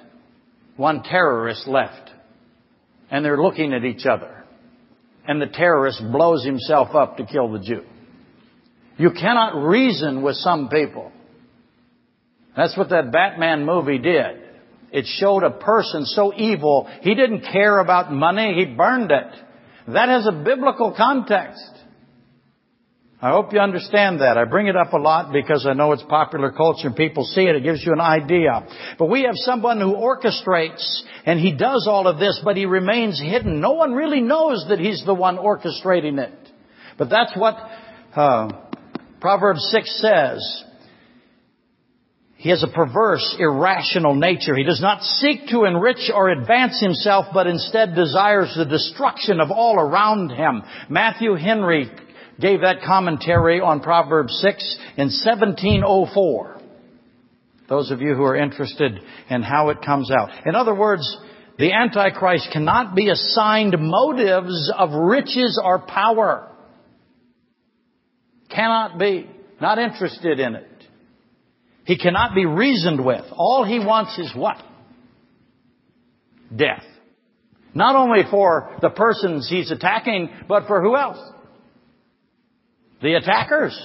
One 0.76 1.02
terrorist 1.04 1.68
left. 1.68 2.10
And 3.10 3.24
they're 3.24 3.40
looking 3.40 3.72
at 3.72 3.84
each 3.84 4.04
other. 4.04 4.44
And 5.26 5.40
the 5.40 5.46
terrorist 5.46 6.02
blows 6.10 6.44
himself 6.44 6.94
up 6.94 7.18
to 7.18 7.26
kill 7.26 7.52
the 7.52 7.60
Jew. 7.60 7.82
You 8.98 9.10
cannot 9.12 9.64
reason 9.64 10.22
with 10.22 10.36
some 10.36 10.68
people. 10.68 11.12
That's 12.56 12.76
what 12.76 12.90
that 12.90 13.12
Batman 13.12 13.64
movie 13.64 13.98
did. 13.98 14.42
It 14.92 15.06
showed 15.06 15.42
a 15.42 15.50
person 15.50 16.04
so 16.04 16.34
evil, 16.34 16.88
he 17.00 17.14
didn't 17.14 17.46
care 17.50 17.78
about 17.78 18.12
money, 18.12 18.54
he 18.54 18.74
burned 18.74 19.10
it. 19.10 19.32
That 19.88 20.08
has 20.10 20.26
a 20.26 20.32
biblical 20.32 20.94
context. 20.96 21.70
I 23.22 23.30
hope 23.30 23.52
you 23.52 23.60
understand 23.60 24.20
that. 24.20 24.36
I 24.36 24.44
bring 24.44 24.66
it 24.66 24.76
up 24.76 24.92
a 24.92 24.98
lot 24.98 25.32
because 25.32 25.64
I 25.64 25.74
know 25.74 25.92
it's 25.92 26.02
popular 26.02 26.50
culture 26.50 26.88
and 26.88 26.96
people 26.96 27.24
see 27.24 27.42
it. 27.42 27.54
It 27.54 27.62
gives 27.62 27.86
you 27.86 27.92
an 27.92 28.00
idea. 28.00 28.66
But 28.98 29.06
we 29.06 29.22
have 29.22 29.36
someone 29.36 29.80
who 29.80 29.94
orchestrates 29.94 31.02
and 31.24 31.38
he 31.38 31.56
does 31.56 31.86
all 31.88 32.08
of 32.08 32.18
this, 32.18 32.40
but 32.44 32.56
he 32.56 32.66
remains 32.66 33.20
hidden. 33.20 33.60
No 33.60 33.72
one 33.72 33.92
really 33.92 34.20
knows 34.20 34.66
that 34.68 34.80
he's 34.80 35.04
the 35.06 35.14
one 35.14 35.36
orchestrating 35.36 36.18
it. 36.18 36.34
But 36.98 37.10
that's 37.10 37.32
what 37.36 37.54
uh, 38.16 38.48
Proverbs 39.20 39.68
6 39.70 40.00
says. 40.02 40.64
He 42.42 42.50
has 42.50 42.64
a 42.64 42.74
perverse, 42.74 43.36
irrational 43.38 44.16
nature. 44.16 44.56
He 44.56 44.64
does 44.64 44.80
not 44.80 45.04
seek 45.04 45.46
to 45.50 45.62
enrich 45.62 46.10
or 46.12 46.28
advance 46.28 46.80
himself, 46.80 47.26
but 47.32 47.46
instead 47.46 47.94
desires 47.94 48.52
the 48.56 48.64
destruction 48.64 49.40
of 49.40 49.52
all 49.52 49.78
around 49.78 50.30
him. 50.30 50.60
Matthew 50.88 51.36
Henry 51.36 51.88
gave 52.40 52.62
that 52.62 52.82
commentary 52.84 53.60
on 53.60 53.78
Proverbs 53.78 54.36
6 54.40 54.78
in 54.96 55.04
1704. 55.04 56.60
Those 57.68 57.92
of 57.92 58.00
you 58.00 58.16
who 58.16 58.24
are 58.24 58.34
interested 58.34 58.98
in 59.30 59.42
how 59.42 59.68
it 59.68 59.80
comes 59.80 60.10
out. 60.10 60.30
In 60.44 60.56
other 60.56 60.74
words, 60.74 61.16
the 61.60 61.72
Antichrist 61.72 62.48
cannot 62.52 62.96
be 62.96 63.10
assigned 63.10 63.76
motives 63.78 64.72
of 64.76 64.90
riches 64.90 65.60
or 65.62 65.78
power. 65.78 66.50
Cannot 68.50 68.98
be. 68.98 69.30
Not 69.60 69.78
interested 69.78 70.40
in 70.40 70.56
it. 70.56 70.71
He 71.84 71.98
cannot 71.98 72.34
be 72.34 72.46
reasoned 72.46 73.04
with. 73.04 73.24
All 73.32 73.64
he 73.64 73.78
wants 73.78 74.18
is 74.18 74.32
what? 74.34 74.56
Death. 76.54 76.84
Not 77.74 77.96
only 77.96 78.22
for 78.30 78.76
the 78.80 78.90
persons 78.90 79.48
he's 79.48 79.70
attacking, 79.70 80.30
but 80.46 80.66
for 80.66 80.82
who 80.82 80.96
else? 80.96 81.18
The 83.00 83.14
attackers. 83.14 83.76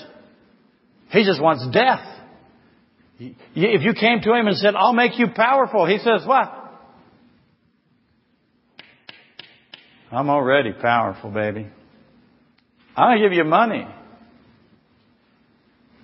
He 1.09 1.23
just 1.23 1.41
wants 1.41 1.65
death. 1.71 2.05
If 3.19 3.81
you 3.81 3.93
came 3.93 4.21
to 4.21 4.33
him 4.33 4.47
and 4.47 4.57
said, 4.57 4.75
I'll 4.75 4.93
make 4.93 5.17
you 5.17 5.27
powerful, 5.35 5.85
he 5.87 5.97
says, 5.97 6.25
what? 6.25 6.53
I'm 10.11 10.29
already 10.29 10.73
powerful, 10.73 11.31
baby. 11.31 11.67
I'll 12.95 13.17
give 13.17 13.33
you 13.33 13.43
money. 13.43 13.87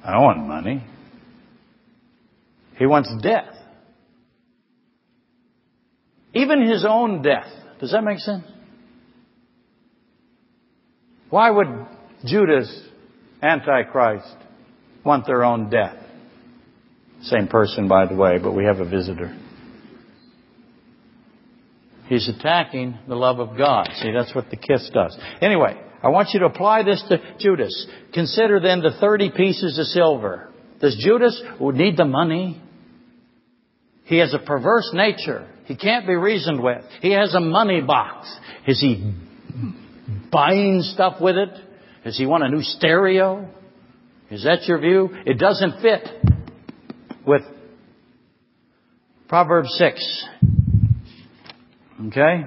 I 0.04 0.12
don't 0.12 0.24
want 0.24 0.48
money. 0.48 0.84
He 2.78 2.86
wants 2.86 3.10
death. 3.22 3.54
Even 6.34 6.68
his 6.68 6.86
own 6.88 7.22
death. 7.22 7.48
Does 7.80 7.92
that 7.92 8.04
make 8.04 8.20
sense? 8.20 8.44
Why 11.30 11.50
would 11.50 11.68
Judas, 12.26 12.72
Antichrist, 13.42 14.36
want 15.04 15.26
their 15.26 15.44
own 15.44 15.70
death? 15.70 15.98
Same 17.24 17.48
person, 17.48 17.88
by 17.88 18.06
the 18.06 18.16
way, 18.16 18.38
but 18.38 18.54
we 18.54 18.66
have 18.66 18.80
a 18.80 18.90
visitor. 18.90 19.36
He's 22.08 22.30
attacking 22.30 22.98
the 23.08 23.16
love 23.16 23.40
of 23.40 23.58
God. 23.58 23.90
See, 23.96 24.12
that's 24.12 24.36
what 24.36 24.50
the 24.50 24.58
kiss 24.58 24.90
does. 24.94 25.18
Anyway, 25.42 25.80
I 26.04 26.10
want 26.10 26.30
you 26.34 26.42
to 26.42 26.46
apply 26.46 26.84
this 26.84 27.04
to 27.10 27.18
Judas. 27.40 27.88
Consider 28.14 28.60
then 28.60 28.82
the 28.82 28.92
30 29.00 29.32
pieces 29.32 29.80
of 29.80 29.86
silver. 29.86 30.53
Does 30.84 30.98
Judas 30.98 31.42
need 31.62 31.96
the 31.96 32.04
money? 32.04 32.62
He 34.04 34.18
has 34.18 34.34
a 34.34 34.40
perverse 34.40 34.92
nature. 34.94 35.48
He 35.64 35.78
can't 35.78 36.06
be 36.06 36.14
reasoned 36.14 36.62
with. 36.62 36.84
He 37.02 37.12
has 37.14 37.34
a 37.34 37.40
money 37.40 37.80
box. 37.80 38.28
Is 38.68 38.82
he 38.82 39.14
buying 40.30 40.82
stuff 40.82 41.22
with 41.22 41.38
it? 41.38 41.52
Does 42.04 42.18
he 42.18 42.26
want 42.26 42.44
a 42.44 42.50
new 42.50 42.62
stereo? 42.62 43.50
Is 44.30 44.44
that 44.44 44.66
your 44.66 44.78
view? 44.80 45.10
It 45.26 45.40
doesn't 45.40 45.82
fit 45.82 46.06
with 47.26 47.44
Proverbs 49.30 49.74
6. 49.78 50.28
Okay? 52.08 52.42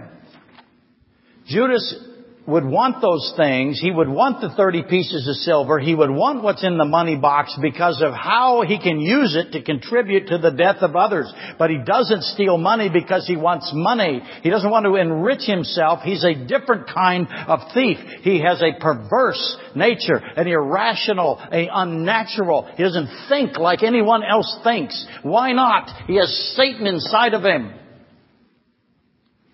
Judas 1.46 2.04
would 2.46 2.64
want 2.64 3.02
those 3.02 3.32
things. 3.36 3.80
He 3.80 3.90
would 3.90 4.08
want 4.08 4.40
the 4.40 4.50
30 4.50 4.84
pieces 4.84 5.26
of 5.26 5.34
silver. 5.36 5.78
He 5.78 5.94
would 5.94 6.10
want 6.10 6.42
what's 6.42 6.64
in 6.64 6.78
the 6.78 6.84
money 6.84 7.16
box 7.16 7.56
because 7.60 8.00
of 8.02 8.12
how 8.14 8.62
he 8.66 8.78
can 8.78 9.00
use 9.00 9.36
it 9.36 9.52
to 9.52 9.62
contribute 9.62 10.28
to 10.28 10.38
the 10.38 10.50
death 10.50 10.76
of 10.80 10.94
others. 10.94 11.32
But 11.58 11.70
he 11.70 11.78
doesn't 11.84 12.22
steal 12.22 12.56
money 12.56 12.88
because 12.88 13.26
he 13.26 13.36
wants 13.36 13.70
money. 13.74 14.22
He 14.42 14.50
doesn't 14.50 14.70
want 14.70 14.86
to 14.86 14.94
enrich 14.94 15.42
himself. 15.42 16.00
He's 16.02 16.24
a 16.24 16.34
different 16.34 16.88
kind 16.88 17.26
of 17.48 17.60
thief. 17.74 17.98
He 18.22 18.40
has 18.42 18.62
a 18.62 18.78
perverse 18.80 19.56
nature, 19.74 20.16
an 20.16 20.46
irrational, 20.46 21.38
an 21.38 21.68
unnatural. 21.72 22.70
He 22.76 22.82
doesn't 22.82 23.28
think 23.28 23.58
like 23.58 23.82
anyone 23.82 24.22
else 24.22 24.58
thinks. 24.62 25.04
Why 25.22 25.52
not? 25.52 26.06
He 26.06 26.16
has 26.16 26.54
Satan 26.56 26.86
inside 26.86 27.34
of 27.34 27.42
him. 27.42 27.72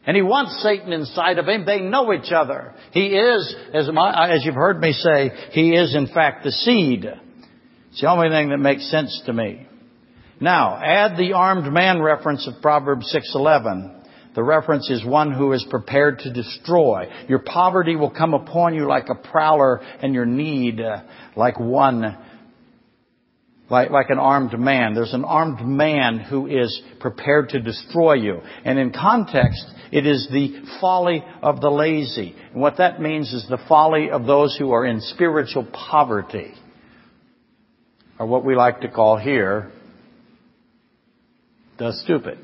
And 0.05 0.17
he 0.17 0.23
wants 0.23 0.61
Satan 0.63 0.93
inside 0.93 1.39
of 1.39 1.47
him. 1.47 1.65
They 1.65 1.81
know 1.81 2.13
each 2.13 2.33
other. 2.33 2.75
He 2.93 3.09
is, 3.09 3.55
as, 3.73 3.89
my, 3.93 4.35
as 4.35 4.45
you've 4.45 4.55
heard 4.55 4.81
me 4.81 4.93
say, 4.93 5.31
he 5.53 5.75
is 5.75 5.95
in 5.95 6.09
fact 6.09 6.45
the 6.45 6.51
seed. 6.51 7.05
It's 7.05 8.01
the 8.01 8.11
only 8.11 8.29
thing 8.31 8.49
that 8.49 8.59
makes 8.59 8.91
sense 8.91 9.23
to 9.27 9.33
me. 9.33 9.67
Now, 10.41 10.77
add 10.83 11.17
the 11.17 11.35
armed 11.35 11.73
man 11.73 12.03
reference 12.03 12.49
of 12.49 12.61
Proverbs 12.61 13.15
6:11. 13.15 14.01
The 14.35 14.43
reference 14.43 14.91
is 14.91 15.05
one 15.05 15.31
who 15.31 15.53
is 15.53 15.65
prepared 15.69 16.21
to 16.21 16.33
destroy. 16.33 17.07
Your 17.29 17.41
poverty 17.41 17.97
will 17.97 18.11
come 18.11 18.35
upon 18.35 18.75
you 18.75 18.89
like 18.89 19.09
a 19.09 19.15
prowler 19.15 19.81
and 20.01 20.15
your 20.15 20.25
need 20.25 20.81
uh, 20.81 21.03
like 21.37 21.61
one 21.61 22.17
like, 23.73 23.91
like 23.91 24.11
an 24.11 24.18
armed 24.18 24.57
man. 24.59 24.93
There's 24.95 25.14
an 25.14 25.25
armed 25.25 25.66
man 25.66 26.18
who 26.18 26.47
is 26.47 26.83
prepared 27.01 27.49
to 27.49 27.61
destroy 27.61 28.12
you. 28.12 28.43
And 28.66 28.79
in 28.79 28.93
context, 28.93 29.64
it 29.91 30.07
is 30.07 30.29
the 30.31 30.62
folly 30.79 31.25
of 31.43 31.62
the 31.62 31.70
lazy. 31.70 32.37
And 32.53 32.61
what 32.61 32.77
that 32.77 33.01
means 33.01 33.33
is 33.33 33.47
the 33.49 33.59
folly 33.66 34.11
of 34.11 34.27
those 34.27 34.55
who 34.59 34.73
are 34.73 34.85
in 34.85 35.01
spiritual 35.01 35.64
poverty. 35.73 36.53
Or 38.18 38.27
what 38.27 38.45
we 38.45 38.55
like 38.55 38.83
to 38.83 38.91
call 38.91 39.16
here, 39.16 39.73
the 41.79 41.95
stupid. 42.05 42.39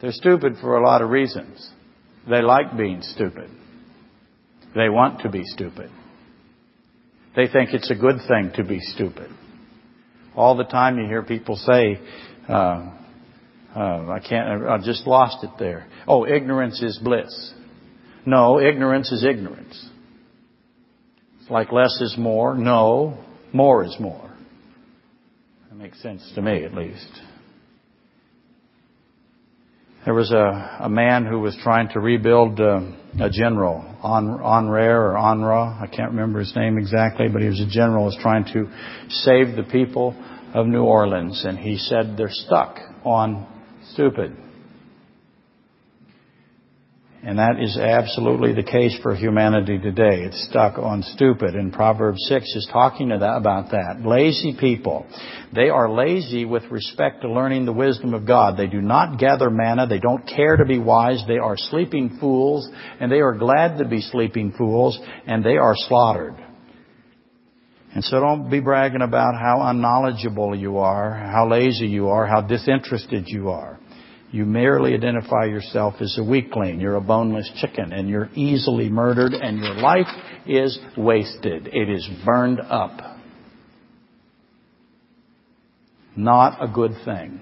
They're 0.00 0.12
stupid 0.12 0.54
for 0.60 0.76
a 0.76 0.86
lot 0.86 1.02
of 1.02 1.10
reasons. 1.10 1.68
They 2.30 2.42
like 2.42 2.76
being 2.76 3.02
stupid. 3.02 3.50
They 4.76 4.88
want 4.88 5.22
to 5.22 5.28
be 5.30 5.42
stupid. 5.46 5.90
They 7.36 7.48
think 7.48 7.74
it's 7.74 7.90
a 7.90 7.94
good 7.94 8.16
thing 8.26 8.52
to 8.56 8.64
be 8.64 8.80
stupid. 8.80 9.30
All 10.34 10.56
the 10.56 10.64
time 10.64 10.98
you 10.98 11.06
hear 11.06 11.22
people 11.22 11.56
say, 11.56 12.00
uh, 12.48 12.92
uh, 13.74 14.10
I 14.10 14.20
can't, 14.26 14.66
I 14.66 14.78
just 14.82 15.06
lost 15.06 15.44
it 15.44 15.50
there. 15.58 15.86
Oh, 16.08 16.26
ignorance 16.26 16.82
is 16.82 16.98
bliss. 16.98 17.52
No, 18.24 18.58
ignorance 18.58 19.12
is 19.12 19.22
ignorance. 19.22 19.88
It's 21.40 21.50
like 21.50 21.72
less 21.72 22.00
is 22.00 22.16
more. 22.18 22.54
No, 22.54 23.22
more 23.52 23.84
is 23.84 23.96
more. 24.00 24.30
That 25.68 25.76
makes 25.76 26.00
sense 26.02 26.32
to 26.34 26.42
me, 26.42 26.64
at 26.64 26.74
least. 26.74 27.20
There 30.06 30.14
was 30.14 30.30
a, 30.30 30.78
a 30.82 30.88
man 30.88 31.26
who 31.26 31.40
was 31.40 31.56
trying 31.64 31.88
to 31.88 31.98
rebuild 31.98 32.60
uh, 32.60 32.78
a 33.20 33.28
general, 33.28 33.84
On, 34.04 34.38
Onre 34.38 34.88
or 34.88 35.14
Onra, 35.14 35.82
I 35.82 35.88
can't 35.88 36.12
remember 36.12 36.38
his 36.38 36.54
name 36.54 36.78
exactly, 36.78 37.26
but 37.26 37.42
he 37.42 37.48
was 37.48 37.58
a 37.58 37.66
general, 37.66 38.02
who 38.02 38.14
was 38.14 38.18
trying 38.22 38.44
to 38.52 38.70
save 39.08 39.56
the 39.56 39.64
people 39.64 40.14
of 40.54 40.68
New 40.68 40.84
Orleans, 40.84 41.44
and 41.44 41.58
he 41.58 41.76
said 41.76 42.14
they're 42.16 42.28
stuck 42.30 42.78
on 43.02 43.48
stupid. 43.94 44.36
And 47.26 47.40
that 47.40 47.60
is 47.60 47.76
absolutely 47.76 48.52
the 48.52 48.62
case 48.62 48.96
for 49.02 49.12
humanity 49.12 49.78
today. 49.78 50.22
It's 50.22 50.46
stuck 50.48 50.78
on 50.78 51.02
stupid. 51.02 51.56
And 51.56 51.72
Proverbs 51.72 52.24
6 52.28 52.44
is 52.54 52.68
talking 52.72 53.10
about 53.10 53.72
that. 53.72 54.06
Lazy 54.06 54.56
people. 54.56 55.04
They 55.52 55.68
are 55.68 55.90
lazy 55.90 56.44
with 56.44 56.62
respect 56.70 57.22
to 57.22 57.32
learning 57.32 57.64
the 57.64 57.72
wisdom 57.72 58.14
of 58.14 58.28
God. 58.28 58.56
They 58.56 58.68
do 58.68 58.80
not 58.80 59.18
gather 59.18 59.50
manna. 59.50 59.88
They 59.88 59.98
don't 59.98 60.24
care 60.24 60.56
to 60.56 60.64
be 60.64 60.78
wise. 60.78 61.20
They 61.26 61.38
are 61.38 61.56
sleeping 61.56 62.18
fools. 62.20 62.70
And 63.00 63.10
they 63.10 63.18
are 63.18 63.34
glad 63.34 63.78
to 63.78 63.88
be 63.88 64.02
sleeping 64.02 64.54
fools. 64.56 64.96
And 65.26 65.44
they 65.44 65.56
are 65.56 65.74
slaughtered. 65.74 66.36
And 67.92 68.04
so 68.04 68.20
don't 68.20 68.48
be 68.48 68.60
bragging 68.60 69.02
about 69.02 69.34
how 69.34 69.62
unknowledgeable 69.62 70.54
you 70.54 70.78
are, 70.78 71.12
how 71.12 71.50
lazy 71.50 71.88
you 71.88 72.06
are, 72.06 72.24
how 72.24 72.42
disinterested 72.42 73.24
you 73.26 73.48
are. 73.48 73.75
You 74.30 74.44
merely 74.44 74.94
identify 74.94 75.44
yourself 75.44 75.94
as 76.00 76.18
a 76.18 76.24
weakling. 76.24 76.80
You're 76.80 76.96
a 76.96 77.00
boneless 77.00 77.50
chicken 77.60 77.92
and 77.92 78.08
you're 78.08 78.28
easily 78.34 78.88
murdered 78.88 79.32
and 79.32 79.58
your 79.58 79.74
life 79.74 80.08
is 80.46 80.78
wasted. 80.96 81.68
It 81.72 81.88
is 81.88 82.08
burned 82.24 82.60
up. 82.60 83.18
Not 86.16 86.62
a 86.62 86.68
good 86.72 86.92
thing. 87.04 87.40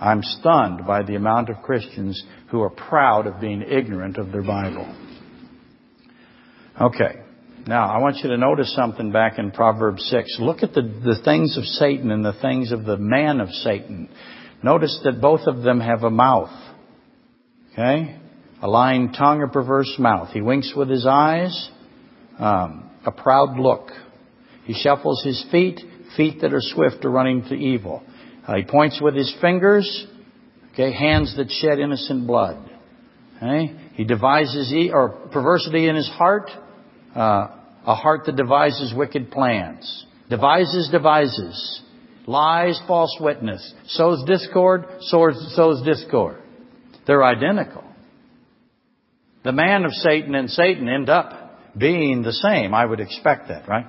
I'm 0.00 0.22
stunned 0.22 0.86
by 0.86 1.02
the 1.02 1.16
amount 1.16 1.48
of 1.48 1.62
Christians 1.62 2.22
who 2.50 2.60
are 2.60 2.70
proud 2.70 3.26
of 3.26 3.40
being 3.40 3.62
ignorant 3.62 4.16
of 4.16 4.30
their 4.32 4.42
Bible. 4.42 4.94
Okay. 6.80 7.22
Now, 7.66 7.90
I 7.90 7.98
want 7.98 8.16
you 8.22 8.30
to 8.30 8.36
notice 8.36 8.74
something 8.74 9.12
back 9.12 9.38
in 9.38 9.50
Proverbs 9.50 10.02
6. 10.08 10.38
Look 10.40 10.62
at 10.62 10.72
the, 10.72 10.82
the 10.82 11.20
things 11.24 11.58
of 11.58 11.64
Satan 11.64 12.10
and 12.10 12.24
the 12.24 12.38
things 12.40 12.72
of 12.72 12.84
the 12.84 12.96
man 12.96 13.40
of 13.40 13.50
Satan. 13.50 14.08
Notice 14.62 15.00
that 15.04 15.20
both 15.20 15.46
of 15.46 15.62
them 15.62 15.80
have 15.80 16.02
a 16.02 16.10
mouth. 16.10 16.50
Okay? 17.72 18.18
A 18.60 18.68
lying 18.68 19.12
tongue, 19.12 19.42
a 19.42 19.48
perverse 19.48 19.94
mouth. 19.98 20.30
He 20.32 20.40
winks 20.40 20.72
with 20.76 20.88
his 20.88 21.06
eyes, 21.06 21.70
um, 22.38 22.90
a 23.06 23.12
proud 23.12 23.58
look. 23.58 23.90
He 24.64 24.74
shuffles 24.74 25.22
his 25.24 25.44
feet, 25.52 25.80
feet 26.16 26.40
that 26.40 26.52
are 26.52 26.60
swift 26.60 27.02
to 27.02 27.08
running 27.08 27.42
to 27.44 27.54
evil. 27.54 28.02
Uh, 28.46 28.56
he 28.56 28.64
points 28.64 29.00
with 29.00 29.14
his 29.14 29.32
fingers, 29.40 30.06
okay, 30.72 30.92
hands 30.92 31.36
that 31.36 31.50
shed 31.50 31.78
innocent 31.78 32.26
blood. 32.26 32.68
Okay? 33.36 33.76
He 33.94 34.04
devises, 34.04 34.72
e- 34.72 34.90
or 34.92 35.10
perversity 35.32 35.88
in 35.88 35.94
his 35.94 36.08
heart, 36.08 36.50
uh, 37.14 37.48
a 37.86 37.94
heart 37.94 38.26
that 38.26 38.34
devises 38.34 38.92
wicked 38.94 39.30
plans. 39.30 40.04
Devises, 40.28 40.88
devises 40.90 41.82
lies, 42.28 42.78
false 42.86 43.16
witness, 43.18 43.72
sows 43.86 44.22
discord, 44.26 44.84
sows, 45.00 45.82
discord. 45.82 46.42
They're 47.06 47.24
identical. 47.24 47.84
The 49.44 49.52
man 49.52 49.86
of 49.86 49.92
Satan 49.92 50.34
and 50.34 50.50
Satan 50.50 50.88
end 50.88 51.08
up 51.08 51.76
being 51.76 52.22
the 52.22 52.34
same. 52.34 52.74
I 52.74 52.84
would 52.84 53.00
expect 53.00 53.48
that, 53.48 53.66
right? 53.66 53.86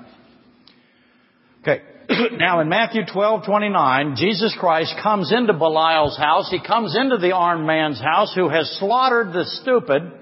Okay. 1.61 1.81
now 2.37 2.61
in 2.61 2.69
Matthew 2.69 3.01
12, 3.11 3.45
29, 3.45 4.15
Jesus 4.15 4.55
Christ 4.57 4.95
comes 5.03 5.33
into 5.33 5.51
Belial's 5.51 6.17
house. 6.17 6.49
He 6.49 6.65
comes 6.65 6.95
into 6.97 7.17
the 7.17 7.33
armed 7.33 7.67
man's 7.67 7.99
house 7.99 8.33
who 8.33 8.47
has 8.47 8.77
slaughtered 8.79 9.33
the 9.33 9.43
stupid. 9.43 10.13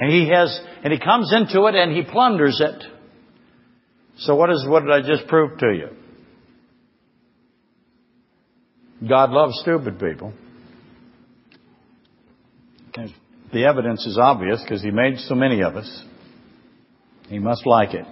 And 0.00 0.10
he 0.10 0.28
has, 0.30 0.60
and 0.82 0.92
he 0.92 0.98
comes 0.98 1.32
into 1.32 1.66
it 1.66 1.76
and 1.76 1.94
he 1.94 2.02
plunders 2.02 2.60
it. 2.60 2.82
So 4.18 4.34
what 4.34 4.50
is, 4.50 4.66
what 4.66 4.80
did 4.80 4.90
I 4.90 5.06
just 5.06 5.28
prove 5.28 5.58
to 5.58 5.66
you? 5.66 5.99
God 9.08 9.30
loves 9.30 9.58
stupid 9.60 9.98
people. 9.98 10.32
The 13.52 13.64
evidence 13.64 14.06
is 14.06 14.18
obvious 14.18 14.60
because 14.62 14.82
He 14.82 14.90
made 14.90 15.18
so 15.18 15.34
many 15.34 15.62
of 15.62 15.76
us. 15.76 16.04
He 17.28 17.38
must 17.38 17.66
like 17.66 17.94
it. 17.94 18.06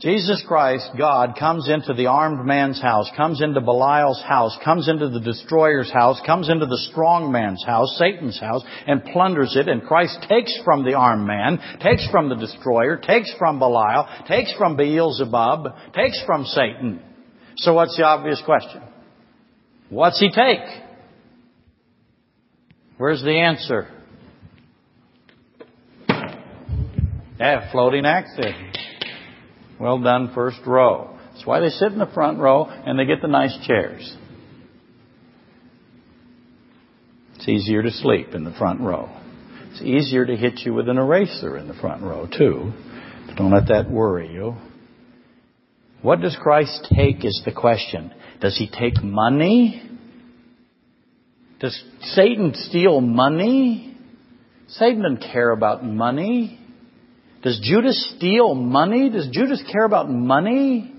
Jesus 0.00 0.44
Christ, 0.46 0.90
God, 0.98 1.34
comes 1.38 1.68
into 1.68 1.94
the 1.94 2.06
armed 2.06 2.44
man's 2.44 2.80
house, 2.80 3.10
comes 3.16 3.40
into 3.40 3.60
Belial's 3.62 4.22
house, 4.22 4.56
comes 4.62 4.88
into 4.88 5.08
the 5.08 5.20
destroyer's 5.20 5.90
house, 5.90 6.20
comes 6.26 6.50
into 6.50 6.66
the 6.66 6.88
strong 6.90 7.32
man's 7.32 7.64
house, 7.64 7.96
Satan's 7.98 8.38
house, 8.38 8.62
and 8.86 9.02
plunders 9.04 9.56
it. 9.56 9.66
And 9.66 9.82
Christ 9.82 10.18
takes 10.28 10.60
from 10.62 10.84
the 10.84 10.92
armed 10.92 11.26
man, 11.26 11.58
takes 11.80 12.06
from 12.10 12.28
the 12.28 12.34
destroyer, 12.34 12.98
takes 12.98 13.32
from 13.38 13.58
Belial, 13.58 14.06
takes 14.28 14.52
from 14.58 14.76
Beelzebub, 14.76 15.74
takes 15.94 16.22
from 16.26 16.44
Satan. 16.44 17.00
So 17.56 17.72
what's 17.72 17.96
the 17.96 18.04
obvious 18.04 18.42
question? 18.44 18.82
What's 19.90 20.18
he 20.18 20.30
take? 20.30 20.60
Where's 22.96 23.22
the 23.22 23.38
answer? 23.38 23.88
Yeah, 27.38 27.70
floating 27.72 28.06
accident. 28.06 28.78
Well 29.78 30.00
done, 30.00 30.32
first 30.34 30.60
row. 30.66 31.18
That's 31.32 31.46
why 31.46 31.60
they 31.60 31.68
sit 31.68 31.92
in 31.92 31.98
the 31.98 32.10
front 32.14 32.38
row 32.38 32.64
and 32.64 32.98
they 32.98 33.04
get 33.04 33.20
the 33.20 33.28
nice 33.28 33.56
chairs. 33.66 34.16
It's 37.34 37.48
easier 37.48 37.82
to 37.82 37.90
sleep 37.90 38.28
in 38.34 38.44
the 38.44 38.52
front 38.52 38.80
row. 38.80 39.10
It's 39.70 39.82
easier 39.82 40.24
to 40.24 40.36
hit 40.36 40.60
you 40.60 40.72
with 40.72 40.88
an 40.88 40.96
eraser 40.96 41.58
in 41.58 41.66
the 41.66 41.74
front 41.74 42.02
row, 42.02 42.26
too. 42.26 42.72
But 43.26 43.36
don't 43.36 43.50
let 43.50 43.68
that 43.68 43.90
worry 43.90 44.32
you. 44.32 44.54
What 46.00 46.20
does 46.20 46.36
Christ 46.40 46.86
take 46.94 47.24
is 47.24 47.42
the 47.44 47.52
question. 47.52 48.14
Does 48.40 48.56
he 48.56 48.68
take 48.68 49.02
money? 49.02 49.82
Does 51.60 51.82
Satan 52.00 52.52
steal 52.54 53.00
money? 53.00 53.96
Satan 54.68 55.02
doesn't 55.02 55.32
care 55.32 55.50
about 55.50 55.84
money. 55.84 56.58
Does 57.42 57.60
Judas 57.62 58.14
steal 58.16 58.54
money? 58.54 59.10
Does 59.10 59.28
Judas 59.30 59.62
care 59.70 59.84
about 59.84 60.10
money? 60.10 60.90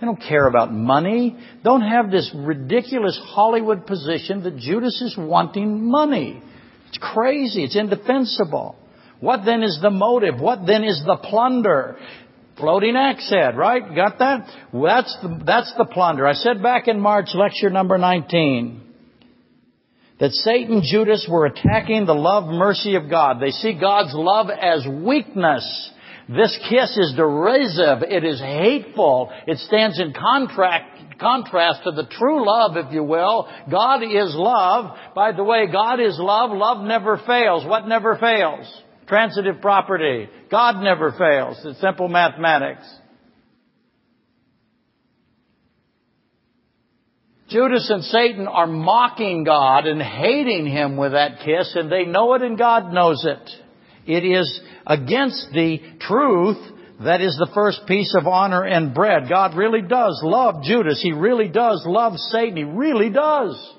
They 0.00 0.06
don't 0.06 0.20
care 0.20 0.46
about 0.46 0.72
money. 0.72 1.36
Don't 1.64 1.82
have 1.82 2.10
this 2.10 2.30
ridiculous 2.34 3.18
Hollywood 3.24 3.86
position 3.86 4.42
that 4.44 4.56
Judas 4.58 5.00
is 5.00 5.16
wanting 5.18 5.90
money. 5.90 6.42
It's 6.88 6.98
crazy. 6.98 7.64
It's 7.64 7.76
indefensible. 7.76 8.76
What 9.20 9.44
then 9.44 9.62
is 9.62 9.78
the 9.80 9.90
motive? 9.90 10.40
What 10.40 10.66
then 10.66 10.84
is 10.84 11.02
the 11.04 11.16
plunder? 11.16 11.96
Floating 12.58 12.96
axe 12.96 13.28
head, 13.30 13.56
right? 13.56 13.82
Got 13.94 14.18
that? 14.18 14.46
that's 14.72 15.16
the, 15.22 15.42
that's 15.44 15.74
the 15.76 15.84
plunder. 15.84 16.26
I 16.26 16.32
said 16.32 16.62
back 16.62 16.88
in 16.88 16.98
March, 16.98 17.28
lecture 17.34 17.68
number 17.68 17.98
19, 17.98 18.80
that 20.20 20.30
Satan, 20.30 20.80
Judas 20.82 21.26
were 21.30 21.44
attacking 21.44 22.06
the 22.06 22.14
love 22.14 22.48
mercy 22.48 22.94
of 22.94 23.10
God. 23.10 23.40
They 23.40 23.50
see 23.50 23.78
God's 23.78 24.14
love 24.14 24.48
as 24.48 24.86
weakness. 24.88 25.92
This 26.28 26.58
kiss 26.70 26.96
is 26.96 27.14
derisive. 27.14 28.02
It 28.02 28.24
is 28.24 28.40
hateful. 28.40 29.30
It 29.46 29.58
stands 29.58 30.00
in 30.00 30.14
contract, 30.14 31.20
contrast 31.20 31.84
to 31.84 31.90
the 31.90 32.06
true 32.10 32.44
love, 32.44 32.78
if 32.78 32.92
you 32.92 33.04
will. 33.04 33.48
God 33.70 34.02
is 34.02 34.34
love. 34.34 34.96
By 35.14 35.32
the 35.32 35.44
way, 35.44 35.66
God 35.70 36.00
is 36.00 36.16
love. 36.18 36.50
Love 36.56 36.84
never 36.84 37.20
fails. 37.26 37.66
What 37.66 37.86
never 37.86 38.16
fails? 38.16 38.66
Transitive 39.06 39.60
property. 39.60 40.28
God 40.50 40.82
never 40.82 41.12
fails. 41.12 41.58
It's 41.64 41.80
simple 41.80 42.08
mathematics. 42.08 42.86
Judas 47.48 47.88
and 47.90 48.02
Satan 48.02 48.48
are 48.48 48.66
mocking 48.66 49.44
God 49.44 49.86
and 49.86 50.02
hating 50.02 50.66
Him 50.66 50.96
with 50.96 51.12
that 51.12 51.38
kiss, 51.44 51.76
and 51.76 51.90
they 51.90 52.04
know 52.04 52.34
it 52.34 52.42
and 52.42 52.58
God 52.58 52.92
knows 52.92 53.24
it. 53.24 53.50
It 54.06 54.24
is 54.24 54.60
against 54.84 55.48
the 55.52 55.78
truth 56.00 56.58
that 57.04 57.20
is 57.20 57.36
the 57.38 57.50
first 57.54 57.82
piece 57.86 58.14
of 58.18 58.26
honor 58.26 58.64
and 58.64 58.94
bread. 58.94 59.28
God 59.28 59.56
really 59.56 59.82
does 59.82 60.20
love 60.24 60.62
Judas. 60.62 61.00
He 61.02 61.12
really 61.12 61.48
does 61.48 61.84
love 61.86 62.14
Satan. 62.16 62.56
He 62.56 62.64
really 62.64 63.10
does. 63.10 63.74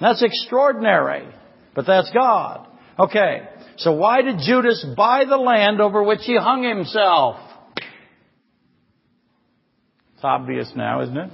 That's 0.00 0.22
extraordinary. 0.22 1.26
But 1.74 1.86
that's 1.86 2.10
God. 2.12 2.68
Okay. 2.98 3.42
So 3.76 3.92
why 3.92 4.22
did 4.22 4.38
Judas 4.38 4.84
buy 4.96 5.24
the 5.24 5.36
land 5.36 5.80
over 5.80 6.02
which 6.02 6.20
he 6.22 6.36
hung 6.36 6.62
himself? 6.62 7.36
It's 10.14 10.24
obvious 10.24 10.70
now, 10.76 11.02
isn't 11.02 11.16
it? 11.16 11.30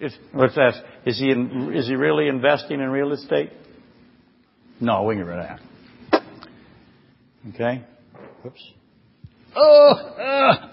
Is, 0.00 0.16
let's 0.34 0.58
ask, 0.58 0.78
is 1.06 1.18
he, 1.18 1.30
in, 1.30 1.72
is 1.74 1.86
he 1.86 1.94
really 1.94 2.26
investing 2.26 2.80
in 2.80 2.90
real 2.90 3.12
estate? 3.12 3.50
No, 4.80 5.04
we 5.04 5.14
can 5.14 5.24
get 5.24 5.30
rid 5.30 5.38
of 5.38 5.58
that. 6.10 6.22
Okay? 7.54 7.84
Oops. 8.44 8.72
Oh! 9.54 9.92
Uh. 10.18 10.68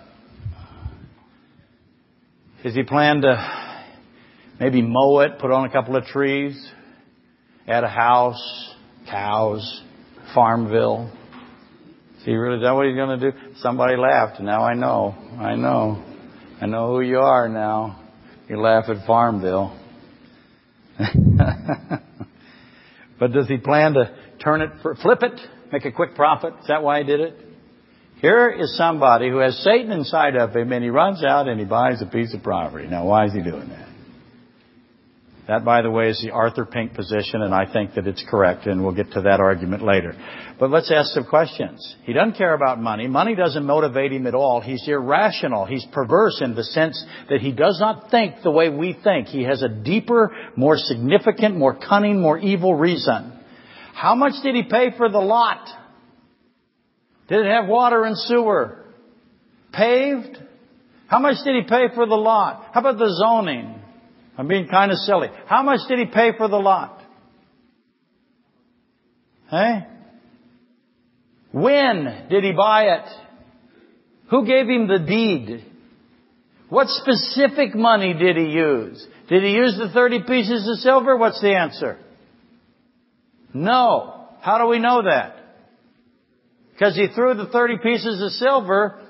He 2.63 2.83
plan 2.83 3.21
to 3.21 3.85
maybe 4.59 4.81
mow 4.81 5.19
it, 5.19 5.39
put 5.39 5.51
on 5.51 5.65
a 5.65 5.71
couple 5.71 5.95
of 5.95 6.05
trees, 6.05 6.71
add 7.69 7.83
a 7.83 7.89
house, 7.89 8.73
cows, 9.09 9.81
FarmVille? 10.35 11.13
Is 12.17 12.25
he 12.25 12.33
really 12.33 12.61
that 12.61 12.71
what 12.71 12.87
he's 12.87 12.95
going 12.95 13.19
to 13.19 13.31
do? 13.31 13.37
Somebody 13.57 13.95
laughed. 13.95 14.41
Now 14.41 14.63
I 14.63 14.73
know. 14.73 15.15
I 15.39 15.55
know. 15.55 16.03
I 16.59 16.65
know 16.65 16.87
who 16.87 17.01
you 17.01 17.19
are 17.19 17.47
now. 17.47 18.03
You 18.49 18.59
laugh 18.59 18.85
at 18.89 19.07
FarmVille. 19.07 19.77
but 23.19 23.31
does 23.31 23.47
he 23.47 23.57
plan 23.57 23.93
to 23.93 24.13
turn 24.43 24.61
it, 24.61 24.71
flip 25.01 25.19
it, 25.21 25.39
make 25.71 25.85
a 25.85 25.91
quick 25.91 26.15
profit? 26.15 26.55
Is 26.61 26.67
that 26.67 26.83
why 26.83 26.99
he 26.99 27.05
did 27.05 27.21
it? 27.21 27.35
Here 28.21 28.49
is 28.49 28.75
somebody 28.75 29.29
who 29.29 29.37
has 29.37 29.57
Satan 29.63 29.91
inside 29.91 30.35
of 30.35 30.53
him 30.53 30.73
and 30.73 30.83
he 30.83 30.89
runs 30.89 31.23
out 31.23 31.47
and 31.47 31.57
he 31.57 31.65
buys 31.65 32.01
a 32.01 32.05
piece 32.05 32.33
of 32.33 32.43
property. 32.43 32.87
Now 32.87 33.05
why 33.05 33.27
is 33.27 33.33
he 33.33 33.41
doing 33.41 33.69
that? 33.69 33.88
That, 35.49 35.65
by 35.65 35.81
the 35.81 35.89
way, 35.89 36.09
is 36.09 36.21
the 36.21 36.29
Arthur 36.29 36.63
Pink 36.63 36.93
position, 36.93 37.41
and 37.41 37.55
I 37.55 37.65
think 37.73 37.95
that 37.95 38.05
it's 38.05 38.23
correct, 38.29 38.67
and 38.67 38.83
we'll 38.83 38.93
get 38.93 39.13
to 39.13 39.21
that 39.21 39.39
argument 39.39 39.81
later. 39.83 40.13
But 40.59 40.69
let's 40.69 40.91
ask 40.91 41.09
some 41.09 41.25
questions. 41.25 41.95
He 42.03 42.13
doesn't 42.13 42.37
care 42.37 42.53
about 42.53 42.79
money. 42.79 43.07
Money 43.07 43.33
doesn't 43.33 43.65
motivate 43.65 44.13
him 44.13 44.27
at 44.27 44.35
all. 44.35 44.61
He's 44.61 44.87
irrational. 44.87 45.65
He's 45.65 45.83
perverse 45.91 46.39
in 46.39 46.53
the 46.53 46.63
sense 46.63 47.03
that 47.31 47.41
he 47.41 47.51
does 47.51 47.79
not 47.79 48.11
think 48.11 48.43
the 48.43 48.51
way 48.51 48.69
we 48.69 48.95
think. 49.03 49.25
He 49.25 49.41
has 49.45 49.63
a 49.63 49.69
deeper, 49.69 50.31
more 50.55 50.77
significant, 50.77 51.57
more 51.57 51.79
cunning, 51.79 52.21
more 52.21 52.37
evil 52.37 52.75
reason. 52.75 53.33
How 53.95 54.13
much 54.13 54.33
did 54.43 54.53
he 54.53 54.61
pay 54.61 54.95
for 54.95 55.09
the 55.09 55.17
lot? 55.17 55.67
Did 57.27 57.47
it 57.47 57.49
have 57.49 57.67
water 57.67 58.03
and 58.05 58.15
sewer? 58.15 58.85
Paved? 59.73 60.37
How 61.07 61.17
much 61.17 61.37
did 61.43 61.55
he 61.55 61.67
pay 61.67 61.87
for 61.95 62.05
the 62.05 62.13
lot? 62.13 62.69
How 62.71 62.81
about 62.81 62.99
the 62.99 63.11
zoning? 63.19 63.78
I'm 64.39 64.47
being 64.47 64.69
kind 64.69 64.89
of 64.89 64.97
silly. 64.99 65.27
How 65.47 65.63
much 65.63 65.81
did 65.89 65.99
he 65.99 66.05
pay 66.05 66.31
for 66.37 66.47
the 66.47 66.55
lot? 66.55 67.01
Hey? 69.51 69.85
When 71.51 72.27
did 72.29 72.45
he 72.45 72.53
buy 72.53 72.83
it? 72.83 73.05
Who 74.29 74.45
gave 74.45 74.67
him 74.67 74.87
the 74.87 74.99
deed? 74.99 75.65
What 76.69 76.87
specific 76.87 77.75
money 77.75 78.13
did 78.13 78.37
he 78.37 78.45
use? 78.45 79.05
Did 79.27 79.43
he 79.43 79.49
use 79.49 79.77
the 79.77 79.89
30 79.93 80.23
pieces 80.23 80.69
of 80.69 80.77
silver? 80.77 81.17
What's 81.17 81.41
the 81.41 81.53
answer? 81.53 81.97
No. 83.53 84.25
How 84.39 84.57
do 84.59 84.67
we 84.67 84.79
know 84.79 85.01
that? 85.03 85.35
Because 86.71 86.95
he 86.95 87.07
threw 87.13 87.33
the 87.33 87.47
30 87.47 87.79
pieces 87.83 88.21
of 88.21 88.31
silver 88.31 89.01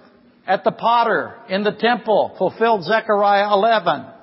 at 0.48 0.64
the 0.64 0.72
potter 0.72 1.36
in 1.50 1.64
the 1.64 1.74
temple, 1.74 2.34
fulfilled 2.40 2.84
Zechariah 2.86 3.54
11. 3.54 4.14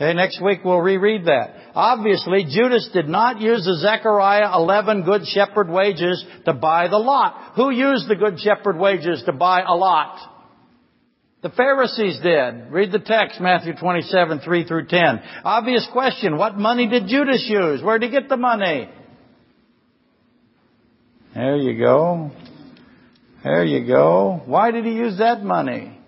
Okay, 0.00 0.14
next 0.14 0.40
week 0.42 0.60
we'll 0.64 0.78
reread 0.78 1.26
that. 1.26 1.72
Obviously, 1.74 2.46
Judas 2.48 2.88
did 2.90 3.06
not 3.06 3.38
use 3.38 3.66
the 3.66 3.76
Zechariah 3.76 4.56
11 4.56 5.04
good 5.04 5.26
shepherd 5.26 5.68
wages 5.68 6.24
to 6.46 6.54
buy 6.54 6.88
the 6.88 6.96
lot. 6.96 7.52
Who 7.56 7.70
used 7.70 8.08
the 8.08 8.16
good 8.16 8.40
shepherd 8.40 8.78
wages 8.78 9.22
to 9.26 9.32
buy 9.32 9.60
a 9.60 9.74
lot? 9.74 10.18
The 11.42 11.50
Pharisees 11.50 12.18
did. 12.22 12.72
Read 12.72 12.92
the 12.92 12.98
text, 12.98 13.42
Matthew 13.42 13.74
27, 13.74 14.40
3 14.40 14.64
through 14.64 14.86
10. 14.86 15.20
Obvious 15.44 15.86
question, 15.92 16.38
what 16.38 16.56
money 16.56 16.88
did 16.88 17.06
Judas 17.06 17.46
use? 17.46 17.82
Where 17.82 17.98
did 17.98 18.10
he 18.10 18.18
get 18.18 18.30
the 18.30 18.38
money? 18.38 18.88
There 21.34 21.56
you 21.56 21.78
go. 21.78 22.30
There 23.44 23.64
you 23.64 23.86
go. 23.86 24.40
Why 24.46 24.70
did 24.70 24.86
he 24.86 24.92
use 24.92 25.18
that 25.18 25.42
money? 25.42 25.98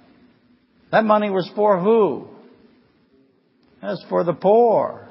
That 0.91 1.05
money 1.05 1.29
was 1.29 1.51
for 1.55 1.79
who? 1.79 2.32
That's 3.83 4.05
for 4.09 4.23
the 4.23 4.33
poor. 4.33 5.09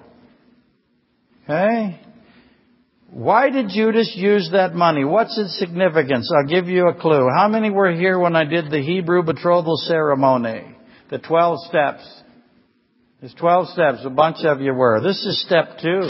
Okay? 1.44 2.00
Why 3.12 3.50
did 3.50 3.68
Judas 3.68 4.14
use 4.16 4.50
that 4.54 4.74
money? 4.74 5.04
What's 5.04 5.38
its 5.38 5.60
significance? 5.60 6.32
I'll 6.34 6.48
give 6.48 6.70
you 6.70 6.88
a 6.88 6.94
clue. 6.94 7.28
How 7.36 7.50
many 7.50 7.70
were 7.70 7.92
here 7.92 8.18
when 8.18 8.38
I 8.38 8.46
did 8.46 8.72
the 8.72 8.82
Hebrew 8.82 9.24
betrothal 9.24 9.76
ceremony? 9.76 10.64
The 11.10 11.18
12 11.18 11.60
steps. 11.68 12.22
There's 13.20 13.34
12 13.34 13.68
steps. 13.68 14.00
A 14.06 14.10
bunch 14.10 14.46
of 14.46 14.62
you 14.62 14.74
were. 14.74 15.02
This 15.02 15.26
is 15.26 15.44
step 15.46 15.80
two. 15.82 16.10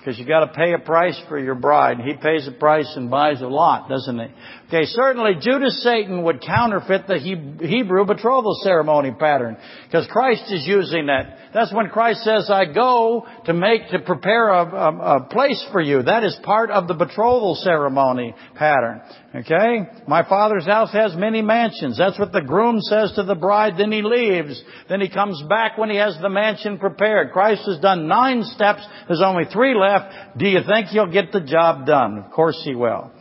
Because 0.00 0.18
you 0.18 0.26
got 0.26 0.40
to 0.40 0.52
pay 0.52 0.72
a 0.72 0.80
price 0.80 1.20
for 1.28 1.38
your 1.38 1.54
bride. 1.54 1.98
He 2.04 2.14
pays 2.14 2.48
a 2.48 2.52
price 2.52 2.92
and 2.96 3.08
buys 3.08 3.40
a 3.40 3.46
lot, 3.46 3.88
doesn't 3.88 4.18
he? 4.18 4.26
Okay, 4.72 4.86
certainly 4.86 5.32
Judas 5.38 5.82
Satan 5.82 6.22
would 6.22 6.40
counterfeit 6.40 7.06
the 7.06 7.18
Hebrew 7.18 8.06
betrothal 8.06 8.58
ceremony 8.62 9.12
pattern. 9.12 9.58
Because 9.84 10.06
Christ 10.10 10.44
is 10.50 10.66
using 10.66 11.06
that. 11.06 11.36
That's 11.52 11.74
when 11.74 11.90
Christ 11.90 12.22
says, 12.24 12.48
I 12.50 12.64
go 12.72 13.26
to 13.44 13.52
make, 13.52 13.90
to 13.90 13.98
prepare 13.98 14.48
a, 14.48 14.64
a, 14.64 15.16
a 15.16 15.20
place 15.24 15.62
for 15.72 15.82
you. 15.82 16.02
That 16.02 16.24
is 16.24 16.34
part 16.42 16.70
of 16.70 16.88
the 16.88 16.94
betrothal 16.94 17.54
ceremony 17.56 18.34
pattern. 18.54 19.02
Okay? 19.34 19.80
My 20.08 20.26
father's 20.26 20.64
house 20.64 20.90
has 20.94 21.14
many 21.16 21.42
mansions. 21.42 21.98
That's 21.98 22.18
what 22.18 22.32
the 22.32 22.40
groom 22.40 22.80
says 22.80 23.12
to 23.16 23.24
the 23.24 23.34
bride. 23.34 23.74
Then 23.76 23.92
he 23.92 24.00
leaves. 24.00 24.58
Then 24.88 25.02
he 25.02 25.10
comes 25.10 25.42
back 25.50 25.76
when 25.76 25.90
he 25.90 25.96
has 25.96 26.16
the 26.22 26.30
mansion 26.30 26.78
prepared. 26.78 27.32
Christ 27.32 27.66
has 27.66 27.78
done 27.80 28.08
nine 28.08 28.42
steps. 28.42 28.86
There's 29.06 29.22
only 29.22 29.44
three 29.52 29.74
left. 29.74 30.38
Do 30.38 30.48
you 30.48 30.60
think 30.66 30.86
he'll 30.86 31.12
get 31.12 31.30
the 31.30 31.42
job 31.42 31.84
done? 31.84 32.16
Of 32.16 32.30
course 32.30 32.58
he 32.64 32.74
will. 32.74 33.11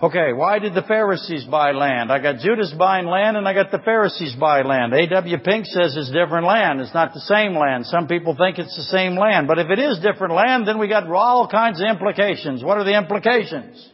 Okay, 0.00 0.32
why 0.32 0.60
did 0.60 0.74
the 0.74 0.82
Pharisees 0.82 1.44
buy 1.44 1.72
land? 1.72 2.12
I 2.12 2.20
got 2.20 2.38
Judas 2.38 2.72
buying 2.78 3.06
land 3.06 3.36
and 3.36 3.48
I 3.48 3.52
got 3.52 3.72
the 3.72 3.80
Pharisees 3.80 4.36
buy 4.36 4.62
land. 4.62 4.94
A.W. 4.94 5.38
Pink 5.38 5.66
says 5.66 5.96
it's 5.96 6.12
different 6.12 6.46
land. 6.46 6.80
It's 6.80 6.94
not 6.94 7.14
the 7.14 7.20
same 7.20 7.56
land. 7.56 7.84
Some 7.86 8.06
people 8.06 8.36
think 8.36 8.60
it's 8.60 8.76
the 8.76 8.84
same 8.84 9.16
land. 9.16 9.48
But 9.48 9.58
if 9.58 9.70
it 9.70 9.80
is 9.80 9.98
different 9.98 10.34
land, 10.34 10.68
then 10.68 10.78
we 10.78 10.86
got 10.86 11.08
all 11.10 11.48
kinds 11.48 11.80
of 11.80 11.88
implications. 11.88 12.62
What 12.62 12.78
are 12.78 12.84
the 12.84 12.96
implications? 12.96 13.90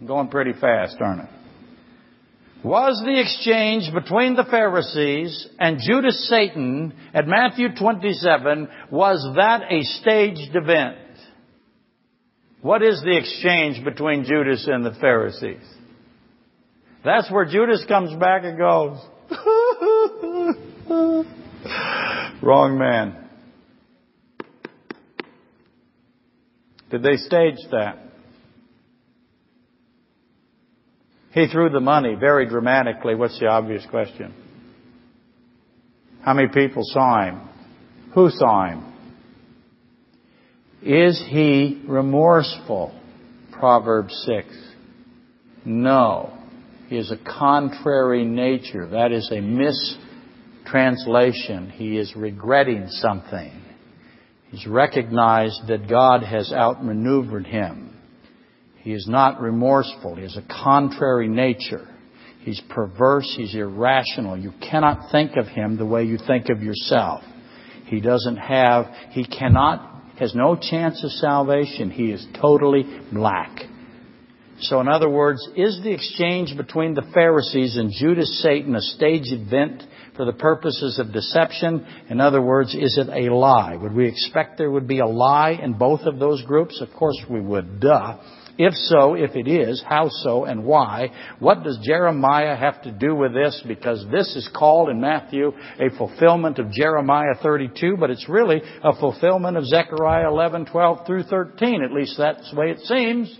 I'm 0.00 0.06
going 0.06 0.28
pretty 0.28 0.52
fast, 0.52 0.98
aren't 1.00 1.22
I? 1.22 1.28
Was 2.62 3.02
the 3.04 3.20
exchange 3.20 3.92
between 3.92 4.36
the 4.36 4.44
Pharisees 4.44 5.48
and 5.58 5.80
Judas 5.80 6.28
Satan 6.28 6.92
at 7.12 7.26
Matthew 7.26 7.74
27, 7.74 8.68
was 8.92 9.32
that 9.34 9.62
a 9.68 9.82
staged 9.82 10.54
event? 10.54 10.96
What 12.62 12.82
is 12.82 13.00
the 13.02 13.16
exchange 13.16 13.84
between 13.84 14.24
Judas 14.24 14.68
and 14.70 14.84
the 14.84 14.92
Pharisees? 15.00 15.64
That's 17.04 17.30
where 17.30 17.46
Judas 17.46 17.84
comes 17.88 18.14
back 18.18 18.42
and 18.44 18.58
goes, 18.58 18.98
Wrong 22.42 22.78
man. 22.78 23.28
Did 26.90 27.02
they 27.02 27.16
stage 27.16 27.56
that? 27.70 27.98
He 31.32 31.46
threw 31.46 31.70
the 31.70 31.80
money 31.80 32.16
very 32.18 32.46
dramatically. 32.46 33.14
What's 33.14 33.38
the 33.38 33.46
obvious 33.46 33.86
question? 33.88 34.34
How 36.22 36.34
many 36.34 36.48
people 36.48 36.82
saw 36.84 37.24
him? 37.24 37.40
Who 38.14 38.28
saw 38.30 38.66
him? 38.66 38.89
Is 40.82 41.22
he 41.28 41.82
remorseful? 41.86 42.98
Proverbs 43.52 44.14
6. 44.26 44.48
No. 45.64 46.36
He 46.88 46.96
is 46.96 47.12
a 47.12 47.18
contrary 47.18 48.24
nature. 48.24 48.88
That 48.88 49.12
is 49.12 49.30
a 49.30 49.40
mistranslation. 49.40 51.70
He 51.70 51.98
is 51.98 52.16
regretting 52.16 52.88
something. 52.88 53.52
He's 54.50 54.66
recognized 54.66 55.68
that 55.68 55.88
God 55.88 56.22
has 56.22 56.52
outmaneuvered 56.52 57.46
him. 57.46 57.96
He 58.78 58.92
is 58.92 59.06
not 59.06 59.40
remorseful. 59.40 60.16
He 60.16 60.22
has 60.22 60.36
a 60.36 60.42
contrary 60.42 61.28
nature. 61.28 61.86
He's 62.40 62.60
perverse. 62.70 63.32
He's 63.36 63.54
irrational. 63.54 64.38
You 64.38 64.52
cannot 64.60 65.10
think 65.12 65.36
of 65.36 65.46
him 65.46 65.76
the 65.76 65.84
way 65.84 66.04
you 66.04 66.16
think 66.26 66.48
of 66.48 66.62
yourself. 66.62 67.22
He 67.84 68.00
doesn't 68.00 68.36
have, 68.36 68.86
he 69.10 69.26
cannot 69.26 69.89
has 70.20 70.34
no 70.34 70.54
chance 70.54 71.02
of 71.02 71.10
salvation. 71.12 71.90
He 71.90 72.12
is 72.12 72.24
totally 72.40 72.84
black. 73.10 73.58
So 74.60 74.78
in 74.80 74.88
other 74.88 75.08
words, 75.08 75.40
is 75.56 75.80
the 75.82 75.92
exchange 75.92 76.54
between 76.56 76.92
the 76.92 77.08
Pharisees 77.14 77.78
and 77.78 77.90
Judas 77.90 78.42
Satan 78.42 78.76
a 78.76 78.80
staged 78.82 79.32
event 79.32 79.82
for 80.16 80.26
the 80.26 80.34
purposes 80.34 80.98
of 80.98 81.14
deception? 81.14 81.86
In 82.10 82.20
other 82.20 82.42
words, 82.42 82.74
is 82.74 82.98
it 82.98 83.08
a 83.08 83.34
lie? 83.34 83.74
Would 83.74 83.94
we 83.94 84.06
expect 84.06 84.58
there 84.58 84.70
would 84.70 84.86
be 84.86 84.98
a 84.98 85.06
lie 85.06 85.58
in 85.62 85.72
both 85.72 86.02
of 86.02 86.18
those 86.18 86.42
groups? 86.42 86.82
Of 86.82 86.92
course 86.92 87.16
we 87.28 87.40
would. 87.40 87.80
Duh. 87.80 88.18
If 88.62 88.74
so, 88.74 89.14
if 89.14 89.36
it 89.36 89.48
is, 89.48 89.82
how 89.88 90.10
so 90.10 90.44
and 90.44 90.64
why? 90.64 91.08
What 91.38 91.64
does 91.64 91.78
Jeremiah 91.82 92.54
have 92.54 92.82
to 92.82 92.92
do 92.92 93.14
with 93.14 93.32
this? 93.32 93.62
Because 93.66 94.04
this 94.12 94.36
is 94.36 94.50
called 94.54 94.90
in 94.90 95.00
Matthew 95.00 95.52
a 95.78 95.88
fulfillment 95.96 96.58
of 96.58 96.70
Jeremiah 96.70 97.36
32, 97.42 97.96
but 97.98 98.10
it's 98.10 98.28
really 98.28 98.60
a 98.84 98.94
fulfillment 99.00 99.56
of 99.56 99.64
Zechariah 99.64 100.28
11, 100.28 100.66
12 100.66 101.06
through 101.06 101.22
13. 101.22 101.82
At 101.82 101.94
least 101.94 102.18
that's 102.18 102.50
the 102.50 102.60
way 102.60 102.66
it 102.66 102.80
seems. 102.80 103.34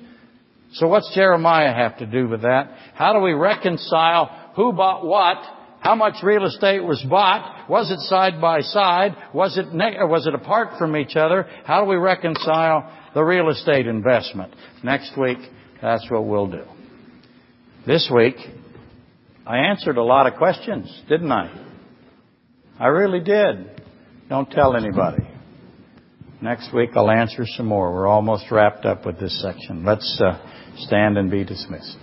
So 0.72 0.88
what's 0.88 1.14
Jeremiah 1.14 1.74
have 1.74 1.98
to 1.98 2.06
do 2.06 2.26
with 2.26 2.40
that? 2.40 2.74
How 2.94 3.12
do 3.12 3.20
we 3.20 3.34
reconcile 3.34 4.52
who 4.56 4.72
bought 4.72 5.04
what? 5.04 5.36
How 5.80 5.96
much 5.96 6.22
real 6.22 6.46
estate 6.46 6.82
was 6.82 7.04
bought? 7.10 7.68
Was 7.68 7.90
it 7.90 8.00
side 8.08 8.40
by 8.40 8.60
side? 8.60 9.14
Was 9.34 9.58
it 9.58 9.74
ne- 9.74 9.98
was 10.00 10.26
it 10.26 10.34
apart 10.34 10.78
from 10.78 10.96
each 10.96 11.14
other? 11.14 11.46
How 11.64 11.82
do 11.82 11.90
we 11.90 11.96
reconcile 11.96 12.90
the 13.14 13.22
real 13.22 13.48
estate 13.48 13.86
investment? 13.86 14.54
Next 14.82 15.16
week, 15.18 15.38
that's 15.80 16.08
what 16.10 16.24
we'll 16.24 16.46
do. 16.50 16.64
This 17.86 18.10
week, 18.14 18.36
I 19.46 19.58
answered 19.58 19.96
a 19.96 20.02
lot 20.02 20.26
of 20.26 20.34
questions, 20.34 21.02
didn't 21.08 21.32
I? 21.32 21.50
I 22.78 22.86
really 22.86 23.20
did. 23.20 23.82
Don't 24.28 24.50
tell 24.50 24.76
anybody. 24.76 25.26
Next 26.40 26.72
week 26.72 26.90
I'll 26.94 27.10
answer 27.10 27.44
some 27.44 27.66
more. 27.66 27.92
We're 27.92 28.06
almost 28.06 28.50
wrapped 28.50 28.86
up 28.86 29.04
with 29.04 29.18
this 29.18 29.42
section. 29.42 29.84
Let's 29.84 30.20
uh, 30.24 30.38
stand 30.76 31.18
and 31.18 31.30
be 31.30 31.44
dismissed. 31.44 31.96